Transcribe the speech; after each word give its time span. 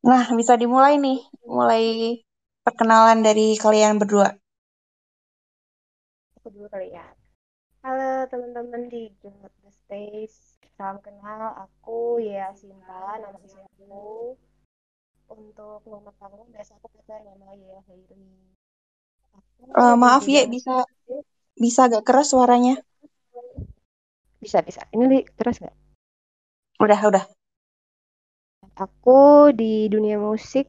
Nah, 0.00 0.24
bisa 0.32 0.56
dimulai 0.56 0.96
nih. 0.96 1.20
Mulai 1.44 1.84
perkenalan 2.64 3.20
dari 3.20 3.56
kalian 3.60 4.00
berdua. 4.00 4.32
Aku 6.40 6.48
dulu 6.48 6.72
kali 6.72 6.88
ya. 6.96 7.04
Halo 7.84 8.24
teman-teman 8.32 8.88
di 8.88 9.12
the 9.20 9.28
Space. 9.68 10.56
Salam 10.80 10.96
kenal, 11.04 11.68
aku 11.68 12.16
ya 12.24 12.48
Sinta, 12.56 13.20
nama 13.20 13.36
aku. 13.36 14.36
Untuk 15.30 15.84
nomor 15.84 16.16
panggung 16.16 16.48
biasa 16.48 16.80
aku 16.80 16.88
pakai 16.96 17.20
nama 17.20 17.52
ya 17.52 17.84
Hairi. 17.84 18.16
Uh, 19.76 19.94
maaf 20.00 20.24
ya, 20.26 20.48
bisa 20.48 20.82
bisa 21.54 21.86
agak 21.86 22.08
keras 22.08 22.32
suaranya. 22.32 22.80
Bisa 24.40 24.64
bisa. 24.64 24.80
Ini 24.96 25.28
keras 25.36 25.60
nggak? 25.60 25.76
Udah 26.80 27.00
udah. 27.04 27.24
Aku 28.80 29.52
di 29.52 29.88
dunia 29.92 30.16
musik 30.16 30.66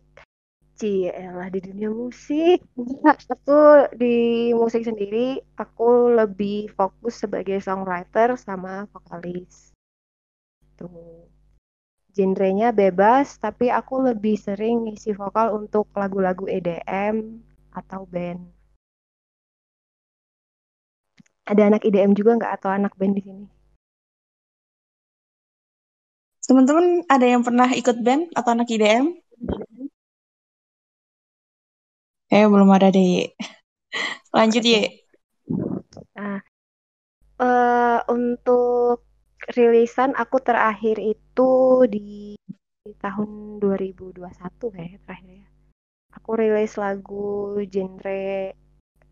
Cielah 0.81 1.45
di 1.53 1.61
dunia 1.61 1.93
musik. 1.93 2.65
Aku 3.05 3.85
di 4.01 4.49
musik 4.57 4.81
sendiri, 4.81 5.37
aku 5.53 6.09
lebih 6.09 6.73
fokus 6.73 7.21
sebagai 7.21 7.61
songwriter 7.61 8.33
sama 8.33 8.89
vokalis. 8.89 9.77
Tuh. 10.73 11.29
Genrenya 12.17 12.73
bebas, 12.73 13.37
tapi 13.37 13.69
aku 13.69 14.01
lebih 14.09 14.41
sering 14.41 14.89
ngisi 14.89 15.13
vokal 15.13 15.53
untuk 15.53 15.85
lagu-lagu 15.93 16.49
EDM 16.49 17.39
atau 17.77 18.09
band. 18.09 18.41
Ada 21.45 21.69
anak 21.69 21.85
EDM 21.85 22.17
juga 22.17 22.41
nggak 22.41 22.53
atau 22.57 22.69
anak 22.73 22.97
band 22.97 23.13
di 23.15 23.21
sini? 23.21 23.45
Teman-teman 26.41 27.05
ada 27.05 27.25
yang 27.25 27.45
pernah 27.45 27.69
ikut 27.69 28.01
band 28.01 28.33
atau 28.33 28.49
anak 28.57 28.73
IDM? 28.73 29.13
Eh, 32.31 32.47
belum 32.47 32.69
ada 32.71 32.89
deh. 32.89 33.29
Lanjut, 34.37 34.63
ya. 34.63 34.87
Nah, 36.15 36.39
uh, 37.37 37.99
untuk 38.07 39.03
rilisan 39.51 40.15
aku 40.15 40.37
terakhir 40.39 41.01
itu 41.01 41.51
di, 41.89 42.37
di 42.85 42.93
tahun 43.01 43.59
2021 43.59 44.21
kayak 44.71 45.01
terakhir 45.05 45.31
ya. 45.43 45.47
Aku 46.19 46.35
rilis 46.39 46.75
lagu 46.75 47.59
genre 47.67 48.51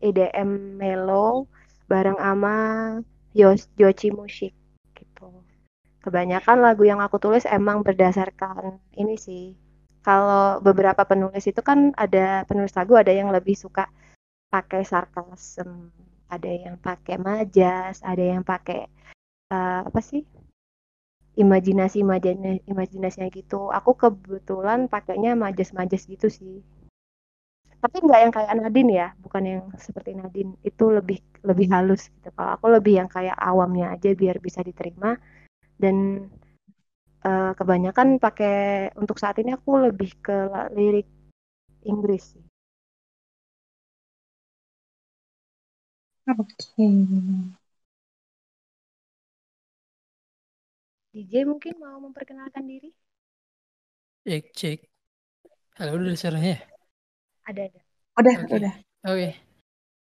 EDM 0.00 0.80
mellow 0.80 1.48
bareng 1.90 2.16
ama 2.16 2.56
Yos 3.36 3.68
Yoshi 3.76 4.08
Musik. 4.12 4.52
Kebanyakan 6.00 6.64
lagu 6.64 6.82
yang 6.88 7.00
aku 7.04 7.20
tulis 7.20 7.44
emang 7.44 7.84
berdasarkan 7.84 8.80
ini 8.96 9.20
sih 9.20 9.52
kalau 10.00 10.64
beberapa 10.64 11.04
penulis 11.04 11.44
itu 11.44 11.60
kan 11.60 11.92
ada 11.92 12.48
penulis 12.48 12.72
lagu 12.72 12.96
ada 12.96 13.12
yang 13.12 13.28
lebih 13.28 13.52
suka 13.52 13.84
pakai 14.48 14.82
sarkasm, 14.82 15.92
ada 16.26 16.48
yang 16.48 16.80
pakai 16.80 17.20
majas, 17.20 18.00
ada 18.00 18.24
yang 18.24 18.42
pakai 18.42 18.88
uh, 19.52 19.86
apa 19.86 20.00
sih? 20.00 20.24
imajinasi 21.38 22.02
imajinasi 22.04 22.66
imajinasinya 22.68 23.28
gitu. 23.32 23.70
Aku 23.70 23.94
kebetulan 23.94 24.90
pakainya 24.90 25.38
majas-majas 25.38 26.04
gitu 26.10 26.26
sih. 26.26 26.60
Tapi 27.80 27.96
nggak 28.04 28.20
yang 28.20 28.32
kayak 28.34 28.52
Nadine 28.60 28.92
ya, 28.92 29.08
bukan 29.24 29.42
yang 29.46 29.62
seperti 29.80 30.12
Nadine. 30.18 30.58
Itu 30.60 30.92
lebih 30.92 31.22
lebih 31.46 31.66
halus 31.72 32.12
gitu. 32.12 32.28
Kalau 32.34 32.50
aku 32.60 32.66
lebih 32.68 33.00
yang 33.00 33.08
kayak 33.08 33.38
awamnya 33.40 33.94
aja 33.94 34.12
biar 34.12 34.36
bisa 34.42 34.60
diterima 34.60 35.16
dan 35.80 36.28
uh, 37.24 37.52
kebanyakan 37.56 38.20
pakai 38.20 38.92
untuk 39.00 39.16
saat 39.16 39.40
ini 39.40 39.56
aku 39.56 39.80
lebih 39.88 40.12
ke 40.20 40.36
lirik 40.76 41.08
Inggris 41.88 42.36
sih. 42.36 42.44
Oke. 46.30 46.46
Okay. 46.54 46.94
DJ 51.10 51.42
mungkin 51.42 51.74
mau 51.82 51.98
memperkenalkan 51.98 52.62
diri? 52.70 52.94
Cek, 54.22 54.44
cek. 54.54 54.78
Halo, 55.80 55.98
udah 55.98 56.14
suaranya? 56.14 56.60
Ada, 57.48 57.66
ada. 57.66 57.80
Udah, 58.20 58.34
okay. 58.46 58.56
udah. 58.60 58.74
Oke. 59.10 59.16
Okay. 59.16 59.32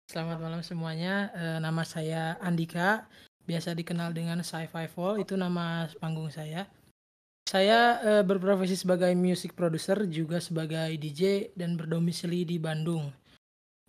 Selamat 0.09 0.39
malam 0.41 0.63
semuanya. 0.65 1.29
Uh, 1.37 1.59
nama 1.61 1.83
saya 1.85 2.41
Andika. 2.41 3.05
Biasa 3.45 3.77
dikenal 3.77 4.17
dengan 4.17 4.41
Sci-Fi 4.41 4.89
Fall. 4.89 5.21
Itu 5.21 5.37
nama 5.37 5.89
panggung 6.01 6.33
saya. 6.33 6.65
Saya 7.45 8.01
uh, 8.01 8.23
berprofesi 8.25 8.73
sebagai 8.73 9.13
music 9.13 9.53
producer 9.53 10.09
juga 10.09 10.41
sebagai 10.41 10.97
DJ 10.97 11.53
dan 11.53 11.77
berdomisili 11.77 12.49
di 12.49 12.57
Bandung. 12.57 13.13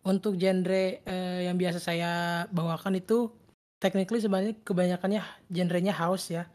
Untuk 0.04 0.36
genre 0.36 1.02
uh, 1.08 1.40
yang 1.42 1.56
biasa 1.56 1.80
saya 1.80 2.12
bawakan 2.52 3.00
itu 3.00 3.32
technically 3.80 4.20
sebenarnya 4.20 4.60
kebanyakannya 4.62 5.24
genrenya 5.48 5.96
house 5.96 6.36
ya. 6.36 6.46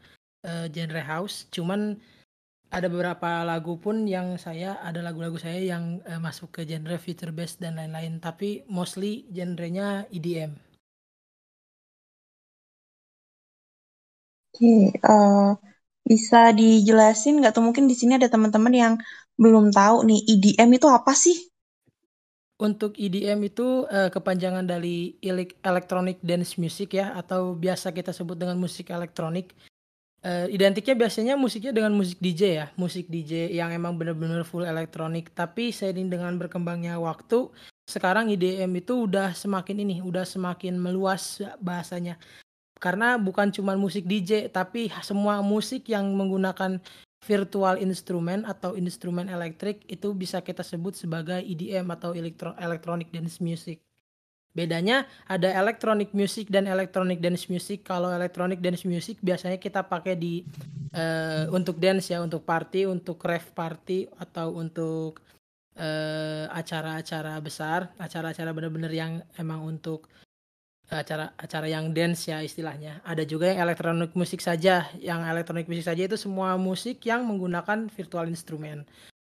Uh, 0.45 0.69
genre 0.69 1.01
house, 1.01 1.49
cuman 1.49 1.97
ada 2.71 2.87
beberapa 2.87 3.43
lagu 3.43 3.75
pun 3.75 4.07
yang 4.07 4.39
saya 4.39 4.79
ada 4.79 5.03
lagu-lagu 5.03 5.35
saya 5.35 5.59
yang 5.59 5.99
uh, 6.07 6.23
masuk 6.23 6.55
ke 6.55 6.63
genre 6.63 6.95
feature 6.95 7.35
bass 7.35 7.59
dan 7.59 7.75
lain-lain, 7.75 8.23
tapi 8.23 8.63
mostly 8.71 9.27
genrenya 9.27 10.07
EDM. 10.07 10.70
Oke, 14.51 14.91
uh, 15.07 15.55
bisa 16.03 16.51
dijelasin 16.51 17.39
nggak 17.39 17.55
tuh 17.55 17.63
mungkin 17.63 17.87
di 17.87 17.95
sini 17.95 18.19
ada 18.19 18.27
teman-teman 18.27 18.73
yang 18.75 18.93
belum 19.39 19.71
tahu 19.71 20.03
nih 20.03 20.19
EDM 20.27 20.75
itu 20.75 20.91
apa 20.91 21.15
sih? 21.15 21.47
Untuk 22.59 22.99
EDM 22.99 23.47
itu 23.47 23.87
uh, 23.87 24.11
kepanjangan 24.11 24.67
dari 24.67 25.15
electronic 25.63 26.19
dance 26.19 26.59
music 26.59 26.99
ya 26.99 27.15
atau 27.15 27.55
biasa 27.55 27.95
kita 27.95 28.11
sebut 28.11 28.35
dengan 28.35 28.59
musik 28.59 28.91
elektronik. 28.91 29.55
Uh, 30.21 30.51
identiknya 30.51 30.93
biasanya 30.99 31.33
musiknya 31.39 31.71
dengan 31.71 31.95
musik 31.95 32.19
DJ 32.19 32.41
ya, 32.53 32.65
musik 32.75 33.07
DJ 33.07 33.55
yang 33.55 33.71
emang 33.71 33.95
benar-benar 33.95 34.43
full 34.43 34.67
elektronik. 34.67 35.31
Tapi 35.31 35.71
seiring 35.71 36.11
dengan 36.11 36.35
berkembangnya 36.35 36.99
waktu, 36.99 37.49
sekarang 37.87 38.27
EDM 38.29 38.83
itu 38.83 39.07
udah 39.07 39.31
semakin 39.31 39.79
ini, 39.81 40.03
udah 40.03 40.27
semakin 40.27 40.75
meluas 40.75 41.39
bahasanya 41.63 42.19
karena 42.81 43.21
bukan 43.21 43.53
cuma 43.53 43.77
musik 43.77 44.09
DJ 44.09 44.49
tapi 44.49 44.89
semua 45.05 45.45
musik 45.45 45.85
yang 45.85 46.09
menggunakan 46.17 46.81
virtual 47.21 47.77
instrument 47.77 48.49
atau 48.49 48.73
instrumen 48.73 49.29
elektrik 49.29 49.85
itu 49.85 50.09
bisa 50.17 50.41
kita 50.41 50.65
sebut 50.65 50.97
sebagai 50.97 51.37
EDM 51.45 51.85
atau 51.93 52.17
elektro 52.17 52.57
electronic 52.57 53.13
dance 53.13 53.37
music. 53.37 53.77
Bedanya 54.51 55.07
ada 55.31 55.47
electronic 55.47 56.11
music 56.11 56.51
dan 56.51 56.67
electronic 56.67 57.23
dance 57.23 57.47
music. 57.47 57.87
Kalau 57.87 58.11
electronic 58.11 58.59
dance 58.59 58.83
music 58.83 59.21
biasanya 59.23 59.61
kita 59.61 59.85
pakai 59.85 60.17
di 60.17 60.43
uh, 60.97 61.47
untuk 61.53 61.79
dance 61.79 62.11
ya, 62.11 62.19
untuk 62.19 62.43
party, 62.43 62.89
untuk 62.89 63.21
rave 63.23 63.47
party 63.55 64.11
atau 64.19 64.51
untuk 64.57 65.23
eh, 65.79 66.51
acara-acara 66.51 67.39
uh, 67.39 67.41
besar, 67.41 67.95
acara-acara 67.95 68.51
benar-benar 68.51 68.91
yang 68.91 69.23
emang 69.39 69.63
untuk 69.63 70.11
acara 70.91 71.31
acara 71.39 71.71
yang 71.71 71.95
dance 71.95 72.27
ya 72.27 72.43
istilahnya. 72.43 72.99
Ada 73.07 73.23
juga 73.23 73.47
yang 73.47 73.63
elektronik 73.63 74.11
musik 74.11 74.43
saja. 74.43 74.91
Yang 74.99 75.19
elektronik 75.31 75.65
musik 75.71 75.87
saja 75.87 76.03
itu 76.03 76.19
semua 76.19 76.59
musik 76.59 76.99
yang 77.07 77.23
menggunakan 77.23 77.87
virtual 77.87 78.27
instrumen. 78.27 78.83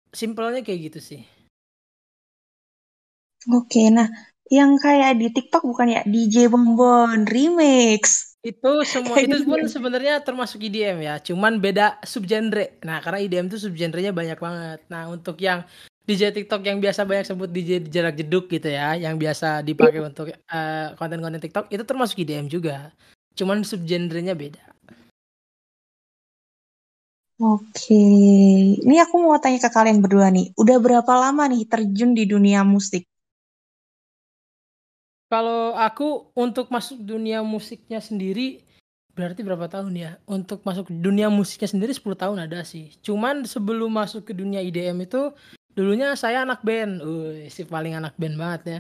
Simpelnya 0.10 0.66
kayak 0.66 0.94
gitu 0.94 1.00
sih. 1.00 1.22
Oke, 3.52 3.92
nah 3.92 4.08
yang 4.48 4.80
kayak 4.80 5.20
di 5.20 5.28
TikTok 5.34 5.64
bukan 5.68 5.88
ya 5.94 6.02
DJ 6.08 6.48
Bonbon 6.48 7.28
remix. 7.28 8.34
Itu 8.44 8.84
semua 8.84 9.24
itu 9.24 9.40
pun 9.48 9.64
ya? 9.64 9.72
sebenarnya 9.72 10.14
termasuk 10.20 10.60
IDM 10.68 11.00
ya, 11.00 11.16
cuman 11.24 11.64
beda 11.64 12.04
subgenre. 12.04 12.76
Nah, 12.84 13.00
karena 13.00 13.24
IDM 13.24 13.48
itu 13.48 13.56
subgenrenya 13.56 14.12
banyak 14.12 14.36
banget. 14.36 14.80
Nah, 14.92 15.08
untuk 15.08 15.40
yang 15.40 15.64
DJ 16.04 16.36
TikTok 16.36 16.68
yang 16.68 16.84
biasa 16.84 17.08
banyak 17.08 17.24
sebut 17.24 17.48
DJ 17.48 17.88
jarak 17.88 18.20
jeduk 18.20 18.52
gitu 18.52 18.68
ya, 18.68 19.00
yang 19.00 19.16
biasa 19.16 19.64
dipakai 19.64 20.04
untuk 20.04 20.36
konten 20.36 20.44
eh, 20.52 20.88
konten-konten 21.00 21.40
TikTok 21.40 21.72
itu 21.72 21.84
termasuk 21.88 22.20
IDM 22.20 22.52
juga. 22.52 22.92
Cuman 23.40 23.64
subgenrenya 23.64 24.36
beda. 24.36 24.74
Oke, 27.40 28.04
ini 28.78 28.96
aku 29.00 29.16
mau 29.20 29.40
tanya 29.40 29.64
ke 29.64 29.72
kalian 29.72 30.04
berdua 30.04 30.28
nih, 30.30 30.52
udah 30.60 30.78
berapa 30.78 31.14
lama 31.18 31.48
nih 31.50 31.66
terjun 31.66 32.14
di 32.14 32.28
dunia 32.28 32.62
musik? 32.68 33.08
Kalau 35.34 35.74
aku 35.74 36.30
untuk 36.38 36.70
masuk 36.70 37.02
dunia 37.02 37.42
musiknya 37.42 37.98
sendiri 38.04 38.62
berarti 39.18 39.42
berapa 39.42 39.66
tahun 39.66 39.98
ya? 39.98 40.12
Untuk 40.30 40.62
masuk 40.62 40.94
dunia 40.94 41.32
musiknya 41.34 41.74
sendiri 41.74 41.90
10 41.90 42.14
tahun 42.14 42.38
ada 42.46 42.62
sih. 42.62 42.94
Cuman 43.02 43.42
sebelum 43.50 43.90
masuk 43.90 44.30
ke 44.30 44.34
dunia 44.38 44.62
IDM 44.62 45.02
itu 45.02 45.34
dulunya 45.74 46.14
saya 46.18 46.46
anak 46.46 46.62
band, 46.62 47.02
uh, 47.02 47.46
si 47.50 47.68
paling 47.68 47.98
anak 47.98 48.14
band 48.18 48.36
banget 48.38 48.62
ya. 48.66 48.80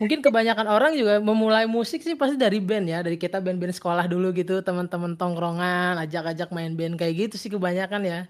Mungkin 0.00 0.24
kebanyakan 0.24 0.64
orang 0.64 0.96
juga 0.96 1.20
memulai 1.20 1.68
musik 1.68 2.00
sih 2.00 2.16
pasti 2.16 2.40
dari 2.40 2.56
band 2.56 2.88
ya, 2.88 3.04
dari 3.04 3.20
kita 3.20 3.36
band-band 3.36 3.76
sekolah 3.76 4.08
dulu 4.08 4.32
gitu, 4.32 4.64
teman-teman 4.64 5.12
tongkrongan, 5.12 6.00
ajak-ajak 6.00 6.48
main 6.56 6.72
band 6.72 6.96
kayak 6.96 7.28
gitu 7.28 7.36
sih 7.36 7.52
kebanyakan 7.52 8.02
ya. 8.08 8.20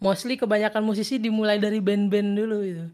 mostly 0.00 0.40
kebanyakan 0.40 0.80
musisi 0.80 1.20
dimulai 1.20 1.60
dari 1.60 1.76
band-band 1.76 2.32
dulu 2.32 2.58
itu 2.64 2.88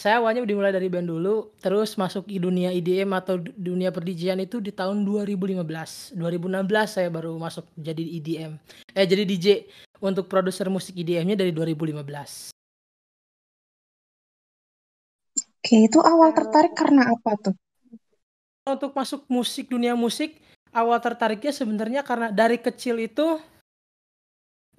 saya 0.00 0.16
awalnya 0.16 0.48
dimulai 0.48 0.72
dari 0.72 0.88
band 0.88 1.12
dulu, 1.12 1.52
terus 1.60 1.92
masuk 2.00 2.24
di 2.24 2.40
dunia 2.40 2.72
IDM 2.72 3.12
atau 3.12 3.36
dunia 3.36 3.92
perdijian 3.92 4.40
itu 4.40 4.56
di 4.56 4.72
tahun 4.72 5.04
2015. 5.04 6.16
2016 6.16 6.16
saya 6.88 7.12
baru 7.12 7.36
masuk 7.36 7.68
jadi 7.76 8.00
IDM. 8.00 8.56
Eh 8.96 9.04
jadi 9.04 9.28
DJ 9.28 9.68
untuk 10.00 10.24
produser 10.24 10.72
musik 10.72 10.96
IDM-nya 10.96 11.36
dari 11.36 11.52
2015. 11.52 12.48
Oke, 15.60 15.76
itu 15.76 16.00
awal 16.00 16.32
tertarik 16.32 16.72
karena 16.72 17.12
apa 17.12 17.36
tuh? 17.36 17.54
Untuk 18.64 18.96
masuk 18.96 19.28
musik 19.28 19.68
dunia 19.68 19.92
musik, 19.92 20.40
awal 20.72 20.96
tertariknya 21.04 21.52
sebenarnya 21.52 22.00
karena 22.00 22.32
dari 22.32 22.56
kecil 22.56 22.96
itu 22.96 23.36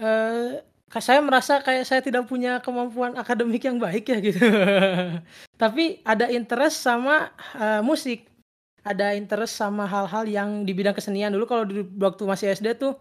eh 0.02 0.66
saya 1.00 1.22
merasa 1.22 1.62
kayak 1.62 1.86
saya 1.88 2.02
tidak 2.02 2.26
punya 2.28 2.60
kemampuan 2.60 3.14
akademik 3.14 3.62
yang 3.62 3.78
baik 3.78 4.10
ya 4.10 4.18
gitu. 4.20 4.42
Tapi 5.62 6.02
ada 6.02 6.28
interest 6.34 6.82
sama 6.82 7.30
uh, 7.56 7.86
musik. 7.86 8.26
Ada 8.82 9.14
interest 9.14 9.62
sama 9.62 9.86
hal-hal 9.86 10.26
yang 10.26 10.50
di 10.66 10.74
bidang 10.74 10.98
kesenian 10.98 11.30
dulu 11.30 11.46
kalau 11.46 11.64
di 11.70 11.86
waktu 12.02 12.26
masih 12.26 12.58
SD 12.58 12.82
tuh 12.82 12.98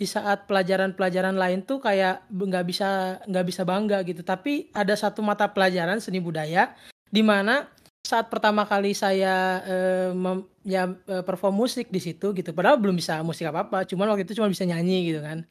di 0.00 0.08
saat 0.08 0.48
pelajaran-pelajaran 0.48 1.36
lain 1.36 1.60
tuh 1.60 1.84
kayak 1.84 2.24
nggak 2.32 2.64
bisa 2.64 3.20
nggak 3.28 3.46
bisa 3.46 3.62
bangga 3.68 4.00
gitu. 4.08 4.24
Tapi 4.24 4.72
ada 4.72 4.96
satu 4.96 5.20
mata 5.20 5.44
pelajaran 5.52 6.00
seni 6.00 6.24
budaya 6.24 6.72
di 7.08 7.24
mana 7.24 7.68
saat 8.08 8.32
pertama 8.32 8.64
kali 8.64 8.96
saya 8.96 9.60
uh, 9.68 10.10
mem, 10.16 10.48
ya 10.64 10.88
uh, 10.88 11.20
perform 11.20 11.60
musik 11.60 11.92
di 11.92 12.00
situ 12.00 12.32
gitu. 12.32 12.50
Padahal 12.56 12.80
belum 12.80 12.96
bisa 12.96 13.20
musik 13.20 13.44
apa-apa, 13.44 13.84
cuman 13.84 14.08
waktu 14.16 14.24
itu 14.24 14.40
cuma 14.40 14.48
bisa 14.48 14.64
nyanyi 14.64 15.12
gitu 15.12 15.20
kan. 15.20 15.44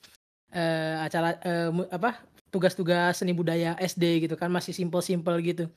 Uh, 0.50 1.06
acara 1.06 1.38
uh, 1.44 1.69
apa 1.92 2.24
tugas-tugas 2.50 3.19
seni 3.19 3.36
budaya 3.36 3.75
SD 3.77 4.25
gitu 4.25 4.39
kan 4.39 4.50
masih 4.50 4.74
simple-simple 4.74 5.38
gitu. 5.45 5.69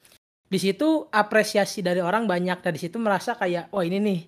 Di 0.50 0.58
situ 0.58 1.04
apresiasi 1.12 1.84
dari 1.84 2.00
orang 2.00 2.24
banyak 2.24 2.64
dari 2.64 2.78
situ 2.80 2.96
merasa 2.96 3.36
kayak 3.36 3.68
oh 3.76 3.84
ini 3.84 3.98
nih 4.00 4.20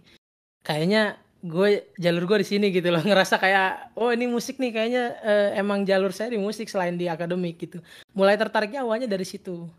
kayaknya 0.63 1.17
gue 1.43 1.91
jalur 1.99 2.29
gue 2.29 2.45
di 2.45 2.49
sini 2.53 2.67
gitu 2.69 2.93
loh. 2.93 3.01
Ngerasa 3.09 3.41
kayak 3.41 3.97
oh 3.97 4.13
ini 4.13 4.29
musik 4.29 4.61
nih 4.61 4.71
kayaknya 4.77 5.05
uh, 5.25 5.49
emang 5.57 5.89
jalur 5.89 6.13
saya 6.13 6.35
di 6.35 6.39
musik 6.43 6.69
selain 6.69 7.01
di 7.01 7.09
akademik 7.09 7.57
gitu. 7.57 7.81
Mulai 8.13 8.37
tertariknya 8.37 8.85
awalnya 8.85 9.09
dari 9.09 9.25
situ 9.25 9.73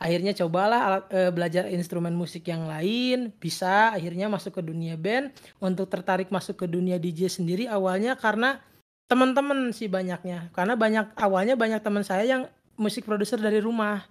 akhirnya 0.00 0.32
cobalah 0.32 0.80
alat, 0.80 1.04
uh, 1.12 1.30
belajar 1.30 1.68
instrumen 1.68 2.16
musik 2.16 2.48
yang 2.48 2.64
lain. 2.64 3.30
Bisa 3.36 3.92
akhirnya 3.92 4.32
masuk 4.32 4.58
ke 4.58 4.62
dunia 4.64 4.96
band. 4.96 5.30
Untuk 5.60 5.92
tertarik 5.92 6.32
masuk 6.32 6.64
ke 6.64 6.66
dunia 6.66 6.96
DJ 6.96 7.28
sendiri 7.28 7.68
awalnya 7.68 8.16
karena 8.16 8.58
teman-teman 9.06 9.70
sih 9.76 9.86
banyaknya. 9.86 10.48
Karena 10.56 10.74
banyak 10.74 11.12
awalnya 11.20 11.54
banyak 11.54 11.84
teman 11.84 12.02
saya 12.02 12.24
yang 12.24 12.42
musik 12.80 13.04
produser 13.04 13.36
dari 13.36 13.60
rumah. 13.60 14.08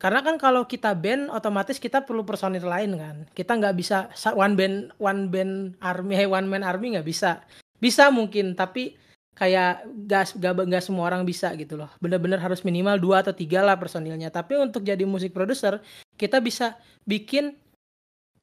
Karena 0.00 0.24
kan 0.24 0.40
kalau 0.40 0.64
kita 0.64 0.96
band 0.96 1.28
otomatis 1.28 1.76
kita 1.76 2.06
perlu 2.06 2.24
personil 2.24 2.64
lain 2.64 2.96
kan. 2.96 3.16
Kita 3.34 3.58
nggak 3.58 3.74
bisa 3.76 4.08
one 4.32 4.56
band 4.56 4.94
one 4.96 5.28
band 5.28 5.52
army 5.82 6.24
one 6.24 6.48
man 6.48 6.64
army 6.64 6.96
nggak 6.96 7.04
bisa. 7.04 7.44
Bisa 7.76 8.08
mungkin 8.08 8.56
tapi 8.56 8.96
kayak 9.34 9.86
gas 10.04 10.36
gak, 10.36 10.52
gak 10.52 10.84
semua 10.84 11.08
orang 11.08 11.22
bisa 11.24 11.50
gitu 11.56 11.78
loh. 11.78 11.90
Bener-bener 12.02 12.36
harus 12.36 12.60
minimal 12.66 13.00
dua 13.00 13.24
atau 13.24 13.32
tiga 13.32 13.64
lah 13.64 13.76
personilnya. 13.78 14.28
Tapi 14.28 14.58
untuk 14.60 14.84
jadi 14.84 15.02
musik 15.08 15.32
produser 15.32 15.80
kita 16.20 16.38
bisa 16.42 16.76
bikin 17.08 17.56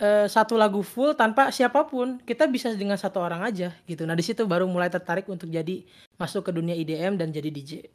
uh, 0.01 0.25
satu 0.25 0.57
lagu 0.57 0.81
full 0.81 1.13
tanpa 1.13 1.53
siapa 1.53 1.85
pun. 1.85 2.17
Kita 2.23 2.49
bisa 2.49 2.73
dengan 2.73 2.97
satu 2.97 3.21
orang 3.21 3.45
aja 3.45 3.75
gitu. 3.85 4.07
Nah 4.07 4.17
di 4.17 4.23
situ 4.25 4.43
baru 4.49 4.65
mulai 4.65 4.89
tertarik 4.89 5.29
untuk 5.29 5.51
jadi 5.51 5.85
masuk 6.17 6.49
ke 6.49 6.51
dunia 6.55 6.73
IDM 6.73 7.19
dan 7.19 7.29
jadi 7.29 7.49
DJ 7.53 7.85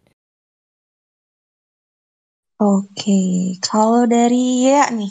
Oke, 2.63 3.59
kalau 3.59 4.07
dari 4.07 4.63
ya 4.63 4.87
nih, 4.95 5.11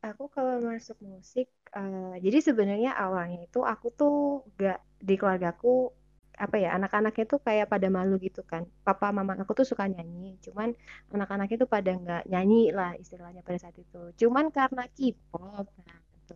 aku 0.00 0.24
kalau 0.32 0.56
masuk 0.64 0.96
musik, 1.04 1.52
uh, 1.74 2.14
jadi 2.20 2.38
sebenarnya 2.40 2.96
awalnya 2.96 3.44
itu 3.44 3.60
aku 3.64 3.86
tuh 3.92 4.44
gak 4.56 4.80
di 4.98 5.14
keluargaku 5.18 5.92
apa 6.38 6.56
ya 6.62 6.70
anak-anaknya 6.78 7.24
tuh 7.26 7.40
kayak 7.42 7.66
pada 7.66 7.90
malu 7.90 8.14
gitu 8.22 8.46
kan. 8.46 8.62
Papa 8.86 9.10
mama 9.10 9.34
aku 9.42 9.58
tuh 9.58 9.66
suka 9.66 9.90
nyanyi 9.90 10.38
cuman 10.38 10.70
anak-anaknya 11.10 11.66
tuh 11.66 11.70
pada 11.70 11.90
nggak 11.90 12.22
nyanyi 12.30 12.70
lah 12.70 12.94
istilahnya 12.94 13.42
pada 13.42 13.58
saat 13.58 13.74
itu. 13.74 14.14
Cuman 14.14 14.54
karena 14.54 14.86
K-pop 14.86 15.66
nah 15.66 15.98
gitu. 16.14 16.34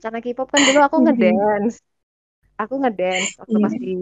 karena 0.00 0.18
K-pop 0.24 0.48
kan 0.48 0.60
dulu 0.64 0.80
aku 0.80 0.96
ngedance. 1.04 1.76
Aku 2.56 2.74
ngedance 2.80 3.36
waktu 3.38 3.56
pas 3.60 3.74
iya. 3.76 3.80
di 3.84 3.94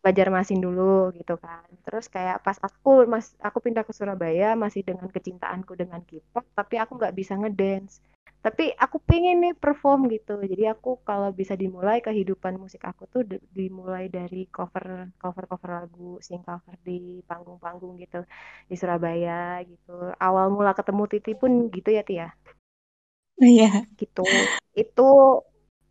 Banjarmasin 0.00 0.60
dulu 0.64 1.12
gitu 1.12 1.36
kan. 1.36 1.68
Terus 1.84 2.08
kayak 2.08 2.40
pas 2.40 2.56
aku 2.64 3.04
mas 3.04 3.36
aku 3.44 3.60
pindah 3.60 3.84
ke 3.84 3.92
Surabaya 3.92 4.56
masih 4.56 4.80
dengan 4.88 5.12
kecintaanku 5.12 5.76
dengan 5.76 6.00
K-pop 6.00 6.48
tapi 6.56 6.80
aku 6.80 6.96
nggak 6.96 7.12
bisa 7.12 7.36
ngedance 7.36 8.00
tapi 8.46 8.70
aku 8.78 9.02
pengen 9.02 9.42
nih 9.42 9.54
perform 9.58 10.06
gitu. 10.06 10.38
Jadi 10.38 10.70
aku 10.70 11.02
kalau 11.02 11.34
bisa 11.34 11.58
dimulai 11.58 11.98
kehidupan 11.98 12.54
musik 12.62 12.86
aku 12.86 13.10
tuh 13.10 13.26
dimulai 13.50 14.06
dari 14.06 14.46
cover 14.46 15.10
cover 15.18 15.44
cover 15.50 15.70
lagu 15.82 16.22
sing 16.22 16.46
cover 16.46 16.78
di 16.86 17.26
panggung-panggung 17.26 17.98
gitu 17.98 18.22
di 18.70 18.78
Surabaya 18.78 19.58
gitu. 19.66 20.14
Awal 20.22 20.54
mula 20.54 20.78
ketemu 20.78 21.02
Titi 21.10 21.34
pun 21.34 21.66
gitu 21.74 21.90
ya 21.90 22.06
Tia 22.06 22.28
iya. 23.42 23.82
Gitu. 23.98 24.22
Itu 24.78 25.42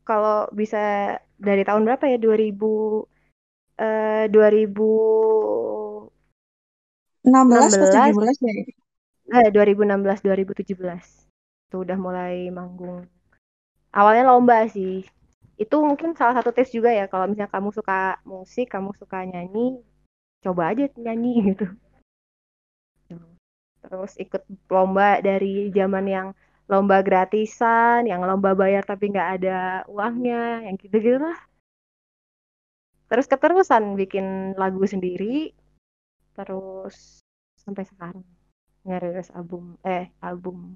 kalau 0.08 0.48
bisa 0.56 0.80
dari 1.36 1.68
tahun 1.68 1.84
berapa 1.84 2.08
ya? 2.08 2.16
2000 2.16 3.04
eh 3.76 4.32
2000 4.32 6.08
16 7.28 7.84
17 7.84 8.48
ya? 8.48 8.54
Eh, 9.44 9.50
2016 9.52 10.24
2017 10.24 11.25
tuh 11.72 11.86
udah 11.86 11.98
mulai 11.98 12.50
manggung. 12.54 13.06
Awalnya 13.96 14.24
lomba 14.28 14.68
sih. 14.68 15.06
Itu 15.56 15.80
mungkin 15.80 16.14
salah 16.20 16.36
satu 16.38 16.52
tes 16.52 16.70
juga 16.72 16.92
ya 16.92 17.08
kalau 17.08 17.32
misalnya 17.32 17.52
kamu 17.52 17.70
suka 17.72 18.20
musik 18.28 18.68
kamu 18.74 18.92
suka 19.00 19.24
nyanyi 19.24 19.80
coba 20.44 20.76
aja 20.76 20.86
nyanyi 21.00 21.32
gitu. 21.54 21.66
Terus 23.86 24.14
ikut 24.18 24.44
lomba 24.68 25.22
dari 25.22 25.70
zaman 25.72 26.06
yang 26.10 26.28
lomba 26.66 27.06
gratisan 27.06 28.10
yang 28.10 28.26
lomba 28.26 28.58
bayar 28.58 28.82
tapi 28.82 29.14
nggak 29.14 29.30
ada 29.42 29.86
uangnya 29.86 30.66
yang 30.66 30.76
gitu-gitu 30.82 31.22
lah. 31.22 31.38
Terus 33.06 33.30
keterusan 33.30 33.94
bikin 33.96 34.58
lagu 34.58 34.82
sendiri 34.84 35.54
terus 36.36 37.24
sampai 37.56 37.88
sekarang 37.88 38.26
ngerilis 38.84 39.32
album 39.32 39.80
eh 39.88 40.12
album 40.20 40.76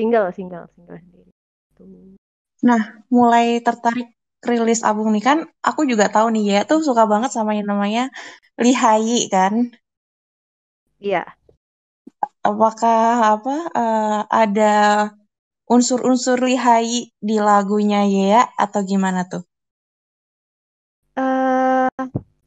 single 0.00 0.32
single 0.32 0.64
single 0.72 0.96
sendiri. 0.96 1.30
Tuh 1.76 2.16
nah 2.64 3.04
mulai 3.12 3.60
tertarik 3.60 4.16
rilis 4.40 4.80
album 4.80 5.12
nih 5.12 5.24
kan 5.24 5.38
aku 5.60 5.84
juga 5.84 6.08
tahu 6.08 6.32
nih 6.32 6.44
ya 6.56 6.60
tuh 6.64 6.80
suka 6.80 7.04
banget 7.04 7.28
sama 7.36 7.52
yang 7.52 7.68
namanya 7.68 8.08
Lihai 8.56 9.28
kan? 9.28 9.76
Iya. 11.00 11.24
Apakah 12.40 13.36
apa 13.36 13.56
uh, 13.76 14.20
ada 14.28 14.74
unsur-unsur 15.68 16.40
Lihai 16.40 17.12
di 17.20 17.36
lagunya 17.36 18.04
ya 18.08 18.48
atau 18.56 18.80
gimana 18.84 19.28
tuh? 19.28 19.44
Uh, 21.16 21.88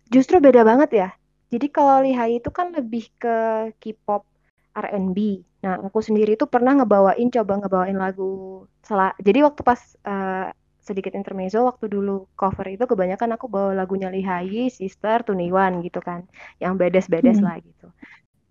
justru 0.10 0.42
beda 0.42 0.66
banget 0.66 0.90
ya. 0.94 1.10
Jadi 1.54 1.70
kalau 1.70 2.02
Lihai 2.02 2.42
itu 2.42 2.50
kan 2.50 2.74
lebih 2.74 3.10
ke 3.22 3.70
K-pop 3.78 4.26
R&B. 4.74 5.46
Nah, 5.64 5.80
aku 5.80 6.04
sendiri 6.04 6.36
tuh 6.36 6.52
pernah 6.52 6.76
ngebawain, 6.76 7.32
coba 7.32 7.64
ngebawain 7.64 7.96
lagu 7.96 8.64
salah. 8.84 9.16
Jadi 9.24 9.48
waktu 9.48 9.62
pas 9.64 9.80
uh, 10.04 10.52
sedikit 10.84 11.16
intermezzo, 11.16 11.64
waktu 11.64 11.88
dulu 11.88 12.28
cover 12.36 12.68
itu 12.68 12.84
kebanyakan 12.84 13.40
aku 13.40 13.48
bawa 13.48 13.72
lagunya 13.72 14.12
Lihai, 14.12 14.68
Sister, 14.68 15.24
Tuniwan 15.24 15.80
gitu 15.80 16.04
kan, 16.04 16.28
yang 16.60 16.76
bedes-bedes 16.76 17.40
hmm. 17.40 17.46
lah 17.48 17.56
gitu. 17.64 17.88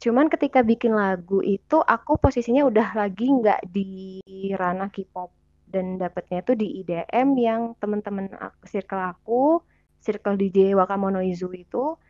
Cuman 0.03 0.33
ketika 0.33 0.65
bikin 0.65 0.97
lagu 0.97 1.45
itu, 1.45 1.85
aku 1.85 2.17
posisinya 2.17 2.65
udah 2.65 2.97
lagi 2.97 3.29
nggak 3.29 3.61
di 3.69 4.19
ranah 4.57 4.89
K-pop 4.89 5.31
dan 5.69 6.01
dapetnya 6.01 6.41
itu 6.41 6.53
di 6.57 6.81
IDM 6.81 7.29
yang 7.37 7.63
temen-temen 7.77 8.33
circle 8.65 9.05
aku, 9.05 9.61
circle 10.01 10.41
DJ 10.41 10.73
Wakamonoizu 10.75 11.53
itu 11.53 12.01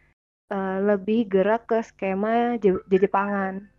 uh, 0.54 0.78
lebih 0.78 1.26
gerak 1.26 1.66
ke 1.66 1.82
skema 1.82 2.56
Jepangan 2.62 3.72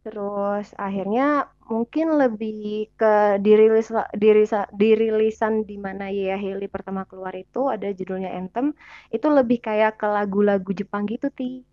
Terus 0.00 0.72
akhirnya 0.80 1.44
mungkin 1.68 2.16
lebih 2.16 2.88
ke 2.96 3.36
dirilis 3.44 3.92
dirilis 4.16 4.52
dirilisan 4.72 5.68
di 5.68 5.76
mana 5.76 6.08
ya 6.08 6.40
Haley 6.40 6.72
pertama 6.72 7.04
keluar 7.04 7.36
itu 7.36 7.68
ada 7.68 7.88
judulnya 7.92 8.32
Anthem 8.32 8.72
itu 9.12 9.26
lebih 9.28 9.58
kayak 9.60 10.00
ke 10.00 10.06
lagu-lagu 10.08 10.70
Jepang 10.72 11.04
gitu 11.04 11.28
ti. 11.28 11.64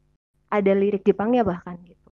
Ada 0.51 0.71
lirik 0.75 1.03
Jepangnya 1.07 1.43
bahkan 1.47 1.79
gitu. 1.87 2.07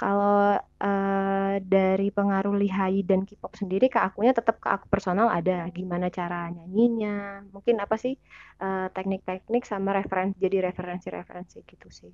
Kalau 0.00 0.56
uh, 0.56 1.54
dari 1.60 2.08
pengaruh 2.08 2.56
lihai 2.56 3.04
dan 3.04 3.28
K-pop 3.28 3.52
sendiri 3.60 3.92
ke 3.92 4.00
akunya 4.00 4.32
tetap 4.32 4.56
ke 4.56 4.68
aku 4.72 4.88
personal 4.88 5.28
ada. 5.28 5.68
Gimana 5.76 6.08
cara 6.08 6.48
nyanyinya 6.48 7.44
mungkin 7.52 7.76
apa 7.84 8.00
sih 8.00 8.16
uh, 8.64 8.88
teknik-teknik 8.96 9.68
sama 9.68 9.92
referensi 9.92 10.40
jadi 10.40 10.72
referensi-referensi 10.72 11.58
gitu 11.68 11.88
sih 11.92 12.12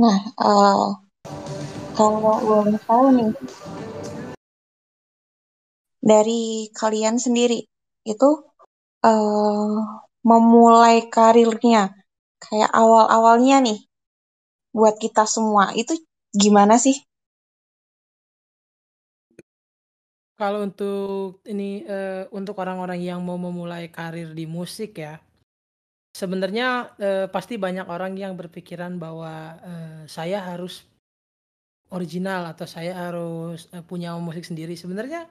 nah 0.00 0.18
uh, 0.40 0.96
kalau 1.92 2.40
boleh 2.40 2.80
tahu 2.88 3.04
nih 3.12 3.30
dari 6.00 6.72
kalian 6.72 7.20
sendiri 7.20 7.68
itu 8.08 8.30
uh, 9.04 9.76
memulai 10.24 11.12
karirnya 11.12 11.92
kayak 12.40 12.72
awal-awalnya 12.72 13.60
nih 13.60 13.80
buat 14.72 14.96
kita 14.96 15.28
semua 15.28 15.76
itu 15.76 15.92
gimana 16.32 16.80
sih? 16.80 16.96
Kalau 20.40 20.64
untuk 20.64 21.44
ini 21.44 21.84
uh, 21.84 22.24
untuk 22.32 22.56
orang-orang 22.56 23.04
yang 23.04 23.20
mau 23.20 23.36
memulai 23.36 23.92
karir 23.92 24.32
di 24.32 24.48
musik 24.48 24.96
ya, 24.96 25.20
sebenarnya 26.20 26.92
uh, 27.00 27.26
pasti 27.32 27.56
banyak 27.56 27.88
orang 27.88 28.12
yang 28.20 28.36
berpikiran 28.36 29.00
bahwa 29.00 29.56
uh, 29.64 30.00
saya 30.04 30.44
harus 30.44 30.84
original 31.88 32.44
atau 32.52 32.68
saya 32.68 32.92
harus 32.92 33.72
uh, 33.72 33.80
punya 33.80 34.12
musik 34.20 34.44
sendiri. 34.44 34.76
Sebenarnya 34.76 35.24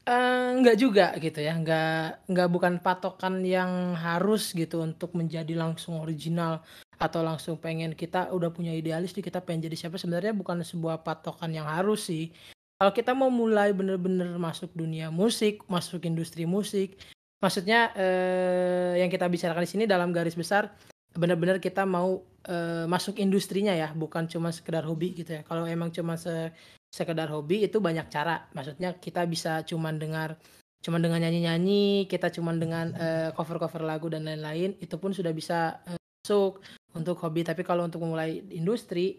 Uh, 0.00 0.56
enggak 0.56 0.80
juga 0.80 1.12
gitu 1.20 1.44
ya, 1.44 1.52
enggak 1.52 2.24
enggak 2.24 2.48
bukan 2.48 2.80
patokan 2.80 3.44
yang 3.44 3.92
harus 4.00 4.56
gitu 4.56 4.80
untuk 4.80 5.12
menjadi 5.12 5.52
langsung 5.52 6.00
original 6.00 6.64
atau 6.96 7.20
langsung 7.20 7.60
pengen 7.60 7.92
kita 7.92 8.32
udah 8.32 8.48
punya 8.48 8.72
idealis 8.72 9.12
nih 9.12 9.28
kita 9.28 9.44
pengen 9.44 9.68
jadi 9.68 9.76
siapa 9.76 10.00
sebenarnya 10.00 10.32
bukan 10.32 10.64
sebuah 10.64 11.04
patokan 11.04 11.52
yang 11.52 11.68
harus 11.68 12.08
sih. 12.08 12.32
Kalau 12.80 12.96
kita 12.96 13.12
mau 13.12 13.28
mulai 13.28 13.76
bener-bener 13.76 14.40
masuk 14.40 14.72
dunia 14.72 15.12
musik, 15.12 15.60
masuk 15.68 16.00
industri 16.08 16.48
musik, 16.48 16.96
maksudnya 17.40 17.90
uh, 17.96 18.92
yang 19.00 19.08
kita 19.08 19.26
bicarakan 19.26 19.64
di 19.64 19.70
sini 19.70 19.84
dalam 19.88 20.12
garis 20.12 20.36
besar 20.36 20.70
benar-benar 21.10 21.58
kita 21.58 21.82
mau 21.82 22.22
uh, 22.46 22.86
masuk 22.86 23.18
industrinya 23.18 23.74
ya, 23.74 23.90
bukan 23.90 24.30
cuma 24.30 24.54
sekedar 24.54 24.86
hobi 24.86 25.12
gitu 25.18 25.40
ya. 25.40 25.42
Kalau 25.42 25.66
emang 25.66 25.90
cuma 25.90 26.14
se 26.14 26.54
sekedar 26.90 27.30
hobi 27.30 27.66
itu 27.66 27.78
banyak 27.82 28.06
cara. 28.10 28.46
Maksudnya 28.54 28.98
kita 28.98 29.26
bisa 29.26 29.62
cuman 29.66 29.98
dengar 29.98 30.38
cuman 30.80 31.04
dengan 31.04 31.20
nyanyi-nyanyi 31.20 32.08
kita 32.08 32.32
cuman 32.32 32.56
dengan 32.56 32.86
uh, 32.96 33.28
cover-cover 33.36 33.84
lagu 33.84 34.08
dan 34.08 34.24
lain-lain 34.24 34.80
itu 34.80 34.96
pun 34.96 35.12
sudah 35.12 35.30
bisa 35.34 35.82
uh, 35.86 35.98
masuk 35.98 36.62
untuk 36.94 37.18
hobi. 37.22 37.42
Tapi 37.42 37.62
kalau 37.66 37.86
untuk 37.86 38.02
memulai 38.02 38.42
industri 38.54 39.18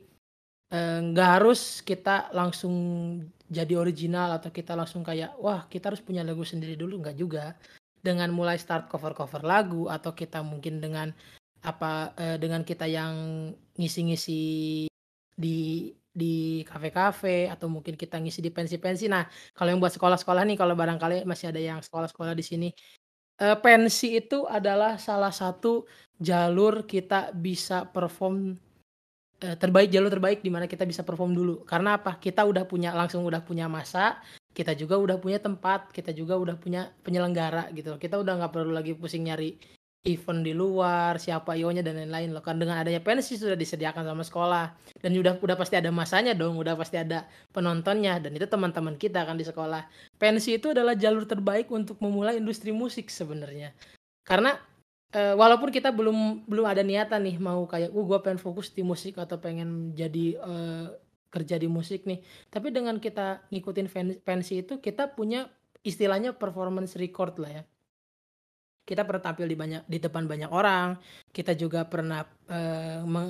eh, 0.71 0.99
nggak 1.03 1.27
uh, 1.27 1.33
harus 1.39 1.83
kita 1.83 2.31
langsung 2.31 2.75
jadi 3.51 3.75
original 3.75 4.39
atau 4.39 4.47
kita 4.47 4.79
langsung 4.79 5.03
kayak 5.03 5.35
wah 5.43 5.67
kita 5.67 5.91
harus 5.91 5.99
punya 5.99 6.23
lagu 6.23 6.43
sendiri 6.47 6.79
dulu. 6.79 7.03
Nggak 7.03 7.17
juga 7.19 7.55
dengan 8.01 8.33
mulai 8.33 8.57
start 8.57 8.89
cover-cover 8.89 9.45
lagu 9.45 9.87
atau 9.87 10.11
kita 10.11 10.41
mungkin 10.41 10.81
dengan 10.81 11.13
apa 11.61 12.17
uh, 12.17 12.37
dengan 12.41 12.65
kita 12.65 12.89
yang 12.89 13.13
ngisi-ngisi 13.77 14.89
di 15.37 15.89
di 16.11 16.61
kafe-kafe 16.67 17.47
atau 17.47 17.71
mungkin 17.71 17.95
kita 17.95 18.19
ngisi 18.19 18.43
di 18.43 18.51
pensi-pensi. 18.51 19.07
Nah, 19.07 19.23
kalau 19.55 19.71
yang 19.71 19.79
buat 19.79 19.95
sekolah-sekolah 19.95 20.43
nih, 20.43 20.59
kalau 20.59 20.75
barangkali 20.75 21.23
masih 21.23 21.55
ada 21.55 21.61
yang 21.61 21.79
sekolah-sekolah 21.79 22.35
di 22.35 22.43
sini, 22.43 22.69
uh, 23.39 23.55
pensi 23.55 24.19
itu 24.19 24.43
adalah 24.43 24.99
salah 24.99 25.31
satu 25.31 25.87
jalur 26.19 26.83
kita 26.83 27.31
bisa 27.31 27.87
perform 27.87 28.59
uh, 29.39 29.55
terbaik, 29.55 29.87
jalur 29.87 30.11
terbaik 30.11 30.43
di 30.43 30.51
mana 30.51 30.67
kita 30.67 30.83
bisa 30.83 31.07
perform 31.07 31.31
dulu. 31.31 31.63
Karena 31.63 31.95
apa? 31.95 32.19
Kita 32.19 32.43
udah 32.43 32.67
punya 32.67 32.91
langsung 32.91 33.23
udah 33.23 33.39
punya 33.39 33.71
masa, 33.71 34.19
kita 34.61 34.77
juga 34.77 35.01
udah 35.01 35.17
punya 35.17 35.41
tempat, 35.41 35.89
kita 35.89 36.13
juga 36.13 36.37
udah 36.37 36.53
punya 36.53 36.93
penyelenggara 37.01 37.73
gitu. 37.73 37.97
Kita 37.97 38.21
udah 38.21 38.37
nggak 38.37 38.53
perlu 38.53 38.69
lagi 38.69 38.93
pusing 38.93 39.25
nyari 39.25 39.57
event 40.05 40.41
di 40.45 40.53
luar, 40.53 41.17
siapa 41.17 41.57
ionya 41.57 41.81
dan 41.81 41.97
lain-lain 41.97 42.29
loh. 42.29 42.45
Kan 42.45 42.61
dengan 42.61 42.77
adanya 42.77 43.01
pensi 43.01 43.41
sudah 43.41 43.57
disediakan 43.57 44.05
sama 44.05 44.21
sekolah 44.21 44.65
dan 45.01 45.17
udah 45.17 45.41
udah 45.41 45.57
pasti 45.57 45.81
ada 45.81 45.89
masanya 45.89 46.37
dong, 46.37 46.61
udah 46.61 46.77
pasti 46.77 47.01
ada 47.01 47.25
penontonnya 47.49 48.21
dan 48.21 48.37
itu 48.37 48.45
teman-teman 48.45 49.01
kita 49.01 49.25
kan 49.25 49.33
di 49.33 49.45
sekolah. 49.49 49.89
Pensi 50.21 50.61
itu 50.61 50.77
adalah 50.77 50.93
jalur 50.93 51.25
terbaik 51.25 51.65
untuk 51.73 51.97
memulai 51.97 52.37
industri 52.37 52.69
musik 52.69 53.09
sebenarnya. 53.09 53.73
Karena 54.21 54.61
e, 55.09 55.33
walaupun 55.33 55.73
kita 55.73 55.89
belum 55.89 56.45
belum 56.45 56.65
ada 56.69 56.85
niatan 56.85 57.25
nih 57.25 57.37
mau 57.41 57.65
kayak, 57.65 57.89
"Uh, 57.89 58.05
gue 58.05 58.19
pengen 58.21 58.37
fokus 58.37 58.69
di 58.69 58.85
musik 58.85 59.17
atau 59.17 59.41
pengen 59.41 59.97
jadi 59.97 60.37
e, 60.37 60.53
kerja 61.31 61.55
di 61.55 61.71
musik 61.71 62.03
nih." 62.03 62.19
Tapi 62.51 62.75
dengan 62.75 62.99
kita 62.99 63.47
ngikutin 63.49 63.87
pensi 64.21 64.61
itu 64.61 64.83
kita 64.83 65.15
punya 65.15 65.47
istilahnya 65.81 66.35
performance 66.37 66.99
record 66.99 67.39
lah 67.39 67.51
ya. 67.57 67.63
Kita 68.85 69.07
pernah 69.07 69.23
tampil 69.23 69.47
di 69.47 69.55
banyak 69.55 69.87
di 69.87 69.97
depan 69.97 70.27
banyak 70.27 70.51
orang. 70.51 70.99
Kita 71.31 71.55
juga 71.55 71.87
pernah 71.87 72.27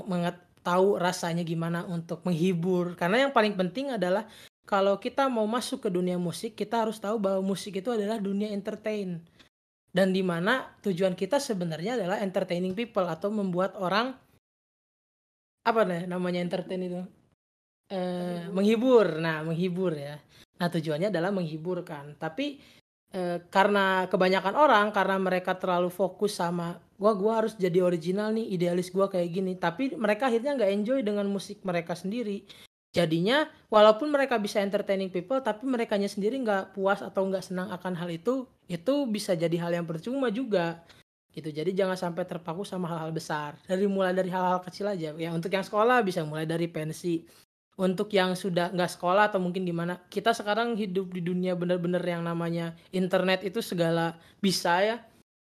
menget 0.04 0.36
tahu 0.66 0.98
rasanya 0.98 1.46
gimana 1.46 1.86
untuk 1.86 2.26
menghibur. 2.26 2.98
Karena 2.98 3.28
yang 3.28 3.32
paling 3.32 3.54
penting 3.54 3.94
adalah 3.94 4.26
kalau 4.66 4.98
kita 4.98 5.28
mau 5.28 5.44
masuk 5.50 5.86
ke 5.86 5.90
dunia 5.92 6.16
musik 6.22 6.56
kita 6.56 6.86
harus 6.88 6.98
tahu 7.02 7.18
bahwa 7.20 7.42
musik 7.44 7.78
itu 7.78 7.90
adalah 7.94 8.18
dunia 8.18 8.50
entertain. 8.50 9.22
Dan 9.92 10.16
di 10.16 10.24
mana 10.24 10.72
tujuan 10.80 11.20
kita 11.20 11.36
sebenarnya 11.36 12.00
adalah 12.00 12.24
entertaining 12.24 12.72
people 12.72 13.04
atau 13.04 13.28
membuat 13.28 13.76
orang 13.76 14.16
apa 15.68 15.84
namanya 16.08 16.40
entertain 16.42 16.82
itu 16.82 17.04
eh, 17.92 18.48
menghibur. 18.48 19.20
nah 19.20 19.44
menghibur 19.44 19.92
ya. 19.94 20.16
Nah 20.58 20.68
tujuannya 20.72 21.12
adalah 21.12 21.36
menghibur 21.36 21.84
kan 21.84 22.16
tapi 22.16 22.58
Eh, 23.12 23.44
karena 23.52 24.08
kebanyakan 24.08 24.56
orang 24.56 24.88
karena 24.96 25.20
mereka 25.20 25.52
terlalu 25.60 25.92
fokus 25.92 26.40
sama 26.40 26.80
gua 26.96 27.12
gua 27.12 27.44
harus 27.44 27.60
jadi 27.60 27.84
original 27.84 28.32
nih 28.32 28.56
idealis 28.56 28.88
gua 28.88 29.12
kayak 29.12 29.30
gini. 29.36 29.54
Tapi 29.60 30.00
mereka 30.00 30.32
akhirnya 30.32 30.56
nggak 30.56 30.72
enjoy 30.72 31.00
dengan 31.04 31.28
musik 31.28 31.60
mereka 31.68 31.92
sendiri. 31.92 32.48
Jadinya 32.96 33.52
walaupun 33.68 34.08
mereka 34.08 34.40
bisa 34.40 34.64
entertaining 34.64 35.12
people 35.12 35.44
tapi 35.44 35.68
mereka 35.68 36.00
sendiri 36.00 36.40
nggak 36.40 36.72
puas 36.72 37.04
atau 37.04 37.28
nggak 37.28 37.52
senang 37.52 37.68
akan 37.76 38.00
hal 38.00 38.08
itu 38.08 38.48
itu 38.72 38.94
bisa 39.12 39.36
jadi 39.36 39.60
hal 39.60 39.76
yang 39.76 39.84
percuma 39.84 40.32
juga. 40.32 40.80
Gitu. 41.36 41.52
Jadi 41.52 41.76
jangan 41.76 42.00
sampai 42.00 42.24
terpaku 42.24 42.64
sama 42.64 42.88
hal-hal 42.96 43.12
besar. 43.12 43.60
Dari 43.68 43.92
mulai 43.92 44.16
dari 44.16 44.32
hal-hal 44.32 44.64
kecil 44.64 44.88
aja. 44.88 45.12
Ya 45.20 45.30
untuk 45.36 45.52
yang 45.52 45.68
sekolah 45.68 46.00
bisa 46.00 46.24
mulai 46.24 46.48
dari 46.48 46.72
pensi 46.72 47.28
untuk 47.82 48.14
yang 48.14 48.38
sudah 48.38 48.70
nggak 48.70 48.94
sekolah 48.94 49.34
atau 49.34 49.42
mungkin 49.42 49.66
di 49.66 49.74
mana 49.74 49.98
kita 50.06 50.38
sekarang 50.38 50.78
hidup 50.78 51.10
di 51.10 51.26
dunia 51.26 51.58
benar-benar 51.58 52.06
yang 52.06 52.22
namanya 52.22 52.78
internet 52.94 53.42
itu 53.42 53.58
segala 53.66 54.22
bisa 54.38 54.86
ya. 54.86 54.98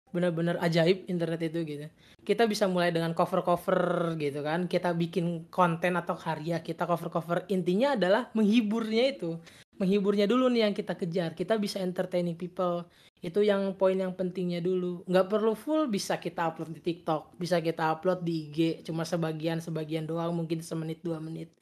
Benar-benar 0.09 0.57
ajaib 0.63 1.05
internet 1.11 1.51
itu 1.51 1.59
gitu. 1.67 1.87
Kita 2.23 2.47
bisa 2.47 2.71
mulai 2.71 2.95
dengan 2.95 3.13
cover-cover 3.13 4.15
gitu 4.17 4.41
kan. 4.41 4.71
Kita 4.71 4.95
bikin 4.95 5.51
konten 5.51 5.99
atau 5.99 6.15
karya 6.15 6.63
kita 6.63 6.87
cover-cover. 6.87 7.45
Intinya 7.51 7.99
adalah 7.99 8.31
menghiburnya 8.33 9.19
itu. 9.19 9.37
Menghiburnya 9.77 10.25
dulu 10.25 10.49
nih 10.49 10.71
yang 10.71 10.75
kita 10.79 10.97
kejar. 10.97 11.37
Kita 11.37 11.61
bisa 11.61 11.83
entertaining 11.85 12.41
people. 12.41 12.89
Itu 13.21 13.45
yang 13.45 13.77
poin 13.77 14.01
yang 14.01 14.17
pentingnya 14.17 14.65
dulu. 14.65 15.05
Nggak 15.05 15.27
perlu 15.29 15.53
full 15.53 15.93
bisa 15.93 16.17
kita 16.17 16.55
upload 16.55 16.73
di 16.73 16.81
TikTok 16.81 17.37
bisa 17.37 17.61
kita 17.61 17.93
upload 17.93 18.25
di 18.25 18.49
IG 18.49 18.89
cuma 18.89 19.05
sebagian 19.05 19.61
sebagian 19.61 20.09
doang 20.09 20.33
mungkin 20.33 20.65
semenit 20.65 21.05
dua 21.05 21.21
menit 21.21 21.53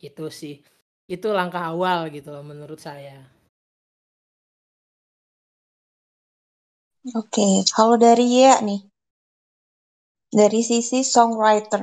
itu 0.00 0.26
sih. 0.40 0.54
Itu 1.04 1.36
langkah 1.36 1.62
awal 1.72 2.08
gitu 2.14 2.32
loh 2.34 2.44
menurut 2.46 2.80
saya. 2.80 3.20
Oke 7.20 7.48
kalau 7.76 7.96
dari 8.00 8.26
ya 8.40 8.64
nih. 8.64 8.80
Dari 10.32 10.60
sisi 10.66 11.04
songwriter. 11.04 11.82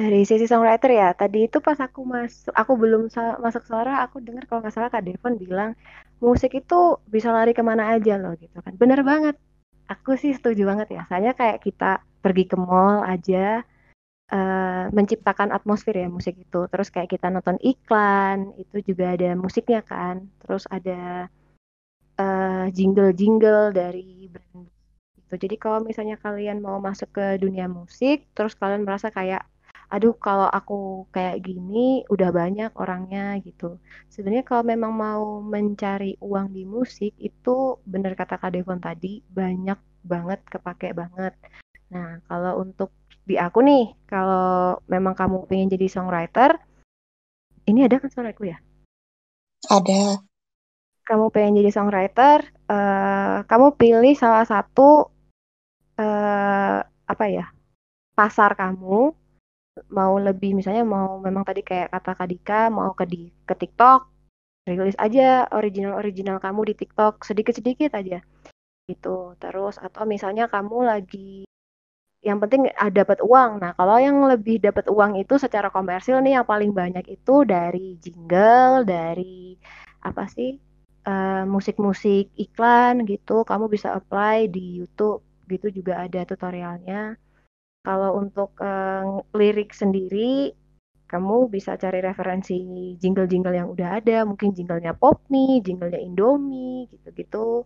Dari 0.00 0.24
sisi 0.24 0.48
songwriter 0.48 0.90
ya 0.96 1.08
tadi 1.12 1.44
itu 1.44 1.60
pas 1.60 1.76
aku 1.76 2.00
masuk 2.08 2.52
aku 2.56 2.72
belum 2.80 3.02
masuk 3.44 3.62
suara 3.68 4.00
aku 4.04 4.16
dengar 4.24 4.48
kalau 4.48 4.64
nggak 4.64 4.72
salah 4.72 4.88
kak 4.88 5.04
Devon 5.04 5.36
bilang 5.36 5.76
musik 6.24 6.56
itu 6.56 6.96
bisa 7.04 7.28
lari 7.36 7.52
ke 7.52 7.60
mana 7.60 7.92
aja 7.94 8.16
loh 8.16 8.32
gitu 8.40 8.56
kan. 8.64 8.72
Bener 8.80 9.00
banget. 9.04 9.36
Aku 9.92 10.16
sih 10.16 10.32
setuju 10.32 10.62
banget 10.70 10.88
ya. 10.96 11.02
Soalnya 11.10 11.32
kayak 11.36 11.58
kita 11.66 12.00
pergi 12.24 12.44
ke 12.48 12.56
mall 12.56 13.04
aja 13.04 13.60
uh, 14.32 14.86
menciptakan 14.94 15.50
atmosfer 15.50 15.94
ya 15.94 16.08
musik 16.08 16.38
itu. 16.38 16.60
Terus 16.70 16.88
kayak 16.94 17.10
kita 17.14 17.26
nonton 17.28 17.58
iklan, 17.60 18.54
itu 18.56 18.94
juga 18.94 19.14
ada 19.14 19.34
musiknya 19.34 19.80
kan. 19.84 20.26
Terus 20.42 20.64
ada 20.70 21.28
uh, 22.18 22.66
jingle-jingle 22.72 23.74
dari 23.74 24.30
brand 24.32 24.66
itu. 25.18 25.34
Jadi 25.38 25.56
kalau 25.58 25.78
misalnya 25.82 26.16
kalian 26.18 26.58
mau 26.58 26.78
masuk 26.82 27.14
ke 27.14 27.26
dunia 27.38 27.66
musik, 27.70 28.26
terus 28.34 28.54
kalian 28.58 28.82
merasa 28.86 29.10
kayak 29.14 29.46
aduh 29.90 30.14
kalau 30.14 30.46
aku 30.46 31.10
kayak 31.10 31.42
gini 31.42 32.06
udah 32.06 32.30
banyak 32.30 32.70
orangnya 32.78 33.34
gitu. 33.42 33.82
Sebenarnya 34.06 34.46
kalau 34.46 34.62
memang 34.62 34.92
mau 34.94 35.42
mencari 35.42 36.14
uang 36.22 36.54
di 36.54 36.62
musik 36.62 37.12
itu 37.18 37.78
bener 37.82 38.14
kata 38.14 38.38
Kak 38.38 38.54
Devon 38.54 38.78
tadi 38.78 39.18
banyak 39.26 39.78
banget 40.06 40.40
kepake 40.46 40.94
banget. 40.94 41.34
Nah, 41.90 42.22
kalau 42.30 42.62
untuk 42.62 42.94
di 43.30 43.36
aku 43.38 43.62
nih, 43.62 43.94
kalau 44.10 44.82
memang 44.90 45.14
kamu 45.14 45.46
pengen 45.46 45.70
jadi 45.70 45.86
songwriter, 45.86 46.58
ini 47.70 47.86
ada 47.86 48.02
kan 48.02 48.10
suaraku 48.10 48.50
ya? 48.50 48.58
Ada. 49.70 50.18
Kamu 51.06 51.30
pengen 51.30 51.62
jadi 51.62 51.70
songwriter, 51.70 52.42
uh, 52.66 53.46
kamu 53.46 53.78
pilih 53.78 54.14
salah 54.18 54.42
satu 54.42 55.10
uh, 55.98 56.78
apa 56.82 57.24
ya 57.26 57.50
pasar 58.14 58.54
kamu 58.54 59.14
mau 59.90 60.14
lebih 60.20 60.54
misalnya 60.54 60.84
mau 60.84 61.18
memang 61.18 61.42
tadi 61.46 61.64
kayak 61.64 61.90
kata 61.90 62.12
Kadika 62.18 62.68
mau 62.68 62.92
ke 62.92 63.04
di 63.08 63.32
ke 63.48 63.54
TikTok 63.56 64.00
rilis 64.68 64.98
aja 65.00 65.48
original 65.56 65.96
original 65.96 66.36
kamu 66.36 66.70
di 66.70 66.74
TikTok 66.84 67.24
sedikit 67.24 67.56
sedikit 67.56 67.96
aja 67.96 68.20
gitu 68.86 69.34
terus 69.40 69.80
atau 69.80 70.04
misalnya 70.04 70.50
kamu 70.50 70.84
lagi 70.84 71.48
yang 72.20 72.36
penting 72.36 72.68
dapat 72.92 73.24
uang. 73.24 73.64
Nah, 73.64 73.72
kalau 73.72 73.96
yang 73.96 74.20
lebih 74.28 74.60
dapat 74.60 74.88
uang 74.92 75.16
itu 75.16 75.40
secara 75.40 75.72
komersil 75.72 76.20
nih 76.20 76.40
yang 76.40 76.46
paling 76.46 76.72
banyak 76.76 77.04
itu 77.08 77.48
dari 77.48 77.96
jingle, 77.96 78.84
dari 78.84 79.56
apa 80.04 80.28
sih 80.28 80.56
musik 81.48 81.80
musik-musik 81.80 82.24
iklan 82.36 83.08
gitu. 83.08 83.42
Kamu 83.48 83.72
bisa 83.72 83.96
apply 83.96 84.52
di 84.52 84.78
YouTube 84.78 85.24
gitu 85.48 85.72
juga 85.72 86.04
ada 86.04 86.22
tutorialnya. 86.28 87.16
Kalau 87.80 88.20
untuk 88.20 88.52
uh, 88.60 89.24
lirik 89.32 89.72
sendiri, 89.72 90.52
kamu 91.08 91.48
bisa 91.48 91.80
cari 91.80 92.04
referensi 92.04 92.54
jingle-jingle 93.00 93.56
yang 93.56 93.72
udah 93.72 93.98
ada, 93.98 94.28
mungkin 94.28 94.52
jinglenya 94.52 94.92
Popme, 94.92 95.64
jinglenya 95.64 95.96
Indomie, 95.98 96.86
gitu-gitu. 96.92 97.64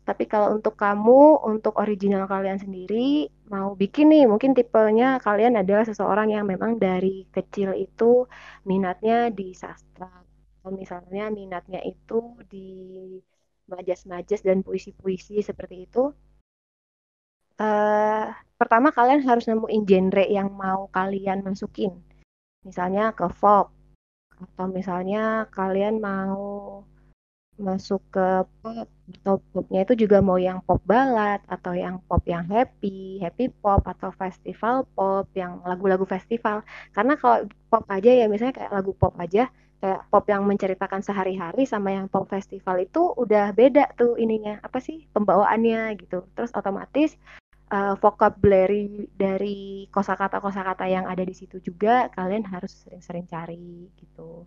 Tapi 0.00 0.24
kalau 0.26 0.56
untuk 0.56 0.74
kamu, 0.80 1.44
untuk 1.44 1.76
original 1.76 2.24
kalian 2.24 2.56
sendiri, 2.56 3.28
mau 3.52 3.76
bikin 3.76 4.10
nih, 4.10 4.24
mungkin 4.26 4.56
tipenya 4.56 5.20
kalian 5.20 5.60
adalah 5.60 5.84
seseorang 5.84 6.32
yang 6.34 6.48
memang 6.48 6.80
dari 6.80 7.28
kecil 7.28 7.76
itu 7.76 8.24
minatnya 8.64 9.28
di 9.28 9.52
sastra. 9.52 10.10
Atau 10.60 10.72
misalnya 10.74 11.28
minatnya 11.28 11.80
itu 11.84 12.36
di 12.48 12.68
majas-majas 13.70 14.40
dan 14.42 14.66
puisi-puisi 14.66 15.40
seperti 15.44 15.86
itu. 15.86 16.10
Uh, 17.60 18.32
pertama 18.56 18.88
kalian 18.90 19.20
harus 19.20 19.44
nemuin 19.44 19.84
genre 19.84 20.24
yang 20.24 20.48
mau 20.48 20.88
kalian 20.90 21.44
masukin. 21.44 21.92
Misalnya 22.64 23.12
ke 23.12 23.28
folk. 23.30 23.70
Atau 24.40 24.72
misalnya 24.72 25.44
kalian 25.52 26.00
mau 26.00 26.40
masuk 27.60 28.00
ke 28.14 28.26
pop 28.64 28.88
atau 29.20 29.36
popnya 29.52 29.80
itu 29.84 29.94
juga 30.06 30.18
mau 30.24 30.38
yang 30.38 30.58
pop 30.64 30.80
balad 30.86 31.42
atau 31.46 31.72
yang 31.74 32.00
pop 32.08 32.22
yang 32.24 32.46
happy, 32.46 33.20
happy 33.20 33.52
pop 33.62 33.82
atau 33.84 34.10
festival 34.14 34.86
pop 34.96 35.26
yang 35.36 35.60
lagu-lagu 35.66 36.06
festival. 36.08 36.64
Karena 36.96 37.14
kalau 37.20 37.46
pop 37.68 37.84
aja 37.92 38.10
ya 38.10 38.26
misalnya 38.32 38.54
kayak 38.56 38.72
lagu 38.72 38.92
pop 38.96 39.14
aja 39.20 39.52
kayak 39.80 40.00
pop 40.12 40.24
yang 40.28 40.44
menceritakan 40.44 41.00
sehari-hari 41.00 41.64
sama 41.64 41.96
yang 41.96 42.06
pop 42.12 42.28
festival 42.28 42.76
itu 42.80 43.00
udah 43.16 43.56
beda 43.56 43.96
tuh 43.96 44.16
ininya 44.20 44.60
apa 44.60 44.78
sih 44.80 45.08
pembawaannya 45.12 45.96
gitu. 46.00 46.28
Terus 46.36 46.52
otomatis 46.52 47.16
uh, 47.72 47.94
vocabulary 47.96 49.08
dari 49.16 49.88
kosakata-kosakata 49.88 50.84
yang 50.90 51.06
ada 51.08 51.24
di 51.24 51.32
situ 51.32 51.58
juga 51.64 52.12
kalian 52.12 52.44
harus 52.44 52.84
sering-sering 52.84 53.24
cari 53.30 53.88
gitu. 53.96 54.44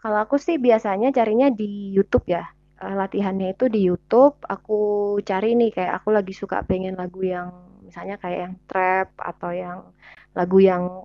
Kalau 0.00 0.18
aku 0.24 0.40
sih 0.40 0.56
biasanya 0.56 1.12
carinya 1.12 1.52
di 1.52 1.92
YouTube 1.92 2.24
ya. 2.32 2.48
Uh, 2.80 2.96
latihannya 2.96 3.52
itu 3.52 3.68
di 3.68 3.84
YouTube. 3.84 4.40
Aku 4.48 4.78
cari 5.20 5.52
nih 5.52 5.70
kayak 5.76 6.00
aku 6.00 6.08
lagi 6.16 6.32
suka 6.32 6.64
pengen 6.64 6.96
lagu 6.96 7.20
yang 7.20 7.52
misalnya 7.84 8.16
kayak 8.16 8.38
yang 8.48 8.54
trap 8.64 9.08
atau 9.20 9.50
yang 9.52 9.78
lagu 10.32 10.58
yang 10.62 11.04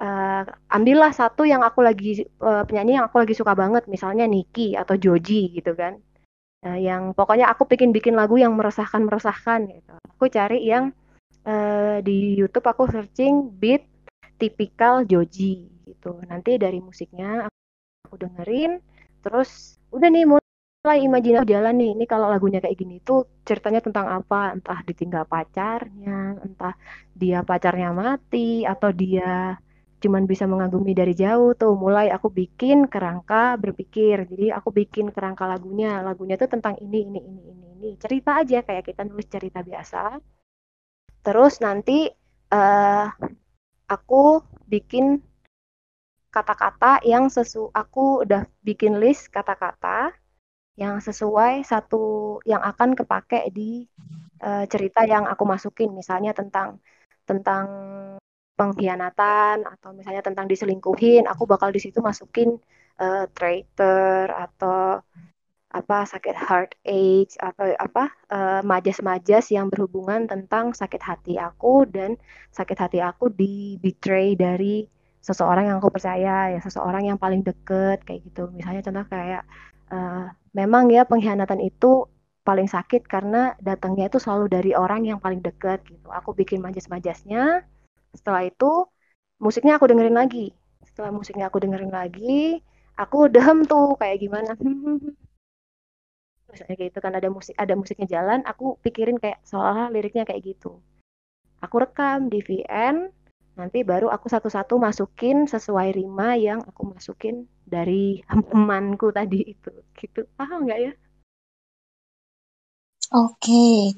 uh, 0.00 0.42
ambillah 0.72 1.12
satu 1.12 1.44
yang 1.44 1.60
aku 1.60 1.84
lagi 1.84 2.24
uh, 2.40 2.64
penyanyi 2.64 2.96
yang 2.96 3.06
aku 3.12 3.20
lagi 3.20 3.36
suka 3.36 3.52
banget 3.52 3.84
misalnya 3.92 4.24
Niki 4.24 4.72
atau 4.72 4.96
Joji 4.96 5.52
gitu 5.60 5.76
kan. 5.76 6.00
Uh, 6.64 6.80
yang 6.80 7.12
pokoknya 7.12 7.52
aku 7.52 7.68
bikin 7.68 7.92
bikin 7.92 8.16
lagu 8.16 8.40
yang 8.40 8.56
meresahkan 8.56 9.04
meresahkan 9.04 9.68
gitu. 9.68 9.92
Aku 10.16 10.32
cari 10.32 10.64
yang 10.64 10.96
uh, 11.44 12.00
di 12.00 12.40
YouTube 12.40 12.64
aku 12.64 12.88
searching 12.88 13.52
beat 13.60 13.84
tipikal 14.40 15.04
Joji 15.04 15.68
gitu. 15.84 16.16
Nanti 16.24 16.56
dari 16.56 16.80
musiknya 16.80 17.50
aku 18.10 18.26
dengerin 18.26 18.82
terus 19.22 19.78
udah 19.94 20.08
nih 20.10 20.26
mulai 20.26 20.98
imajinasi 21.06 21.46
jalan 21.54 21.74
nih 21.76 21.90
ini 21.94 22.04
kalau 22.08 22.26
lagunya 22.32 22.58
kayak 22.64 22.76
gini 22.80 22.94
tuh 23.04 23.28
ceritanya 23.44 23.80
tentang 23.86 24.06
apa? 24.08 24.56
Entah 24.56 24.80
ditinggal 24.88 25.24
pacarnya 25.28 26.40
entah 26.46 26.74
dia 27.20 27.38
pacarnya 27.44 27.88
mati 27.92 28.64
atau 28.64 28.90
dia 28.90 29.60
cuman 30.02 30.24
bisa 30.24 30.44
mengagumi 30.48 30.92
dari 30.96 31.12
jauh 31.12 31.52
tuh. 31.60 31.76
Mulai 31.76 32.08
aku 32.16 32.28
bikin 32.32 32.88
kerangka 32.88 33.60
berpikir 33.62 34.24
jadi 34.32 34.56
aku 34.58 34.68
bikin 34.72 35.12
kerangka 35.14 35.44
lagunya. 35.44 36.00
Lagunya 36.00 36.34
tuh 36.40 36.48
tentang 36.48 36.74
ini 36.80 36.98
ini 37.08 37.20
ini 37.28 37.40
ini 37.52 37.66
ini. 37.76 37.88
Cerita 38.02 38.40
aja 38.40 38.64
kayak 38.66 38.84
kita 38.88 39.04
nulis 39.04 39.28
cerita 39.28 39.60
biasa. 39.60 40.16
Terus 41.20 41.54
nanti 41.60 42.08
uh, 42.56 43.06
aku 43.94 44.40
bikin 44.64 45.20
kata-kata 46.30 47.02
yang 47.02 47.26
sesu 47.26 47.68
aku 47.74 48.22
udah 48.22 48.46
bikin 48.62 49.02
list 49.02 49.28
kata-kata 49.34 50.14
yang 50.78 51.02
sesuai 51.02 51.66
satu 51.66 52.38
yang 52.48 52.62
akan 52.64 52.96
kepake 52.96 53.50
di 53.52 53.84
uh, 54.40 54.64
cerita 54.64 55.04
yang 55.04 55.28
aku 55.28 55.44
masukin. 55.44 55.92
Misalnya 55.92 56.32
tentang 56.32 56.80
tentang 57.28 57.66
pengkhianatan 58.56 59.64
atau 59.64 59.90
misalnya 59.96 60.20
tentang 60.20 60.44
diselingkuhin 60.44 61.24
aku 61.24 61.48
bakal 61.48 61.72
di 61.72 61.80
situ 61.80 62.04
masukin 62.04 62.60
uh, 63.00 63.24
traitor 63.32 64.28
atau 64.28 65.00
apa 65.70 65.98
sakit 66.02 66.34
heartache 66.34 67.38
atau 67.38 67.70
apa 67.78 68.10
uh, 68.26 68.60
majas-majas 68.66 69.54
yang 69.54 69.70
berhubungan 69.70 70.26
tentang 70.26 70.74
sakit 70.74 70.98
hati 70.98 71.34
aku 71.38 71.86
dan 71.86 72.18
sakit 72.50 72.74
hati 72.74 72.98
aku 72.98 73.30
di 73.30 73.78
betray 73.78 74.34
dari 74.34 74.82
seseorang 75.20 75.68
yang 75.68 75.76
aku 75.80 75.92
percaya 75.92 76.56
ya 76.56 76.60
seseorang 76.64 77.08
yang 77.12 77.18
paling 77.20 77.44
deket 77.44 78.02
kayak 78.04 78.20
gitu. 78.26 78.48
Misalnya 78.56 78.80
contoh 78.84 79.06
kayak 79.12 79.42
uh, 79.92 80.32
memang 80.56 80.88
ya 80.88 81.04
pengkhianatan 81.04 81.60
itu 81.60 82.08
paling 82.40 82.66
sakit 82.66 83.04
karena 83.04 83.54
datangnya 83.60 84.08
itu 84.08 84.18
selalu 84.18 84.48
dari 84.48 84.72
orang 84.72 85.04
yang 85.04 85.20
paling 85.20 85.44
deket 85.44 85.84
gitu. 85.86 86.08
Aku 86.08 86.32
bikin 86.32 86.64
majas-majasnya 86.64 87.62
setelah 88.16 88.42
itu 88.48 88.88
musiknya 89.38 89.76
aku 89.76 89.86
dengerin 89.92 90.16
lagi. 90.16 90.56
Setelah 90.88 91.12
musiknya 91.12 91.52
aku 91.52 91.60
dengerin 91.62 91.92
lagi 91.92 92.64
aku 93.00 93.18
dehem 93.34 93.64
tuh 93.64 93.96
kayak 93.96 94.20
gimana. 94.20 94.52
Misalnya 96.50 96.76
kayak 96.76 96.90
gitu 96.90 97.00
kan 97.00 97.12
ada 97.14 97.28
musik 97.30 97.54
ada 97.54 97.74
musiknya 97.78 98.08
jalan 98.10 98.42
aku 98.42 98.74
pikirin 98.82 99.16
kayak 99.22 99.38
seolah 99.46 99.88
liriknya 99.94 100.26
kayak 100.26 100.42
gitu. 100.44 100.82
Aku 101.60 101.76
rekam 101.78 102.32
di 102.32 102.40
VN 102.40 103.19
nanti 103.60 103.84
baru 103.84 104.08
aku 104.08 104.26
satu-satu 104.32 104.74
masukin 104.80 105.44
sesuai 105.44 105.88
rima 105.92 106.34
yang 106.40 106.60
aku 106.64 106.82
masukin 106.96 107.44
dari 107.68 108.24
temanku 108.50 109.12
tadi 109.12 109.52
itu. 109.52 109.70
Gitu. 109.94 110.24
Paham 110.34 110.64
nggak 110.64 110.80
ya? 110.80 110.92
Oke. 113.12 113.94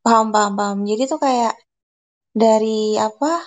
Paham 0.00 0.32
paham 0.34 0.52
paham. 0.58 0.78
Jadi 0.88 1.02
tuh 1.12 1.20
kayak 1.20 1.54
dari 2.32 2.96
apa? 2.96 3.44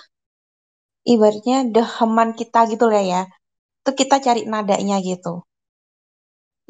Ibaratnya 1.02 1.66
deheman 1.74 2.38
kita 2.38 2.70
gitu 2.70 2.86
lah 2.86 3.02
ya. 3.02 3.22
Tuh 3.82 3.94
kita 3.96 4.22
cari 4.22 4.46
nadanya 4.46 5.02
gitu. 5.02 5.42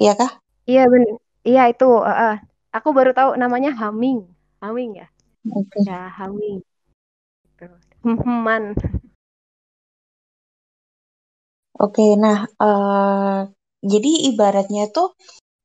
Iya 0.00 0.16
kah? 0.16 0.32
Iya 0.64 0.88
benar 0.88 1.20
iya 1.44 1.62
itu 1.72 1.88
uh, 1.88 2.08
uh. 2.08 2.34
aku 2.76 2.88
baru 2.92 3.10
tahu 3.16 3.36
namanya 3.40 3.72
humming 3.72 4.28
humming 4.60 5.00
ya? 5.00 5.06
Okay. 5.40 5.88
ya 5.88 6.12
humming 6.20 6.60
Man. 8.04 8.72
Oke, 11.80 12.16
nah 12.20 12.44
uh, 12.60 13.48
jadi 13.80 14.10
ibaratnya 14.28 14.92
tuh 14.92 15.16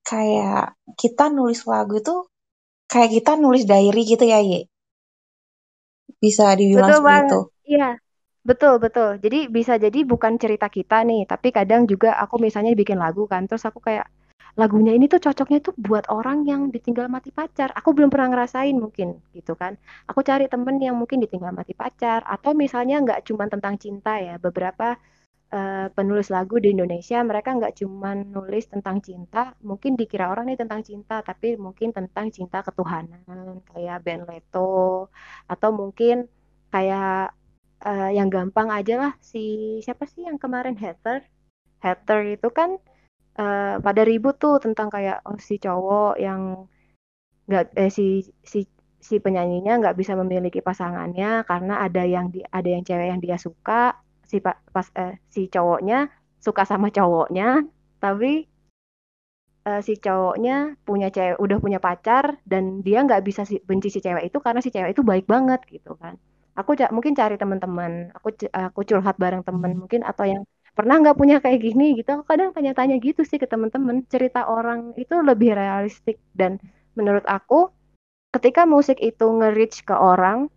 kayak 0.07 0.79
kita 0.95 1.27
nulis 1.27 1.67
lagu 1.67 1.99
tuh 1.99 2.31
kayak 2.87 3.19
kita 3.19 3.35
nulis 3.35 3.67
diary 3.67 4.03
gitu 4.07 4.23
ya, 4.23 4.39
Ye? 4.39 4.71
Bisa 6.23 6.55
dibilang 6.55 6.87
betul 6.87 7.03
seperti 7.03 7.19
itu. 7.27 7.39
Iya, 7.65 7.89
betul 8.47 8.73
betul. 8.79 9.09
Jadi 9.19 9.39
bisa 9.51 9.73
jadi 9.75 9.99
bukan 10.07 10.39
cerita 10.39 10.71
kita 10.71 11.03
nih, 11.03 11.27
tapi 11.27 11.51
kadang 11.51 11.83
juga 11.83 12.15
aku 12.15 12.39
misalnya 12.39 12.71
bikin 12.71 12.95
lagu 12.95 13.27
kan, 13.27 13.43
terus 13.49 13.67
aku 13.67 13.83
kayak 13.83 14.07
lagunya 14.55 14.95
ini 14.95 15.05
tuh 15.11 15.19
cocoknya 15.19 15.59
tuh 15.59 15.73
buat 15.75 16.07
orang 16.07 16.47
yang 16.47 16.61
ditinggal 16.71 17.07
mati 17.11 17.29
pacar. 17.35 17.69
Aku 17.75 17.91
belum 17.91 18.07
pernah 18.07 18.31
ngerasain 18.31 18.75
mungkin 18.75 19.19
gitu 19.35 19.53
kan. 19.59 19.75
Aku 20.07 20.23
cari 20.23 20.47
temen 20.47 20.79
yang 20.79 20.95
mungkin 20.95 21.19
ditinggal 21.23 21.51
mati 21.51 21.75
pacar 21.75 22.23
atau 22.23 22.51
misalnya 22.55 23.03
nggak 23.03 23.27
cuma 23.27 23.51
tentang 23.51 23.75
cinta 23.75 24.15
ya. 24.17 24.39
Beberapa 24.39 24.95
uh, 25.51 25.87
penulis 25.91 26.27
lagu 26.31 26.55
di 26.63 26.71
Indonesia 26.75 27.19
mereka 27.21 27.51
nggak 27.51 27.75
cuma 27.83 28.15
nulis 28.15 28.65
tentang 28.71 29.03
cinta, 29.03 29.53
mungkin 29.59 29.99
dikira 29.99 30.31
orang 30.31 30.47
nih 30.49 30.59
tentang 30.63 30.81
cinta, 30.87 31.19
tapi 31.19 31.59
mungkin 31.59 31.91
tentang 31.91 32.31
cinta 32.31 32.63
ketuhanan 32.63 33.59
kayak 33.75 33.97
Ben 34.05 34.21
Leto 34.23 35.11
atau 35.51 35.69
mungkin 35.75 36.31
kayak 36.71 37.35
uh, 37.83 38.11
yang 38.11 38.27
gampang 38.31 38.67
aja 38.71 38.95
lah 38.99 39.13
si 39.19 39.79
siapa 39.85 40.03
sih 40.07 40.27
yang 40.27 40.37
kemarin 40.41 40.75
hater 40.75 41.23
hater 41.83 42.19
itu 42.35 42.49
kan 42.51 42.79
uh, 43.39 43.77
pada 43.85 44.01
ribut 44.03 44.35
tuh 44.39 44.55
tentang 44.63 44.87
kayak 44.91 45.21
oh 45.27 45.37
si 45.39 45.55
cowok 45.59 46.19
yang 46.19 46.41
nggak 47.45 47.63
eh, 47.77 47.91
si 47.93 48.25
si 48.41 48.65
si 48.97 49.15
penyanyinya 49.21 49.77
nggak 49.81 49.97
bisa 50.01 50.17
memiliki 50.17 50.59
pasangannya 50.65 51.45
karena 51.45 51.73
ada 51.85 52.01
yang 52.05 52.33
di 52.33 52.41
ada 52.41 52.65
yang 52.65 52.81
cewek 52.81 53.07
yang 53.13 53.21
dia 53.21 53.37
suka 53.37 54.01
si 54.25 54.41
pas 54.41 54.87
eh, 54.97 55.21
si 55.29 55.45
cowoknya 55.53 56.09
suka 56.41 56.65
sama 56.65 56.89
cowoknya 56.89 57.61
tapi 58.01 58.49
uh, 59.69 59.81
si 59.85 59.93
cowoknya 60.01 60.77
punya 60.87 61.07
cewek 61.13 61.37
udah 61.41 61.57
punya 61.61 61.79
pacar 61.81 62.37
dan 62.45 62.81
dia 62.85 63.01
nggak 63.05 63.21
bisa 63.27 63.41
si, 63.49 63.61
benci 63.61 63.89
si 63.93 63.99
cewek 64.01 64.23
itu 64.29 64.37
karena 64.45 64.59
si 64.61 64.69
cewek 64.73 64.93
itu 64.97 65.03
baik 65.05 65.25
banget 65.29 65.61
gitu 65.69 65.93
kan 66.01 66.17
aku 66.55 66.71
mungkin 66.95 67.13
cari 67.19 67.35
teman-teman 67.41 67.91
aku 68.15 68.27
aku 68.49 68.79
curhat 68.89 69.15
bareng 69.19 69.43
temen 69.43 69.71
hmm. 69.75 69.79
mungkin 69.85 70.01
atau 70.07 70.25
yang 70.25 70.43
pernah 70.75 70.99
nggak 71.01 71.17
punya 71.17 71.39
kayak 71.39 71.63
gini? 71.63 71.95
Gitu. 71.95 72.11
Kadang 72.27 72.51
tanya-tanya 72.51 72.99
gitu 72.99 73.23
sih 73.23 73.39
ke 73.39 73.47
teman-teman 73.47 74.03
cerita 74.11 74.45
orang 74.51 74.93
itu 74.99 75.15
lebih 75.23 75.55
realistik. 75.55 76.19
Dan 76.35 76.59
menurut 76.93 77.23
aku 77.25 77.71
ketika 78.35 78.67
musik 78.67 78.99
itu 78.99 79.23
nge-reach 79.23 79.87
ke 79.87 79.95
orang 79.95 80.51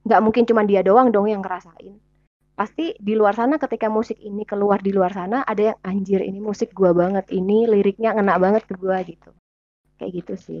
nggak 0.00 0.22
mungkin 0.24 0.48
cuma 0.48 0.62
dia 0.64 0.80
doang 0.80 1.10
dong 1.12 1.28
yang 1.28 1.42
ngerasain. 1.42 1.98
Pasti 2.54 2.92
di 3.00 3.16
luar 3.16 3.32
sana 3.34 3.56
ketika 3.56 3.88
musik 3.88 4.20
ini 4.20 4.44
keluar 4.44 4.84
di 4.84 4.92
luar 4.92 5.12
sana 5.12 5.42
ada 5.44 5.74
yang 5.74 5.78
anjir 5.80 6.20
ini 6.24 6.38
musik 6.40 6.72
gua 6.76 6.92
banget. 6.92 7.28
Ini 7.32 7.68
liriknya 7.68 8.14
ngena 8.16 8.36
banget 8.36 8.68
ke 8.68 8.74
gua 8.78 9.00
gitu. 9.02 9.32
Kayak 9.98 10.12
gitu 10.24 10.34
sih. 10.36 10.60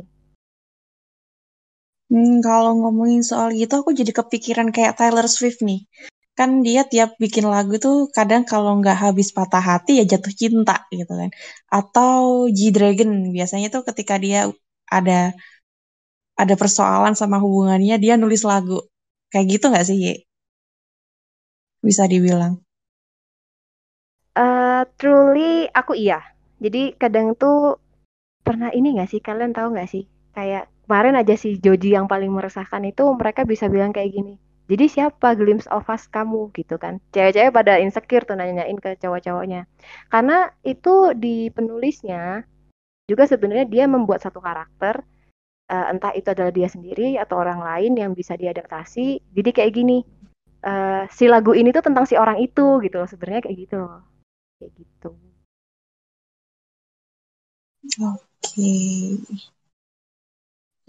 Hmm, 2.10 2.42
kalau 2.42 2.74
ngomongin 2.74 3.22
soal 3.22 3.54
gitu 3.54 3.70
aku 3.86 3.94
jadi 3.94 4.10
kepikiran 4.10 4.74
kayak 4.74 4.98
Taylor 4.98 5.30
Swift 5.30 5.62
nih. 5.62 5.86
Kan 6.40 6.50
dia 6.66 6.82
tiap 6.92 7.10
bikin 7.22 7.44
lagu 7.54 7.74
tuh 7.86 7.96
kadang 8.16 8.42
kalau 8.52 8.72
nggak 8.80 8.98
habis 9.04 9.28
patah 9.36 9.60
hati 9.70 9.92
ya 10.00 10.04
jatuh 10.12 10.32
cinta 10.40 10.76
gitu 10.98 11.12
kan. 11.20 11.30
Atau 11.78 12.48
G-Dragon 12.56 13.10
biasanya 13.36 13.68
tuh 13.74 13.82
ketika 13.88 14.14
dia 14.24 14.48
ada 14.98 15.36
ada 16.42 16.54
persoalan 16.62 17.14
sama 17.20 17.36
hubungannya 17.44 17.96
dia 18.04 18.14
nulis 18.16 18.42
lagu. 18.50 18.80
Kayak 19.32 19.46
gitu 19.52 19.64
nggak 19.70 19.86
sih, 19.88 19.96
Ye? 20.04 20.14
Bisa 21.88 22.08
dibilang. 22.12 22.54
Uh, 24.32 24.88
truly 24.96 25.68
aku 25.76 25.92
iya. 25.92 26.24
Jadi 26.64 26.96
kadang 26.96 27.36
tuh 27.36 27.76
pernah 28.46 28.72
ini 28.72 28.96
nggak 28.96 29.10
sih 29.12 29.20
kalian 29.20 29.52
tahu 29.52 29.76
nggak 29.76 29.90
sih 29.92 30.04
kayak 30.32 30.64
kemarin 30.88 31.14
aja 31.20 31.34
si 31.36 31.60
Joji 31.60 31.92
yang 31.96 32.08
paling 32.08 32.32
meresahkan 32.32 32.82
itu 32.88 33.04
mereka 33.20 33.44
bisa 33.44 33.68
bilang 33.68 33.92
kayak 33.92 34.10
gini 34.16 34.34
jadi 34.70 34.86
siapa 34.86 35.34
glimpse 35.34 35.66
of 35.74 35.82
us 35.90 36.06
kamu 36.06 36.54
gitu 36.54 36.78
kan 36.78 37.02
cewek-cewek 37.10 37.50
pada 37.50 37.82
insecure 37.82 38.22
tuh 38.22 38.38
nanyain 38.38 38.78
ke 38.78 38.94
cowok-cowoknya 39.02 39.66
karena 40.08 40.54
itu 40.62 41.10
di 41.18 41.50
penulisnya 41.50 42.46
juga 43.10 43.26
sebenarnya 43.26 43.66
dia 43.66 43.84
membuat 43.90 44.22
satu 44.22 44.38
karakter 44.38 45.02
uh, 45.66 45.86
entah 45.90 46.14
itu 46.14 46.30
adalah 46.30 46.54
dia 46.54 46.70
sendiri 46.70 47.18
atau 47.18 47.42
orang 47.42 47.58
lain 47.58 47.98
yang 47.98 48.14
bisa 48.14 48.38
diadaptasi 48.38 49.18
jadi 49.34 49.50
kayak 49.50 49.72
gini 49.74 50.06
uh, 50.62 51.10
si 51.10 51.26
lagu 51.26 51.50
ini 51.58 51.74
tuh 51.74 51.82
tentang 51.82 52.06
si 52.06 52.14
orang 52.14 52.38
itu 52.38 52.78
gitu 52.86 53.02
loh 53.02 53.10
sebenarnya 53.10 53.42
kayak 53.50 53.58
gitu 53.66 53.82
kayak 54.62 54.72
gitu 54.78 55.10
oke 58.06 58.22
okay. 58.38 59.18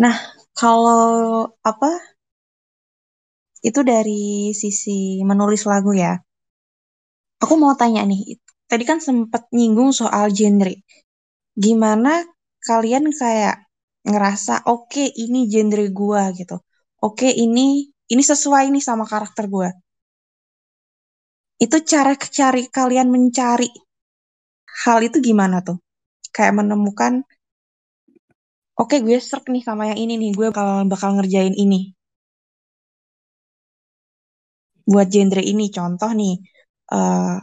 Nah, 0.01 0.17
kalau 0.57 1.45
apa? 1.61 1.89
Itu 3.61 3.79
dari 3.85 4.51
sisi 4.57 5.21
menulis 5.21 5.63
lagu 5.69 5.93
ya. 5.93 6.17
Aku 7.41 7.53
mau 7.57 7.73
tanya 7.77 8.01
nih, 8.05 8.37
tadi 8.69 8.83
kan 8.89 8.99
sempat 9.01 9.49
nyinggung 9.53 9.91
soal 9.93 10.29
genre. 10.33 10.73
Gimana 11.57 12.25
kalian 12.61 13.09
kayak 13.13 13.65
ngerasa 14.05 14.65
oke 14.69 14.89
okay, 14.89 15.07
ini 15.23 15.45
genre 15.51 15.85
gua 15.93 16.33
gitu. 16.33 16.57
Oke, 17.01 17.29
okay, 17.29 17.31
ini 17.45 17.89
ini 18.13 18.23
sesuai 18.31 18.69
nih 18.73 18.83
sama 18.85 19.05
karakter 19.09 19.45
gua. 19.49 19.69
Itu 21.61 21.77
cara 21.85 22.13
cari 22.17 22.63
kalian 22.69 23.09
mencari 23.13 23.69
hal 24.85 24.99
itu 25.05 25.17
gimana 25.21 25.61
tuh? 25.61 25.77
Kayak 26.33 26.63
menemukan 26.65 27.21
oke 28.81 28.97
gue 29.05 29.17
serk 29.21 29.45
nih 29.53 29.61
sama 29.61 29.93
yang 29.93 29.99
ini 30.01 30.13
nih 30.17 30.31
gue 30.33 30.47
bakal 30.49 30.89
bakal 30.89 31.09
ngerjain 31.17 31.53
ini 31.53 31.93
buat 34.91 35.07
genre 35.07 35.41
ini. 35.41 35.71
Contoh 35.71 36.11
nih 36.11 36.35
uh, 36.91 37.39